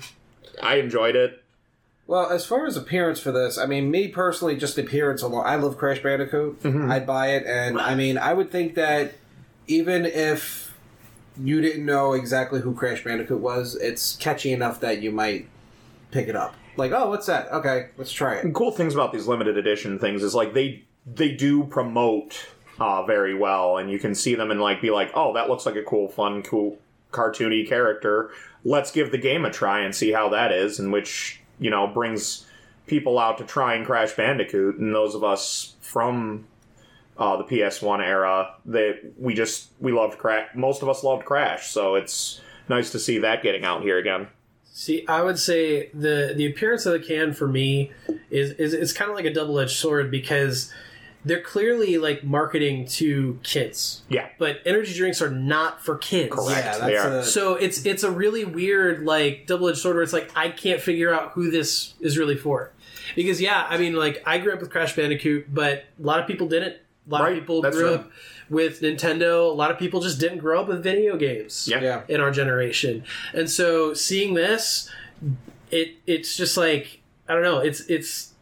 [0.61, 1.43] I enjoyed it.
[2.05, 5.43] Well, as far as appearance for this, I mean, me personally, just appearance alone.
[5.45, 6.63] I love Crash Bandicoot.
[6.63, 6.89] Mm-hmm.
[6.89, 9.15] I'd buy it, and I mean, I would think that
[9.67, 10.66] even if
[11.39, 15.47] you didn't know exactly who Crash Bandicoot was, it's catchy enough that you might
[16.11, 16.55] pick it up.
[16.75, 17.51] Like, oh, what's that?
[17.51, 18.53] Okay, let's try it.
[18.53, 22.47] Cool things about these limited edition things is like they they do promote
[22.79, 25.65] uh, very well, and you can see them and like be like, oh, that looks
[25.65, 26.77] like a cool, fun, cool
[27.11, 28.29] cartoony character.
[28.63, 31.87] Let's give the game a try and see how that is, and which you know
[31.87, 32.45] brings
[32.85, 36.45] people out to try and Crash Bandicoot, and those of us from
[37.17, 40.49] uh, the PS1 era that we just we loved Crash.
[40.55, 44.27] Most of us loved Crash, so it's nice to see that getting out here again.
[44.65, 47.91] See, I would say the the appearance of the can for me
[48.29, 50.71] is is it's kind of like a double edged sword because
[51.25, 56.33] they're clearly like marketing to kids, Yeah, but energy drinks are not for kids.
[56.33, 56.63] Correct.
[56.63, 57.19] Yeah, they are.
[57.19, 60.49] a, So it's it's a really weird like double edged sword where it's like I
[60.49, 62.71] can't figure out who this is really for,
[63.15, 66.27] because yeah, I mean like I grew up with Crash Bandicoot, but a lot of
[66.27, 66.75] people didn't.
[67.07, 67.95] A lot Right, of people that's grew true.
[67.95, 68.11] up
[68.49, 69.49] with Nintendo.
[69.49, 72.01] A lot of people just didn't grow up with video games yeah, yeah.
[72.09, 73.03] in our generation,
[73.33, 74.89] and so seeing this,
[75.71, 77.59] it it's just like I don't know.
[77.59, 78.33] It's it's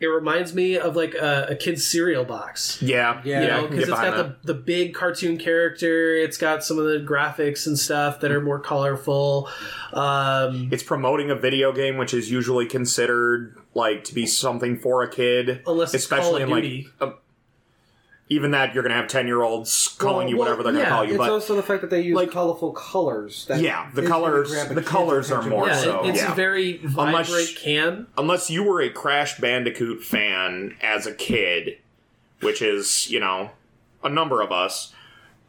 [0.00, 3.70] it reminds me of like a, a kid's cereal box yeah, Yeah, you know, can
[3.70, 6.14] because get it's behind got the, the big cartoon character.
[6.16, 9.48] It's got some of the graphics and stuff that are more colorful.
[9.92, 15.02] Um, It's promoting a video game, which is usually considered like to be something for
[15.02, 16.88] a kid, Unless it's especially Call of in Duty.
[17.00, 17.10] like.
[17.10, 17.14] A,
[18.28, 20.84] even that, you're gonna have ten year olds calling Well, you well, whatever they're gonna
[20.84, 23.44] yeah, call you, It's but also the fact that they use like- colorful colors.
[23.46, 26.32] That Yeah, the colors- the kid's colors are more yeah, so, it's yeah.
[26.32, 28.06] a very Unless- vibrant can.
[28.16, 31.78] unless you were a Crash Bandicoot fan as a kid,
[32.40, 33.50] which is you know
[34.02, 34.92] a number of us,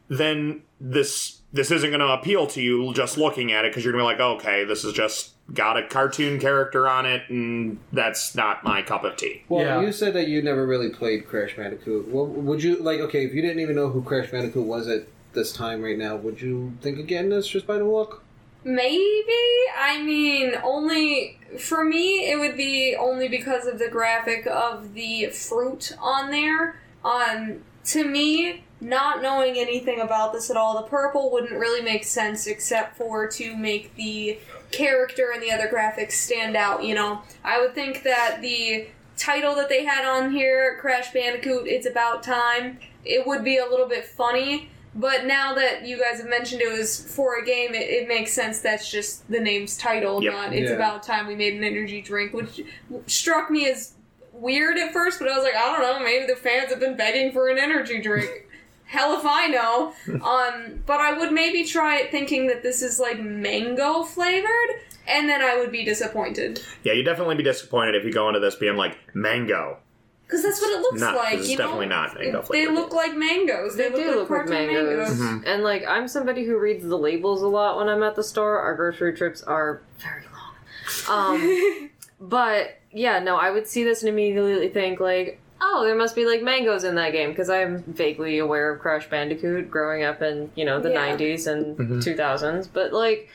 [0.10, 3.94] then this this isn't going to appeal to you just looking at it because you're
[3.94, 7.78] going to be like, okay, this is just got a cartoon character on it, and
[7.94, 9.44] that's not my cup of tea.
[9.48, 9.82] Well, Yeah.
[9.82, 12.08] you said that you never really played Crash Bandicoot.
[12.08, 13.00] Well, would you like?
[13.00, 16.16] Okay, if you didn't even know who Crash Bandicoot was at this time right now,
[16.16, 18.24] would you think again getting this just by the look?
[18.64, 19.32] Maybe.
[19.78, 25.28] I mean, only for me, it would be only because of the graphic of the
[25.28, 26.80] fruit on there.
[27.04, 32.04] Um, to me, not knowing anything about this at all, the purple wouldn't really make
[32.04, 34.40] sense except for to make the
[34.72, 36.84] character and the other graphics stand out.
[36.84, 38.88] You know, I would think that the
[39.18, 43.66] title that they had on here, Crash Bandicoot, It's About Time, it would be a
[43.66, 44.70] little bit funny.
[44.98, 48.32] But now that you guys have mentioned it was for a game, it, it makes
[48.32, 50.34] sense that's just the name's title, Yep.
[50.34, 50.76] not It's Yeah.
[50.76, 52.62] About Time We Made an Energy Drink, which
[53.06, 53.94] struck me as
[54.32, 56.96] weird at first, but I was like, I don't know, maybe the fans have been
[56.96, 58.45] begging for an energy drink.
[58.86, 59.94] Hell if I know.
[60.26, 64.70] Um, but I would maybe try it thinking that this is like mango flavored,
[65.08, 66.62] and then I would be disappointed.
[66.84, 69.78] Yeah, you'd definitely be disappointed if you go into this being like mango.
[70.26, 71.66] Because that's what it looks Not- like, this is you know?
[71.66, 72.70] definitely not mango flavored.
[72.70, 73.76] They look like mangoes.
[73.76, 75.10] They, They, do look like cartoon mangoes.
[75.20, 75.44] Mhm.
[75.46, 78.58] And like I'm somebody who reads the labels a lot when I'm at the store.
[78.60, 81.36] Our grocery trips are very long.
[81.40, 86.16] Um but yeah, no, I would see this and immediately think like, oh, there must
[86.16, 90.22] be like mangoes in that game because I'm vaguely aware of Crash Bandicoot growing up
[90.22, 90.96] in, you know, the Yeah.
[91.16, 92.04] 90s and Mhm.
[92.04, 93.30] 2000s, but like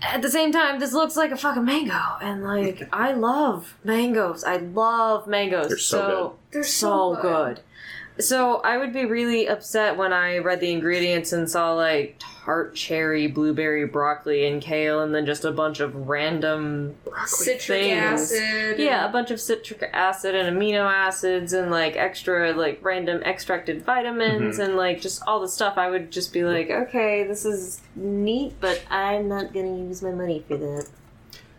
[0.00, 4.44] at the same time, this looks like a fucking mango, and like I love mangoes.
[4.44, 5.68] I love mangoes.
[5.68, 6.52] They're so good.
[6.52, 7.60] They're so good.
[8.20, 12.74] So I would be really upset when I read the ingredients and saw like tart
[12.74, 16.96] cherry, blueberry, broccoli, and kale, and then just a bunch of random
[17.26, 18.32] Citric things.
[18.32, 18.78] acid.
[18.78, 23.84] yeah, a bunch of citric acid and amino acids and like extra like random extracted
[23.84, 24.62] vitamins mm-hmm.
[24.62, 25.76] and like just all the stuff.
[25.76, 30.12] I would just be like, okay, this is neat, but I'm not gonna use my
[30.12, 30.88] money for that.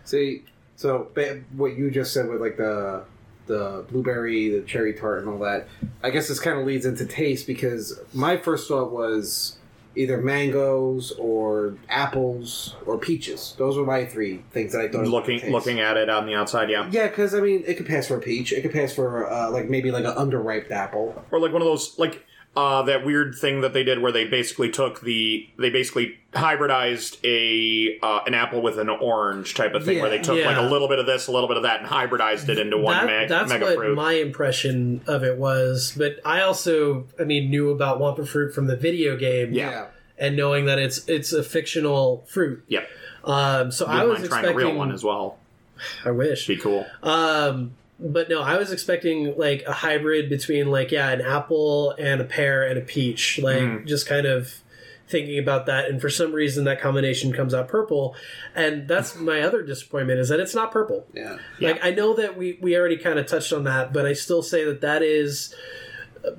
[0.05, 0.41] See,
[0.75, 1.11] so
[1.55, 3.03] what you just said with like the
[3.45, 5.67] the blueberry, the cherry tart, and all that.
[6.01, 9.58] I guess this kind of leads into taste because my first thought was
[9.95, 13.55] either mangoes or apples or peaches.
[13.57, 15.07] Those were my three things that I thought.
[15.07, 16.87] Looking looking at it on the outside, yeah.
[16.91, 18.51] Yeah, because I mean, it could pass for a peach.
[18.53, 21.23] It could pass for uh, like maybe like an underripe apple.
[21.31, 22.25] Or like one of those like
[22.55, 27.17] uh, that weird thing that they did where they basically took the they basically hybridized
[27.23, 30.21] a uh, an apple with an orange type of thing where they Yeah.
[30.23, 32.57] took like a little bit of this, a little bit of that, and hybridized it
[32.59, 33.95] into one That- meg- that's mega what fruit.
[33.95, 35.93] my impression of it was.
[35.97, 39.85] But I also, I mean, knew about Wumpa fruit from the video game, Yeah.
[40.17, 42.63] and knowing that it's it's a fictional fruit.
[42.67, 42.89] Yep.
[43.23, 44.51] Um, so I was trying expecting.
[44.51, 45.37] a real one as well.
[46.05, 46.47] I wish.
[46.47, 46.85] Be cool.
[47.03, 52.21] Um, but no, I was expecting like a hybrid between like yeah, an apple and
[52.21, 53.39] a pear and a peach.
[53.41, 53.85] Like Mm.
[53.85, 54.61] just kind of
[55.07, 58.15] thinking about that, and for some reason that combination comes out purple,
[58.55, 61.07] and that's my other disappointment is that it's not purple.
[61.13, 61.39] Yeah.
[61.59, 64.43] Like I know that we we already kind of touched on that, but I still
[64.43, 65.53] say that that is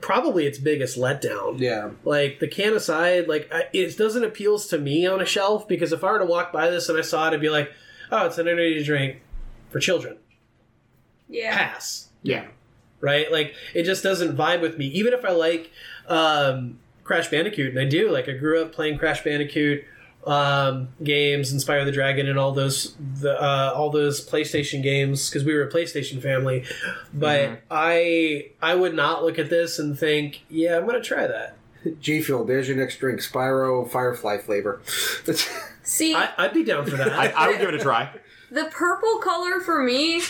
[0.01, 1.59] probably its biggest letdown.
[1.59, 1.91] Yeah.
[2.05, 5.93] Like the can aside, like I, it doesn't appeals to me on a shelf because
[5.93, 7.73] if I were to walk by this and I saw it, I'd be like,
[8.13, 9.21] oh, it's an energy drink
[9.71, 10.17] for children.
[11.31, 11.57] Yeah.
[11.57, 12.47] Pass Yeah.
[13.01, 13.31] right?
[13.33, 14.87] Like it just doesn't vibe with me.
[14.89, 15.70] Even if I like
[16.09, 19.85] um, Crash Bandicoot, and I do, like I grew up playing Crash Bandicoot
[20.26, 25.31] um, games, and Spyro the Dragon, and all those the uh, all those PlayStation games
[25.31, 26.64] because we were a PlayStation family.
[27.14, 27.59] But Mhm.
[27.70, 31.57] I I would not look at this and think, yeah, I'm gonna try that.
[32.01, 33.20] G Fuel, there's your next drink.
[33.20, 34.83] Spyro Firefly flavor.
[35.83, 37.12] See, I, I'd be down for that.
[37.12, 38.11] I, I would give it a try.
[38.51, 40.20] the purple color for me,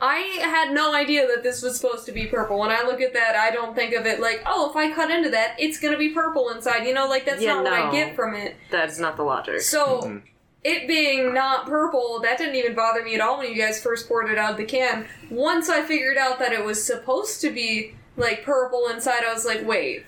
[0.00, 2.58] I had no idea that this was supposed to be purple.
[2.58, 5.10] When I look at that, I don't think of it like, oh, if I cut
[5.10, 6.86] into that, it's gonna be purple inside.
[6.86, 7.92] You know, like that's Yeah, not what I no.
[7.92, 8.56] get from it.
[8.70, 9.60] That's not the logic.
[9.60, 10.02] So.
[10.02, 10.22] Mhm.
[10.62, 14.08] It being not purple, that didn't even bother me at all when you guys first
[14.08, 15.06] poured it out of the can.
[15.28, 19.44] Once I figured out that it was supposed to be like purple inside, I was
[19.44, 20.06] like, wait,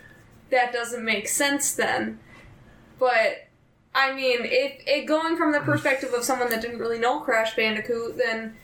[0.48, 2.20] that doesn't make sense then.
[2.98, 3.48] But
[3.94, 7.54] I mean, if it going from the perspective of someone that didn't really know Crash
[7.54, 8.56] Bandicoot, then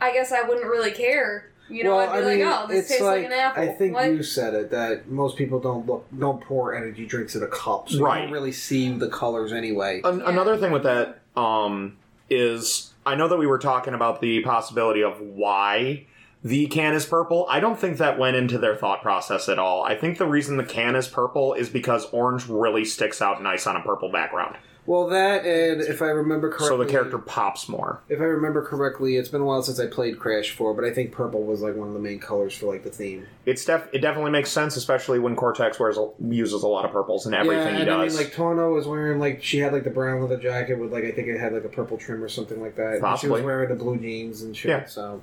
[0.00, 1.46] I guess I wouldn't really care.
[1.68, 3.62] You know, I'd be like, oh, this tastes like, an apple.
[3.62, 4.10] I think What?
[4.10, 7.88] you said it that most people don't look don't pour energy drinks in a cup,
[7.88, 10.00] so you don't really see the colors anyway.
[10.02, 10.30] An- Yeah.
[10.30, 11.96] Another thing with that um,
[12.28, 16.06] is I know that we were talking about the possibility of why
[16.42, 17.46] the can is purple.
[17.48, 19.84] I don't think that went into their thought process at all.
[19.84, 23.66] I think the reason the can is purple is because orange really sticks out nice
[23.66, 24.56] on a purple background.
[24.86, 28.00] Well, that and if I remember correctly, so the character pops more.
[28.08, 30.90] If I remember correctly, it's been a while since I played Crash 4, but I
[30.90, 33.26] think purple was like one of the main colors for like the theme.
[33.46, 36.92] It's def- it definitely makes sense, especially when Cortex wears a- uses a lot of
[36.92, 38.14] purples in everything yeah, he and does.
[38.16, 40.92] I mean, like Tawna was wearing like she had like the brown leather jacket with
[40.92, 42.86] like I think it had like a purple trim or something like that.
[42.86, 43.30] And she Possibly.
[43.32, 44.70] was wearing the blue jeans and shit.
[44.70, 44.86] Yeah.
[44.86, 45.22] So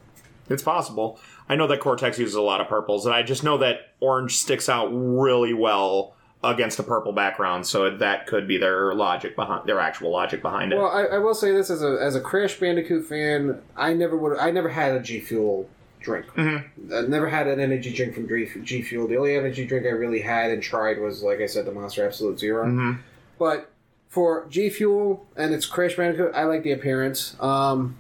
[0.49, 1.20] It's possible.
[1.49, 4.38] I know that Cortex uses a lot of purples, and I just know that orange
[4.38, 9.67] sticks out really well against a purple background, so that could be their logic behind
[9.67, 10.77] their actual logic behind it.
[10.77, 14.15] well, I, I will say this as a as a Crash Bandicoot fan, I never
[14.15, 15.67] would I never had a G Fuel
[15.99, 16.27] drink.
[16.35, 16.63] Mhm.
[16.93, 19.07] I never had an energy drink from G G Fuel.
[19.07, 22.05] The only energy drink I really had and tried was like I said, the Monster
[22.05, 22.97] Absolute 0 Mhm.
[23.39, 23.71] But
[24.07, 27.35] for G Fuel and its Crash Bandicoot, I like the appearance.
[27.41, 27.97] Um,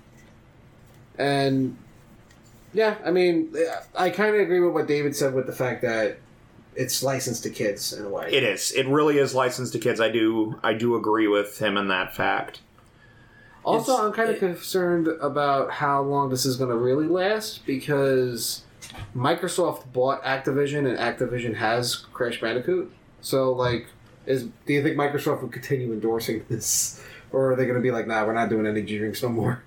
[1.17, 1.75] and
[2.73, 3.53] yeah, I mean,
[3.95, 6.17] I kind of agree with what David said with the fact that
[6.77, 8.29] it's licensed to kids in a way.
[8.31, 8.71] It is.
[8.71, 9.99] It really is licensed to kids.
[9.99, 10.59] I do.
[10.63, 12.61] I do agree with him in that fact.
[13.65, 17.07] also, it's- I'm kind of it- concerned about how long this is going to really
[17.07, 18.61] last because
[19.15, 22.89] Microsoft bought Activision, and Activision has Crash Bandicoot.
[23.19, 23.87] So, like,
[24.25, 27.03] is do you think Microsoft will continue endorsing this,
[27.33, 29.63] or are they going to be like, "Nah, we're not doing energy drinks no more"?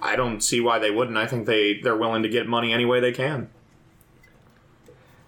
[0.00, 1.16] I don't see why they wouldn't.
[1.16, 3.48] I think they they're willing to get money any way they can.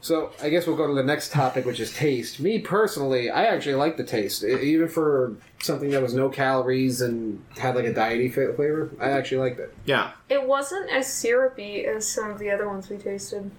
[0.05, 2.39] So I guess we'll go to the next topic, which is taste.
[2.39, 7.43] Me personally, I actually like the taste, even for something that was no calories and
[7.57, 8.91] had like a diety fa- flavor.
[9.01, 9.75] I actually liked it.
[9.87, 10.11] Yeah.
[10.29, 13.51] It wasn't as syrupy as some of the other ones we tasted.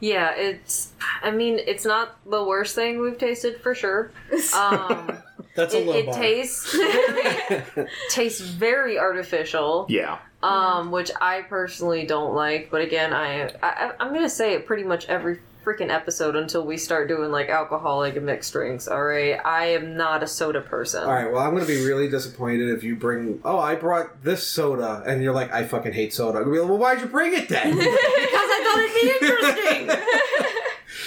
[0.00, 0.90] Yeah, it's.
[1.22, 4.10] I mean, it's not the worst thing we've tasted for sure.
[4.52, 5.16] Um,
[5.54, 6.14] That's a it, low it bar.
[6.18, 7.62] tastes very,
[8.10, 10.18] tastes very artificial, Yeah.
[10.42, 12.68] um, which I personally don't like.
[12.72, 16.76] But again, I, I I'm gonna say it pretty much every freaking episode until we
[16.76, 18.86] start doing like alcoholic mixed drinks.
[18.86, 21.04] All right, I am not a soda person.
[21.04, 23.40] All right, well, I'm going to be really disappointed if you bring.
[23.44, 26.38] Oh, I brought this soda, and you're like, I fucking hate soda.
[26.38, 27.74] I'm gonna be like, well, why'd you bring it then?
[27.76, 29.26] because I thought it'd be
[29.86, 30.04] interesting.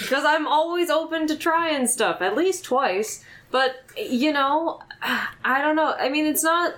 [0.00, 3.24] because I'm always open to trying stuff, at least twice.
[3.50, 4.80] But you know,
[5.44, 5.94] I don't know.
[5.98, 6.74] I mean, it's not.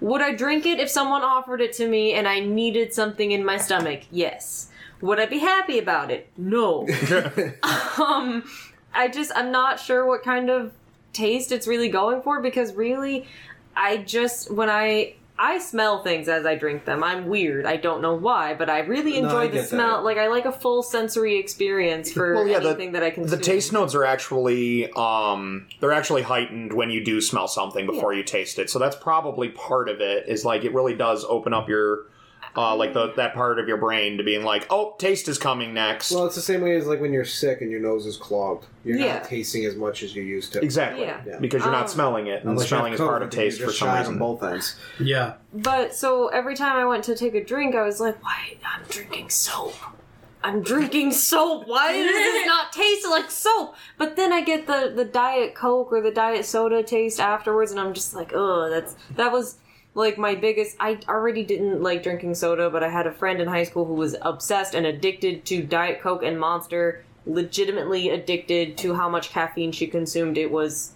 [0.00, 3.44] Would I drink it if someone offered it to me and I needed something in
[3.44, 4.02] my stomach?
[4.12, 4.68] Yes.
[5.00, 6.28] Would I be happy about it?
[6.36, 6.86] No.
[7.98, 8.44] um,
[8.94, 10.72] I just I'm not sure what kind of
[11.12, 13.26] taste it's really going for because really,
[13.76, 17.04] I just when I I smell things as I drink them.
[17.04, 17.64] I'm weird.
[17.64, 19.98] I don't know why, but I really No, enjoy I the smell.
[19.98, 20.04] that.
[20.04, 23.38] Like I like a full sensory experience for Well, yeah, the- anything that I consume.
[23.38, 28.12] The taste notes are actually um they're actually heightened when you do smell something before
[28.14, 28.68] you taste it.
[28.68, 30.28] So that's probably part of it.
[30.28, 32.06] Is like it really does open up your
[32.58, 35.72] uh like the that part of your brain to being like, "Oh, taste is coming
[35.74, 38.16] next." well, it's the same way as like when you're sick and your nose is
[38.16, 38.66] clogged.
[38.84, 39.14] You're Yeah.
[39.14, 40.60] not tasting as much as you used to.
[40.60, 41.02] exactly.
[41.02, 41.20] Yeah.
[41.26, 41.38] Yeah.
[41.38, 44.18] Because you're Um, not smelling it, and smelling is part of taste for some reason.
[44.18, 44.74] both ends.
[44.98, 45.34] Yeah.
[45.54, 48.56] But so every time I went to take a drink, I was like, "Why?
[48.74, 49.74] I'm drinking soap.
[50.42, 51.66] I'm drinking soap.
[51.66, 55.92] Why does this not taste like soap?" But then I get the the diet coke
[55.92, 59.56] or the diet soda taste afterwards, and I'm just like, "Oh, that's that was."
[59.98, 63.48] Like my biggest, I already didn't like drinking soda, but I had a friend in
[63.48, 67.04] high school who was obsessed and addicted to Diet Coke and Monster.
[67.26, 70.38] Legitimately addicted to how much caffeine she consumed.
[70.38, 70.92] It was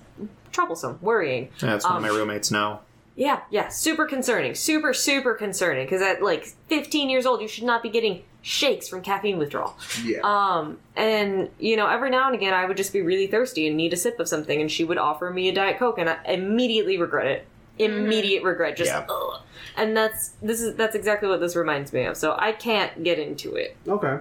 [0.53, 1.49] troublesome, worrying.
[1.61, 2.83] Yeah, That's one Um, of my roommates now.
[3.17, 4.55] Yeah, yeah, super concerning.
[4.55, 5.85] Super, super concerning.
[5.85, 9.77] Because at like 15 years old, you should not be getting shakes from caffeine withdrawal.
[10.05, 10.21] Yeah.
[10.23, 13.77] Um, and you know, every now and again, I would just be really thirsty and
[13.77, 16.19] need a sip of something, and she would offer me a diet coke, and I
[16.27, 17.47] immediately regret it.
[17.85, 19.07] Immediate regret, just Yeah.
[19.09, 19.41] ugh.
[19.77, 22.17] And that's this is that's exactly what this reminds me of.
[22.17, 23.77] So I can't get into it.
[23.89, 24.19] okay.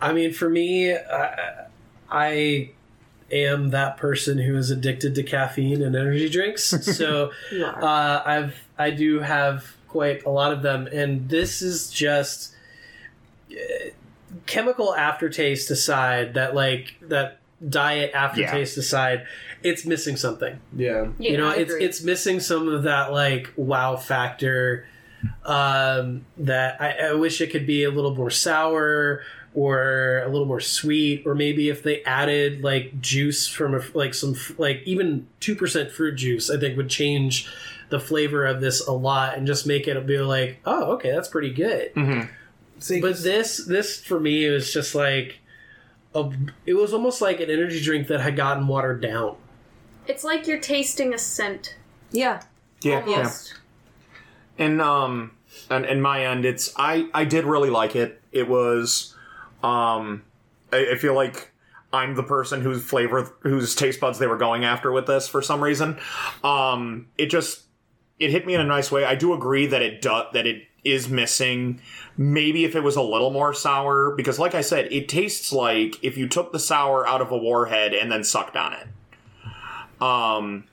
[0.00, 1.66] I mean, for me, I,
[2.10, 2.70] I
[3.30, 6.72] am that person who is addicted to caffeine and energy drinks.
[6.96, 11.90] So You uh, I've I do have quite a lot of them, and this is
[11.90, 12.54] just
[13.52, 13.54] uh,
[14.46, 16.34] chemical aftertaste aside.
[16.34, 19.24] That like that diet aftertaste aside,
[19.64, 20.60] it's missing something.
[20.76, 21.08] Yeah.
[21.18, 21.84] Yeah, you know, I it's agree.
[21.84, 24.86] it's missing some of that like wow factor.
[25.44, 29.22] Um, that I, I wish it could be a little more sour
[29.54, 34.14] or a little more sweet, or maybe if they added like juice from a, like
[34.14, 37.48] some like even two percent fruit juice, I think would change
[37.90, 41.28] the flavor of this a lot and just make it be like, oh, okay, that's
[41.28, 41.94] pretty good.
[41.94, 42.28] mm-hmm.
[42.78, 45.38] See, But this this for me was just like
[46.16, 46.30] a,
[46.66, 49.36] it was almost like an energy drink that had gotten watered down.
[50.06, 51.76] It's like you're tasting a scent.
[52.10, 52.42] yeah.
[52.82, 53.16] Yeah, yeah.
[53.18, 53.54] Almost.
[54.58, 55.32] And um,
[55.70, 58.20] and in my end, it's I I did really like it.
[58.32, 59.14] It was,
[59.62, 60.24] um,
[60.72, 61.52] I, I feel like
[61.92, 65.42] I'm the person whose flavor, whose taste buds they were going after with this for
[65.42, 65.98] some reason.
[66.42, 67.62] Um, it just
[68.18, 69.04] it hit me in a nice way.
[69.04, 71.80] I do agree that it do, that it is missing.
[72.16, 76.02] Maybe if it was a little more sour, because like I said, it tastes like
[76.02, 78.88] if you took the sour out of a warhead and then sucked on it.
[80.02, 80.64] Um,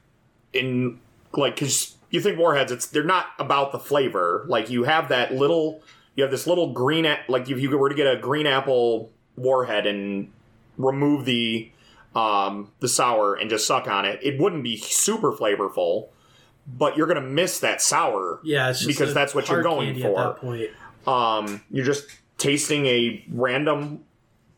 [0.53, 0.99] in
[1.33, 4.45] like because you think warheads, it's they're not about the flavor.
[4.47, 5.81] Like you have that little,
[6.15, 9.11] you have this little green, a- like if you were to get a green apple
[9.35, 10.31] warhead and
[10.77, 11.69] remove the
[12.15, 16.07] um the sour and just suck on it, it wouldn't be super flavorful.
[16.67, 20.19] But you're gonna miss that sour Yeah, it's just Because that's what you're going for.
[20.19, 20.69] At that point.
[21.07, 22.07] um, you're just
[22.39, 24.03] tasting a random,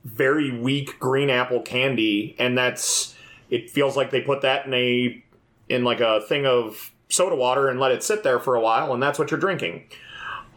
[0.05, 3.15] very weak green apple candy, and that's
[3.51, 3.69] it.
[3.69, 5.23] Feels like they put that in a
[5.69, 8.93] in like a thing of soda water and let it sit there for a while,
[8.93, 9.83] and that's what you're drinking.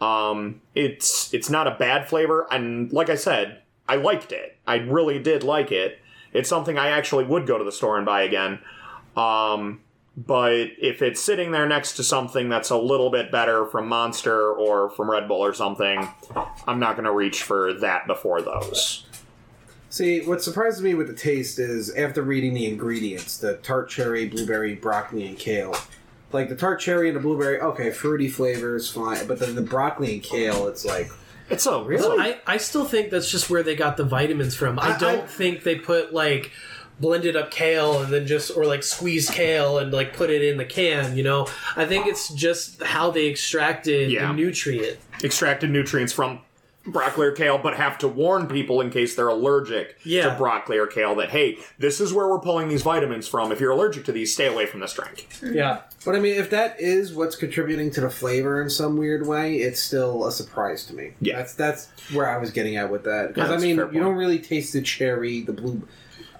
[0.01, 4.57] Um, it's it's not a bad flavor, and like I said, I liked it.
[4.65, 5.99] I really did like it.
[6.33, 8.59] It's something I actually would go to the store and buy again.
[9.15, 9.81] Um,
[10.17, 14.51] but if it's sitting there next to something that's a little bit better from Monster
[14.53, 16.07] or from Red Bull or something,
[16.67, 19.05] I'm not going to reach for that before those.
[19.95, 24.27] See, what surprises me with the taste is after reading the ingredients, the tart cherry,
[24.27, 25.73] blueberry, broccoli, and kale.
[26.33, 29.25] Like the tart cherry and the blueberry, okay, fruity flavors, fine.
[29.25, 31.09] But then the broccoli and kale, it's like,
[31.49, 32.19] It's a Really?
[32.21, 34.77] I, I still think that's just where they got the vitamins from.
[34.79, 36.51] I, I- don't I- think they put like
[36.99, 40.57] blended up kale and then just or like squeezed kale and like put it in
[40.57, 41.47] the can, you know?
[41.77, 44.27] I think it's just how they extracted Yeah.
[44.27, 44.97] the nutrient.
[45.23, 46.39] extracted nutrients from
[46.87, 50.29] broccoli or kale, but have to warn people in case they're allergic Yeah.
[50.29, 53.51] to broccoli or kale that, hey, this is where we're pulling these vitamins from.
[53.51, 55.27] If you're allergic to these, stay away from this drink.
[55.41, 55.81] Yeah.
[56.05, 59.57] but I mean, if that is what's contributing to the flavor in some weird way,
[59.57, 61.13] it's still a surprise to me.
[61.19, 61.37] Yeah.
[61.37, 63.29] that's that's where I was getting at with that.
[63.33, 65.81] Because Yeah, I mean, you don't really taste the cherry, the blue.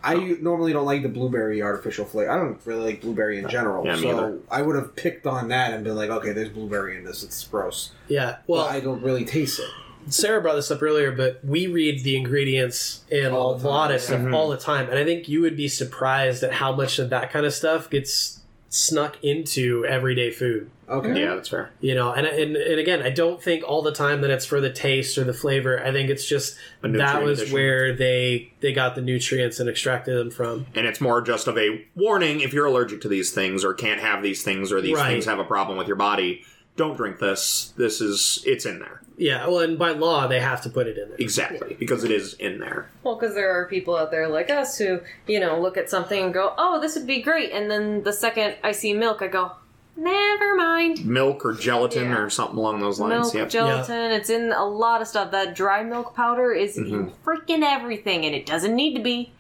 [0.04, 0.38] I oh.
[0.40, 2.30] normally don't like the blueberry artificial flavor.
[2.30, 4.38] I don't really like blueberry in general, Yeah, me so either.
[4.52, 7.24] I would have picked on that and been like, okay, there's blueberry in this.
[7.24, 7.90] It's gross.
[8.08, 8.38] Yeah.
[8.46, 9.70] Well, Well, I don't really taste it.
[10.10, 13.70] Sarah brought this up earlier, but we read the ingredients in All a the time,
[13.72, 14.08] lot of yeah.
[14.08, 17.10] stuff all the time, and I think you would be surprised at how much of
[17.10, 20.70] that kind of stuff gets snuck into everyday food.
[20.90, 21.20] Okay.
[21.22, 21.72] Yeah, that's fair.
[21.80, 24.60] You know, and, and and again, I don't think all the time that it's for
[24.62, 25.82] the taste or the flavor.
[25.84, 27.54] I think it's just A that nutrient was addition.
[27.56, 30.68] where they they got the nutrients and extracted them from.
[30.76, 34.00] And it's more just of a warning if you're allergic to these things or can't
[34.02, 35.08] have these things or these Right.
[35.10, 36.44] things have a problem with your body.
[36.78, 37.74] Don't drink this.
[37.78, 39.02] This is, it's in there.
[39.18, 41.18] Yeah, well, and by law they have to put it in there.
[41.20, 41.74] Exactly.
[41.80, 42.90] Because it is in there.
[43.04, 46.22] Well, because there are people out there like us who, you know, look at something
[46.22, 49.28] and go, "Oh, this would be great," and then the second I see milk, I
[49.28, 49.54] go,
[49.96, 52.18] "Never mind." Milk or gelatin Yeah.
[52.24, 53.34] or something along those lines.
[53.34, 53.50] Milk, Yep.
[53.52, 55.32] gelatin, it's in a lot of stuff.
[55.32, 56.94] That dry milk powder is Mm-hmm.
[56.96, 59.32] in freaking everything, and it doesn't need to be.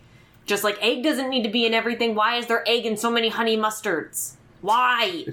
[0.45, 2.15] Just like egg doesn't need to be in everything.
[2.15, 4.34] Why is there egg in so many honey mustards?
[4.65, 5.25] Why?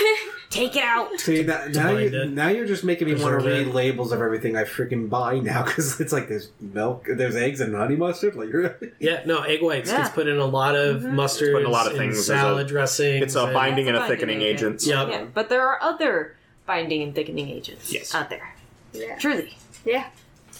[0.50, 1.18] Take it out.
[1.20, 2.30] See now, now, you, it.
[2.30, 5.62] now you're just making me want to read labels of everything I freaking buy now
[5.64, 8.34] because it's like there's milk, there's eggs and honey mustard.
[8.34, 9.98] Like you're Yeah, no, egg whites Yeah.
[9.98, 11.14] gets put in a lot of mm-hmm.
[11.14, 12.14] mustard, put in a lot of things.
[12.14, 13.22] There's salad a- dressings.
[13.22, 14.84] It's a and- binding and a a thickening binding agent.
[14.84, 15.08] Yep.
[15.08, 16.36] Yeah, but there are other
[16.66, 18.12] binding and thickening agents Yes.
[18.12, 18.54] out there.
[18.92, 19.16] Yeah.
[19.18, 19.56] Truly.
[19.84, 20.06] Yeah.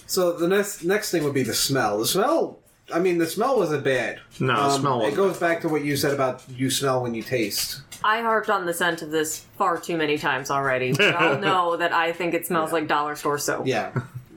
[0.07, 1.99] So the next next thing would be the smell.
[1.99, 2.59] The smell.
[2.93, 4.19] I mean, the smell wasn't bad.
[4.39, 7.01] No, the Um, smell It wasn't goes back to what you said about you smell
[7.01, 7.81] when you taste.
[8.03, 10.93] I harped on the scent of this far too many times already.
[10.93, 13.67] We all know that I think it smells like dollar store soap.
[13.67, 13.91] Yeah.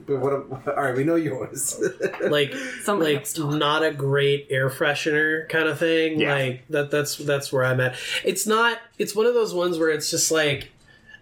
[0.07, 0.33] But what?
[0.77, 1.81] All right, we know yours.
[2.21, 2.53] like
[2.83, 3.53] Somebody like else talk.
[3.55, 6.19] not a great air freshener kind of thing.
[6.19, 6.35] Yeah.
[6.35, 7.95] Like that that's that's where I'm at.
[8.23, 10.69] It's not it's one of those ones where it's just like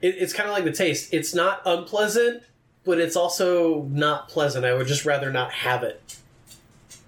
[0.02, 1.14] it, it's kind of like the taste.
[1.14, 2.44] It's not unpleasant,
[2.84, 4.66] but it's also not pleasant.
[4.66, 6.18] I would just rather not have it.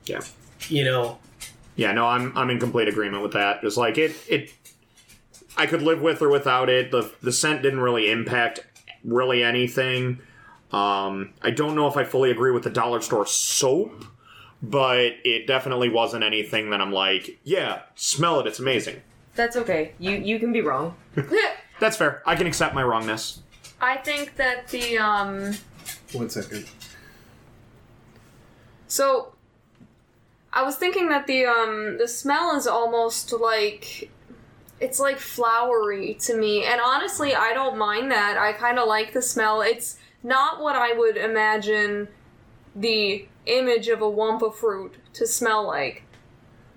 [0.06, 0.22] Yeah.
[0.70, 1.20] You know.
[1.76, 3.62] Yeah, no, I'm I'm in complete agreement with that.
[3.62, 4.54] Just like it it
[5.58, 6.92] I could live with or without it.
[6.92, 8.62] The the scent didn't really impact
[9.04, 10.20] really anything.
[10.72, 14.06] Um I don't know if I fully agree with the dollar store soap,
[14.62, 19.02] but it definitely wasn't anything that I'm like, yeah, smell it, it's amazing.
[19.36, 19.94] That's okay.
[20.00, 20.96] You you can be wrong.
[21.80, 22.24] That's fair.
[22.26, 23.42] I can accept my wrongness.
[23.82, 25.54] I think that the um
[26.14, 26.66] One second.
[28.88, 29.35] so
[30.56, 34.10] I was thinking that the um the smell is almost like
[34.80, 36.64] it's like flowery to me.
[36.64, 38.38] And honestly, I don't mind that.
[38.38, 39.62] I kind of like the smell.
[39.62, 42.08] It's not what I would imagine
[42.76, 46.04] the image of a Wumpa fruit to smell like.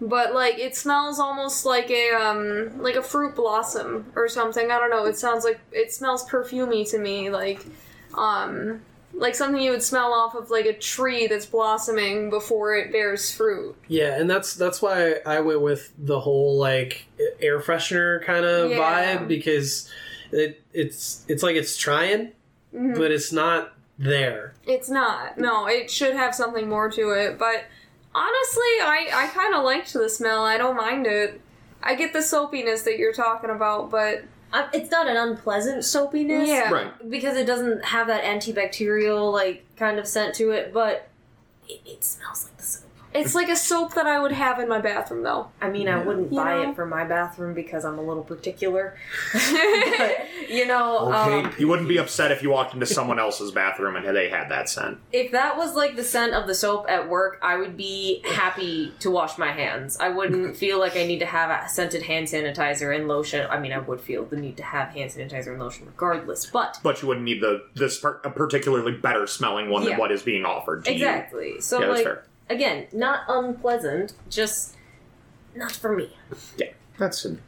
[0.01, 4.73] But like it smells almost like a um like a fruit blossom or something.
[4.73, 5.07] I don't know.
[5.07, 7.65] It sounds like it smells perfumey to me like
[8.15, 8.81] um
[9.14, 13.32] like something you would smell off of like a tree that's blossoming before it bears
[13.35, 13.74] fruit.
[13.89, 17.06] Yeah, and that's that's why I went with the whole like
[17.40, 18.78] air freshener kind of Yeah.
[19.16, 19.90] vibe because
[20.30, 22.32] it it's it's like it's trying,
[22.74, 22.94] Mm-hmm.
[22.94, 24.52] but it's not there.
[24.66, 25.39] It's not.
[25.39, 27.39] No, it should have something more to it.
[27.39, 27.64] But
[28.14, 30.44] honestly, I I kind of liked the smell.
[30.44, 31.40] I don't mind it.
[31.82, 34.24] I get the soapiness that you're talking about, but
[34.59, 36.48] Uh, it's not an unpleasant soapiness.
[36.48, 36.70] Yeah.
[36.70, 37.10] Right.
[37.10, 41.09] Because it doesn't have that antibacterial like kind of scent to it, but
[41.68, 42.88] it, it smells like the soap.
[43.19, 45.49] It's like a soap that I would have in my bathroom, though.
[45.61, 46.70] I mean, I wouldn't You buy know?
[46.70, 48.97] it for my bathroom because I'm a little particular.
[49.32, 51.47] but, you know, Okay.
[51.47, 54.51] um, You wouldn't be upset if you walked into someone else's bathroom and they had
[54.51, 54.99] that scent.
[55.12, 58.93] if that was like the scent of the soap at work, I would be happy
[59.01, 59.97] to wash my hands.
[60.01, 63.47] I wouldn't feel like I need to have a scented hand sanitizer and lotion.
[63.51, 66.78] I mean, I would feel the need to have hand sanitizer and lotion regardless, but
[66.82, 69.90] But you wouldn't need the this par- a particularly better smelling one Yeah.
[69.90, 70.97] than what is being offered to you.
[70.97, 71.61] exactly.
[71.61, 72.24] So Yeah, that's like fair.
[72.51, 74.77] Again, not unpleasant, just
[75.55, 76.11] not for me.
[76.57, 77.39] Yeah, that's it.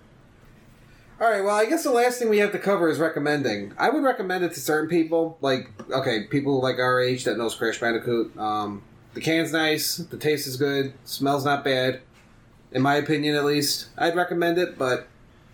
[1.21, 1.45] All right.
[1.45, 3.75] Well, I guess the last thing we have to cover is recommending.
[3.79, 7.55] I would recommend it to certain people, like okay, people like our age that knows
[7.55, 8.37] Crash Bandicoot.
[8.39, 8.83] Um,
[9.13, 12.01] the can's nice, the taste is good, smells not bad,
[12.73, 13.89] in my opinion at least.
[13.99, 15.09] I'd recommend it, but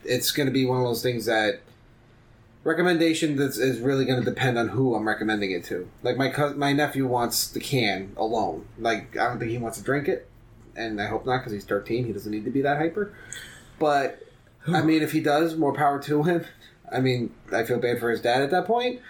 [0.05, 1.60] it's going to be one of those things that
[2.66, 5.88] recommendation that is really going to depend on who I'm recommending it to.
[6.02, 8.66] Like my cous- my nephew wants the can alone.
[8.78, 10.28] Like I don't think he wants to drink it,
[10.74, 12.05] and I hope not because he's 13.
[12.05, 13.14] He doesn't need to be that hyper.
[13.78, 14.20] But
[14.66, 16.44] I mean, if he does, more power to him.
[16.90, 19.01] I mean, I feel bad for his dad at that point,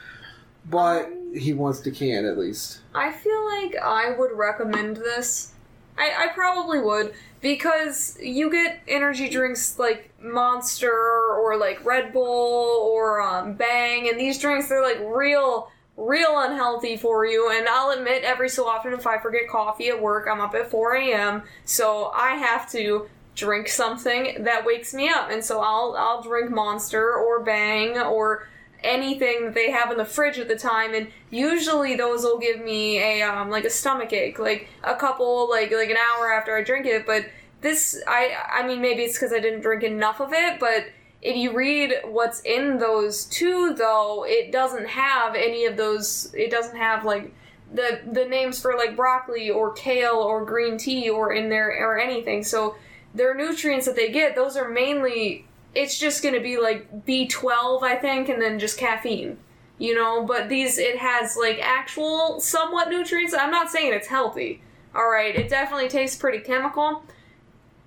[0.65, 2.81] but um, he wants the can at least.
[2.95, 5.53] I feel like I would recommend this.
[5.99, 12.91] I, I probably would because you get energy drinks like Monster or like Red Bull
[12.93, 17.51] or um, Bang, and these drinks they're like real, real unhealthy for you.
[17.51, 20.71] And I'll admit, every so often, if I forget coffee at work, I'm up at
[20.71, 25.95] 4 a.m., so I have to drink something that wakes me up, and so I'll
[25.97, 28.49] I'll drink Monster or Bang or
[28.83, 32.61] anything that they have in the fridge at the time and usually those will give
[32.61, 36.57] me a um like a stomach ache like a couple like like an hour after
[36.57, 37.25] i drink it but
[37.61, 40.87] this i i mean maybe it's because i didn't drink enough of it but
[41.23, 46.51] if you read what's in those two though it doesn't have any of those it
[46.51, 47.35] doesn't have like
[47.73, 51.99] the the names for like broccoli or kale or green tea or in there or
[51.99, 52.77] anything so
[53.15, 55.47] their nutrients that they get those are mainly
[55.77, 59.39] it's just going to be like B12, I think, and then just caffeine.
[59.79, 63.35] You know, but these, it has like actual somewhat nutrients.
[63.35, 64.63] I'm not saying it's healthy.
[64.95, 67.03] Alright, it definitely tastes pretty chemical,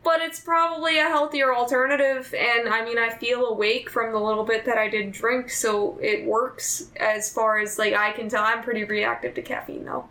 [0.04, 2.32] but it's probably a healthier alternative.
[2.38, 5.98] And I mean, I feel awake from the little bit that I did drink, so
[6.00, 8.44] it works as far as like I can tell.
[8.44, 10.08] I'm pretty reactive to caffeine though.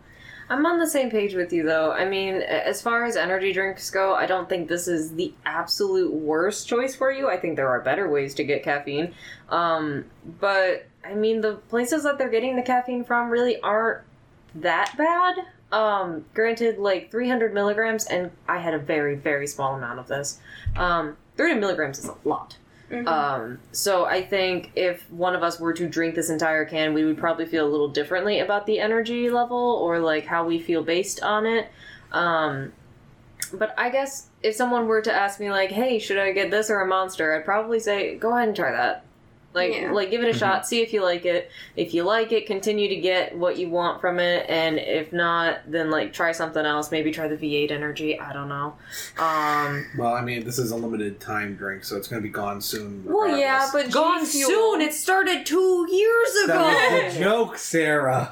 [0.49, 1.91] I'm on the same page with you though.
[1.91, 6.11] I mean, as far as energy drinks go, I don't think this is the absolute
[6.11, 7.29] worst choice for you.
[7.29, 9.13] I think there are better ways to get caffeine.
[9.49, 10.05] Um,
[10.39, 14.01] but I mean, the places that they're getting the caffeine from really aren't
[14.55, 15.35] that bad.
[15.71, 20.39] Um, granted, like 300 milligrams, and I had a very, very small amount of this.
[20.75, 22.57] Um, 300 milligrams is a lot.
[22.91, 27.05] Um, so I think if one of us were to drink this entire can, we
[27.05, 30.83] would probably feel a little differently about the energy level or like how we feel
[30.83, 31.69] based on it.
[32.11, 32.73] Um,
[33.53, 36.69] but I guess if someone were to ask me like, "Hey, should I get this
[36.69, 39.05] or a monster?" I'd probably say, "Go ahead and try that."
[39.51, 39.91] Like, Yeah.
[39.91, 41.49] like give it a shot, see if you like it.
[41.75, 45.61] If you like it, continue to get what you want from it, and if not,
[45.65, 46.91] then like try something else.
[46.91, 48.19] Maybe try the V8 Energy.
[48.19, 48.75] I don't know.
[49.17, 52.31] Um, Well, I mean, this is a limited time drink, so it's going to be
[52.31, 53.03] gone soon.
[53.05, 54.81] Well, yeah, but gone G Fuel, soon.
[54.81, 56.53] It started two years ago.
[56.53, 58.31] that was a joke, Sarah.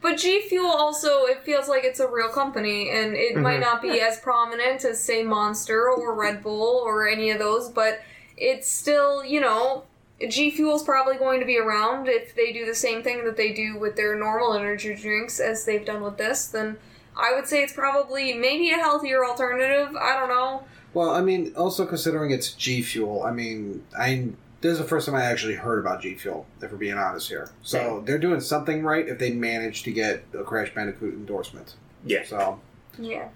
[0.00, 3.80] But G Fuel also, it feels like it's a real company, and it might not
[3.80, 8.00] be as prominent as, say, Monster or Red Bull or any of those, but
[8.36, 9.84] it's still, you know,
[10.28, 13.52] G Fuel's probably going to be around if they do the same thing that they
[13.52, 16.76] do with their normal energy drinks as they've done with this, then
[17.16, 19.96] I would say it's probably maybe a healthier alternative.
[19.96, 20.64] I don't know.
[20.94, 24.28] Well, I mean, also considering it's G Fuel, I mean, I
[24.60, 26.46] this is the first time I actually heard about G Fuel.
[26.62, 30.24] If we're being honest here, so they're doing something right if they manage to get
[30.32, 31.74] a Crash Bandicoot endorsement.
[32.04, 32.24] Yeah.
[32.24, 32.60] So
[32.98, 33.28] Yeah.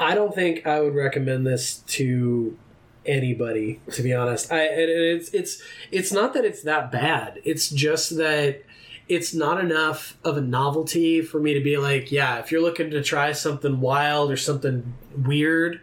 [0.00, 2.56] I don't think I would recommend this to
[3.06, 3.80] anybody.
[3.92, 5.62] To be honest, I it, it's it's
[5.92, 7.40] it's not that it's that bad.
[7.44, 8.62] It's just that
[9.08, 12.90] it's not enough of a novelty for me to be like, yeah, if you're looking
[12.92, 14.94] to try something wild or something
[15.26, 15.80] weird,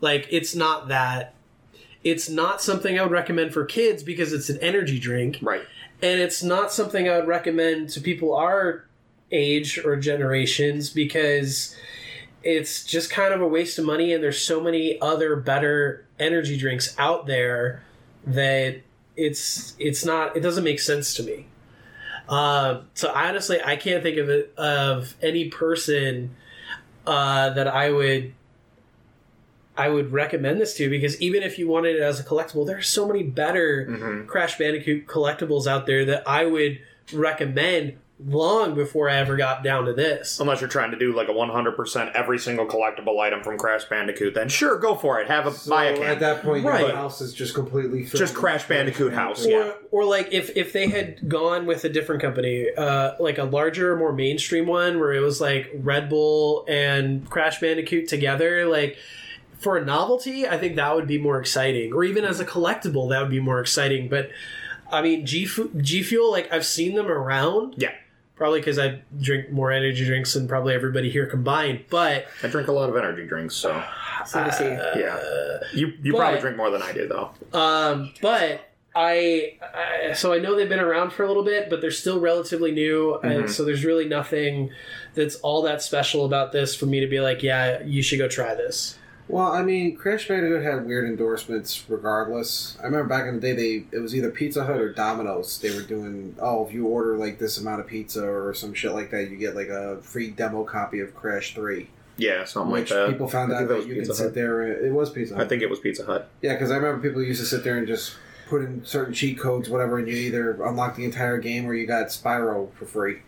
[0.00, 1.34] like it's not that.
[2.04, 5.62] It's not something I would recommend for kids because it's an energy drink Right.
[6.02, 8.86] and it's not something I would recommend to people our
[9.30, 11.76] age or generations because
[12.44, 16.56] it's just kind of a waste of money and there's so many other better energy
[16.56, 17.82] drinks out there
[18.26, 18.80] that
[19.16, 21.46] it's it's not it doesn't make sense to me
[22.28, 26.34] uh, so honestly i can't think of it of any person
[27.06, 28.32] uh, that i would
[29.76, 32.76] i would recommend this to because even if you wanted it as a collectible there
[32.78, 34.26] are so many better Mhm.
[34.26, 36.78] crash bandicoot collectibles out there that i would
[37.12, 41.28] recommend long before i ever got down to this Unless you're trying to do like
[41.28, 45.28] a 100% every single collectible item from Crash Bandicoot, then sure, go for it.
[45.28, 46.04] Have a So buy a can.
[46.04, 46.86] at that point, Right.
[46.86, 49.72] your house is just completely filled Just Crash Bandicoot house, yeah.
[49.90, 53.44] or, or like if if they had gone with a different company uh like a
[53.44, 58.96] larger more mainstream one where it was like red bull and crash bandicoot together like
[59.58, 63.08] for a novelty i think that would be more exciting or even as a collectible
[63.10, 64.30] that would be more exciting but
[64.90, 67.92] i mean g, g fuel like i've seen them around Yeah.
[68.42, 72.66] Probably because i drink more energy drinks than probably everybody here combined but I drink
[72.66, 73.70] a lot of energy drinks, so
[74.26, 74.64] So to see.
[74.64, 75.60] yeah.
[75.72, 77.30] You you But- probably drink more than I do, though.
[77.56, 81.80] Um, but I, I so I know they've been around for a little bit, but
[81.80, 83.50] they're still relatively new, and Mhm.
[83.50, 84.70] so there's really nothing
[85.14, 88.26] that's all that special about this for me to be like, yeah, you should go
[88.28, 88.98] try this.
[89.28, 92.76] Well, I mean, Crash Bandicoot had weird endorsements regardless.
[92.80, 95.58] I remember back in the day, they it was either Pizza Hut or Domino's.
[95.58, 98.92] They were doing, oh, if you order like this amount of pizza or some shit
[98.92, 101.88] like that, you get like a free demo copy of Crash 3.
[102.16, 103.08] Yeah, something like that.
[103.08, 104.62] people found I out that that, you Pizza could sit there.
[104.62, 105.44] And, it was Pizza Hut.
[105.44, 106.28] I think it was Pizza Hut.
[106.42, 108.16] Yeah, because I remember people used to sit there and just
[108.48, 111.86] put in certain cheat codes, whatever, and you either unlock the entire game or you
[111.86, 113.18] got Spyro for free.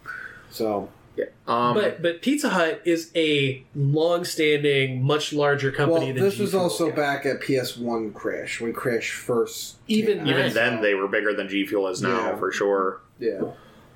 [0.51, 1.27] So, Yeah.
[1.47, 6.43] Um, but but Pizza Hut is a long-standing, much larger company well, than this G
[6.43, 6.62] was Fuel.
[6.62, 10.39] also back at PS1 Crash when Crash first Even came out.
[10.41, 12.36] even then, they were bigger than G Fuel is now, Yeah.
[12.36, 13.01] for sure.
[13.19, 13.43] Yeah.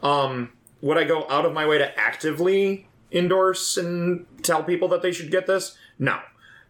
[0.03, 5.03] Um, would I go out of my way to actively endorse and tell people that
[5.03, 5.77] they should get this?
[5.99, 6.19] No,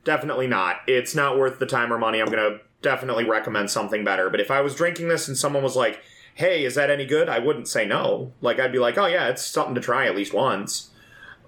[0.05, 0.77] definitely not.
[0.87, 2.21] It's not worth the time or money.
[2.21, 4.31] I'm gonna definitely recommend something better.
[4.31, 6.01] But if I was drinking this and someone was like,
[6.39, 8.33] "Hey, is that any good?" I wouldn't say no.
[8.41, 10.91] Like I'd be like, "Oh yeah, it's something to try at least once."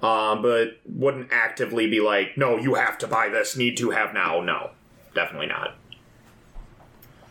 [0.02, 3.56] Um, but wouldn't actively be like, "No, you have to buy this.
[3.56, 4.70] Need to have now." No,
[5.14, 5.76] definitely not.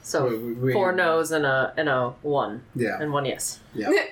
[0.02, 0.74] So Wait, wait, wait.
[0.74, 2.98] four no's and a and a one Yeah.
[3.00, 3.60] and one yes.
[3.74, 3.92] Yeah.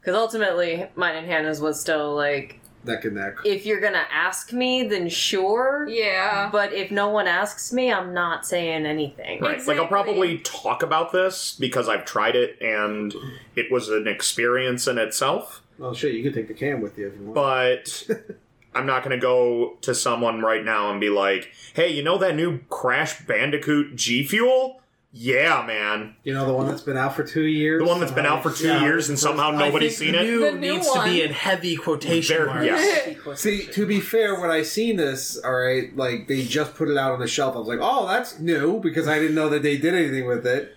[0.00, 3.36] Because ultimately, mine and Hannah's was still like, Neck and neck.
[3.44, 5.86] if you're gonna ask me, then sure.
[5.88, 6.48] Yeah.
[6.50, 9.40] But if no one asks me, I'm not saying anything.
[9.40, 9.64] Right.
[9.66, 13.14] Like I'll probably talk about this because I've tried it and
[13.54, 15.62] it was an experience in itself.
[15.80, 17.34] Oh shit, you can take the cam with you if you want.
[17.34, 18.08] But
[18.74, 22.18] I'm not going to go to someone right now and be like, "Hey, you know
[22.18, 24.80] that new Crash Bandicoot G Fuel?
[25.10, 26.16] Yeah, man.
[26.22, 27.80] you know the one that's been out for two years.
[27.82, 28.82] The one that's been out for two Yeah.
[28.82, 31.76] years and somehow nobody's seen the it." New The new needs to be in heavy
[31.76, 32.66] quotation Very- marks.
[32.66, 33.40] yes.
[33.40, 36.98] See, to be fair, when I seen this, all right, like they just put it
[36.98, 37.56] out on the shelf.
[37.56, 40.46] I was like, "Oh, that's new," because I didn't know that they did anything with
[40.46, 40.74] it.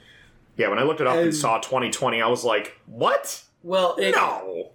[0.57, 3.41] Yeah, when I looked it up and, And- saw 2020, I was like, "What?
[3.63, 4.71] Well, it, No."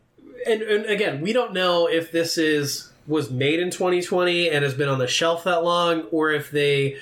[0.47, 4.75] and, and again, we don't know if this is was made in 2020 and has
[4.75, 6.97] been on the shelf that long, or if they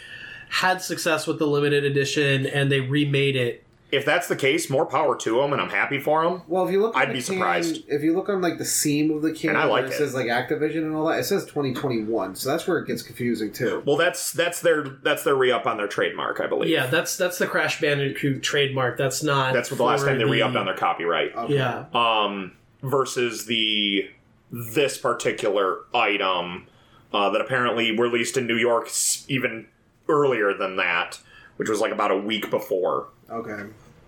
[0.60, 3.60] had success with the limited edition and they remade it.
[3.92, 6.42] If that's the case, more power to them and I'm happy for them.
[6.48, 7.82] Well, if you look, on I'd the be can- surprised.
[7.88, 9.94] If you look on like the seam of the can, And I like it, it.
[9.94, 11.18] says like Activision and all that.
[11.20, 13.82] It says 2021, so that's where it gets confusing too.
[13.86, 16.70] Well, that's that's their that's their re-up on their trademark, I believe.
[16.70, 18.96] Yeah, that's that's the Crash Bandicoot trademark.
[18.98, 19.52] That's not.
[19.54, 21.34] That's what the last time they the- re-upped on their copyright.
[21.36, 21.54] Okay.
[21.54, 22.52] Yeah, um,
[22.82, 24.08] versus the
[24.50, 26.66] this particular item
[27.12, 28.88] uh, that apparently released in New York
[29.28, 29.66] even
[30.08, 31.18] earlier than that,
[31.56, 33.08] which was like about a week before.
[33.30, 33.64] Okay.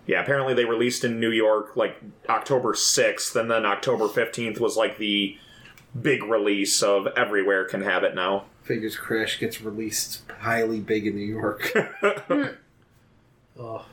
[0.07, 4.77] Yeah, apparently they released in New York like October 6th, and then October 15th was
[4.77, 5.37] like the
[6.01, 8.45] big release of everywhere can have it now.
[8.63, 11.73] Figures Crash gets released highly big in New York.
[13.59, 13.87] Oh.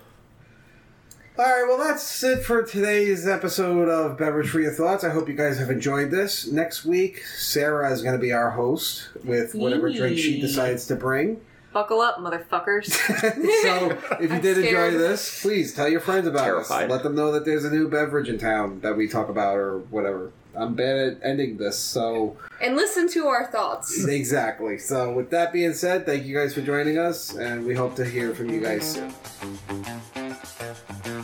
[1.35, 5.03] All right, well, that's it for today's episode of Beverage for Your Thoughts.
[5.03, 6.45] I hope you guys have enjoyed this.
[6.47, 10.95] Next week, Sarah is going to be our host with whatever drink she decides to
[10.95, 11.41] bring.
[11.73, 12.91] Buckle up, motherfuckers.
[13.63, 13.89] so,
[14.19, 16.85] if you I'm did enjoy this, please tell your friends about Terrified.
[16.85, 16.91] us.
[16.91, 19.79] Let them know that there's a new beverage in town that we talk about or
[19.79, 20.31] whatever.
[20.55, 24.05] I'm bad at ending this, so And listen to our thoughts.
[24.05, 24.77] exactly.
[24.77, 28.05] So, with that being said, thank you guys for joining us, and we hope to
[28.05, 29.11] hear from you guys soon.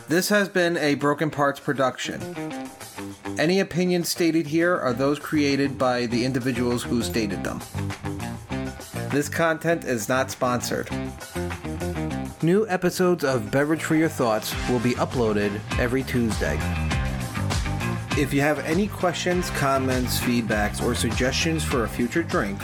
[0.07, 2.19] This has been a Broken Parts production.
[3.37, 7.61] Any opinions stated here are those created by the individuals who stated them.
[9.11, 10.87] This content is not sponsored.
[12.43, 16.59] New episodes of Beverage for Your Thoughts will be uploaded every Tuesday.
[18.21, 22.61] If you have any questions, comments, feedbacks, or suggestions for a future drink,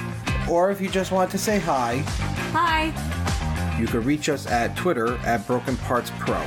[0.48, 2.04] or if you just want to say hi,
[2.54, 3.78] Hi.
[3.80, 6.40] you can reach us at Twitter at Broken Parts Pro.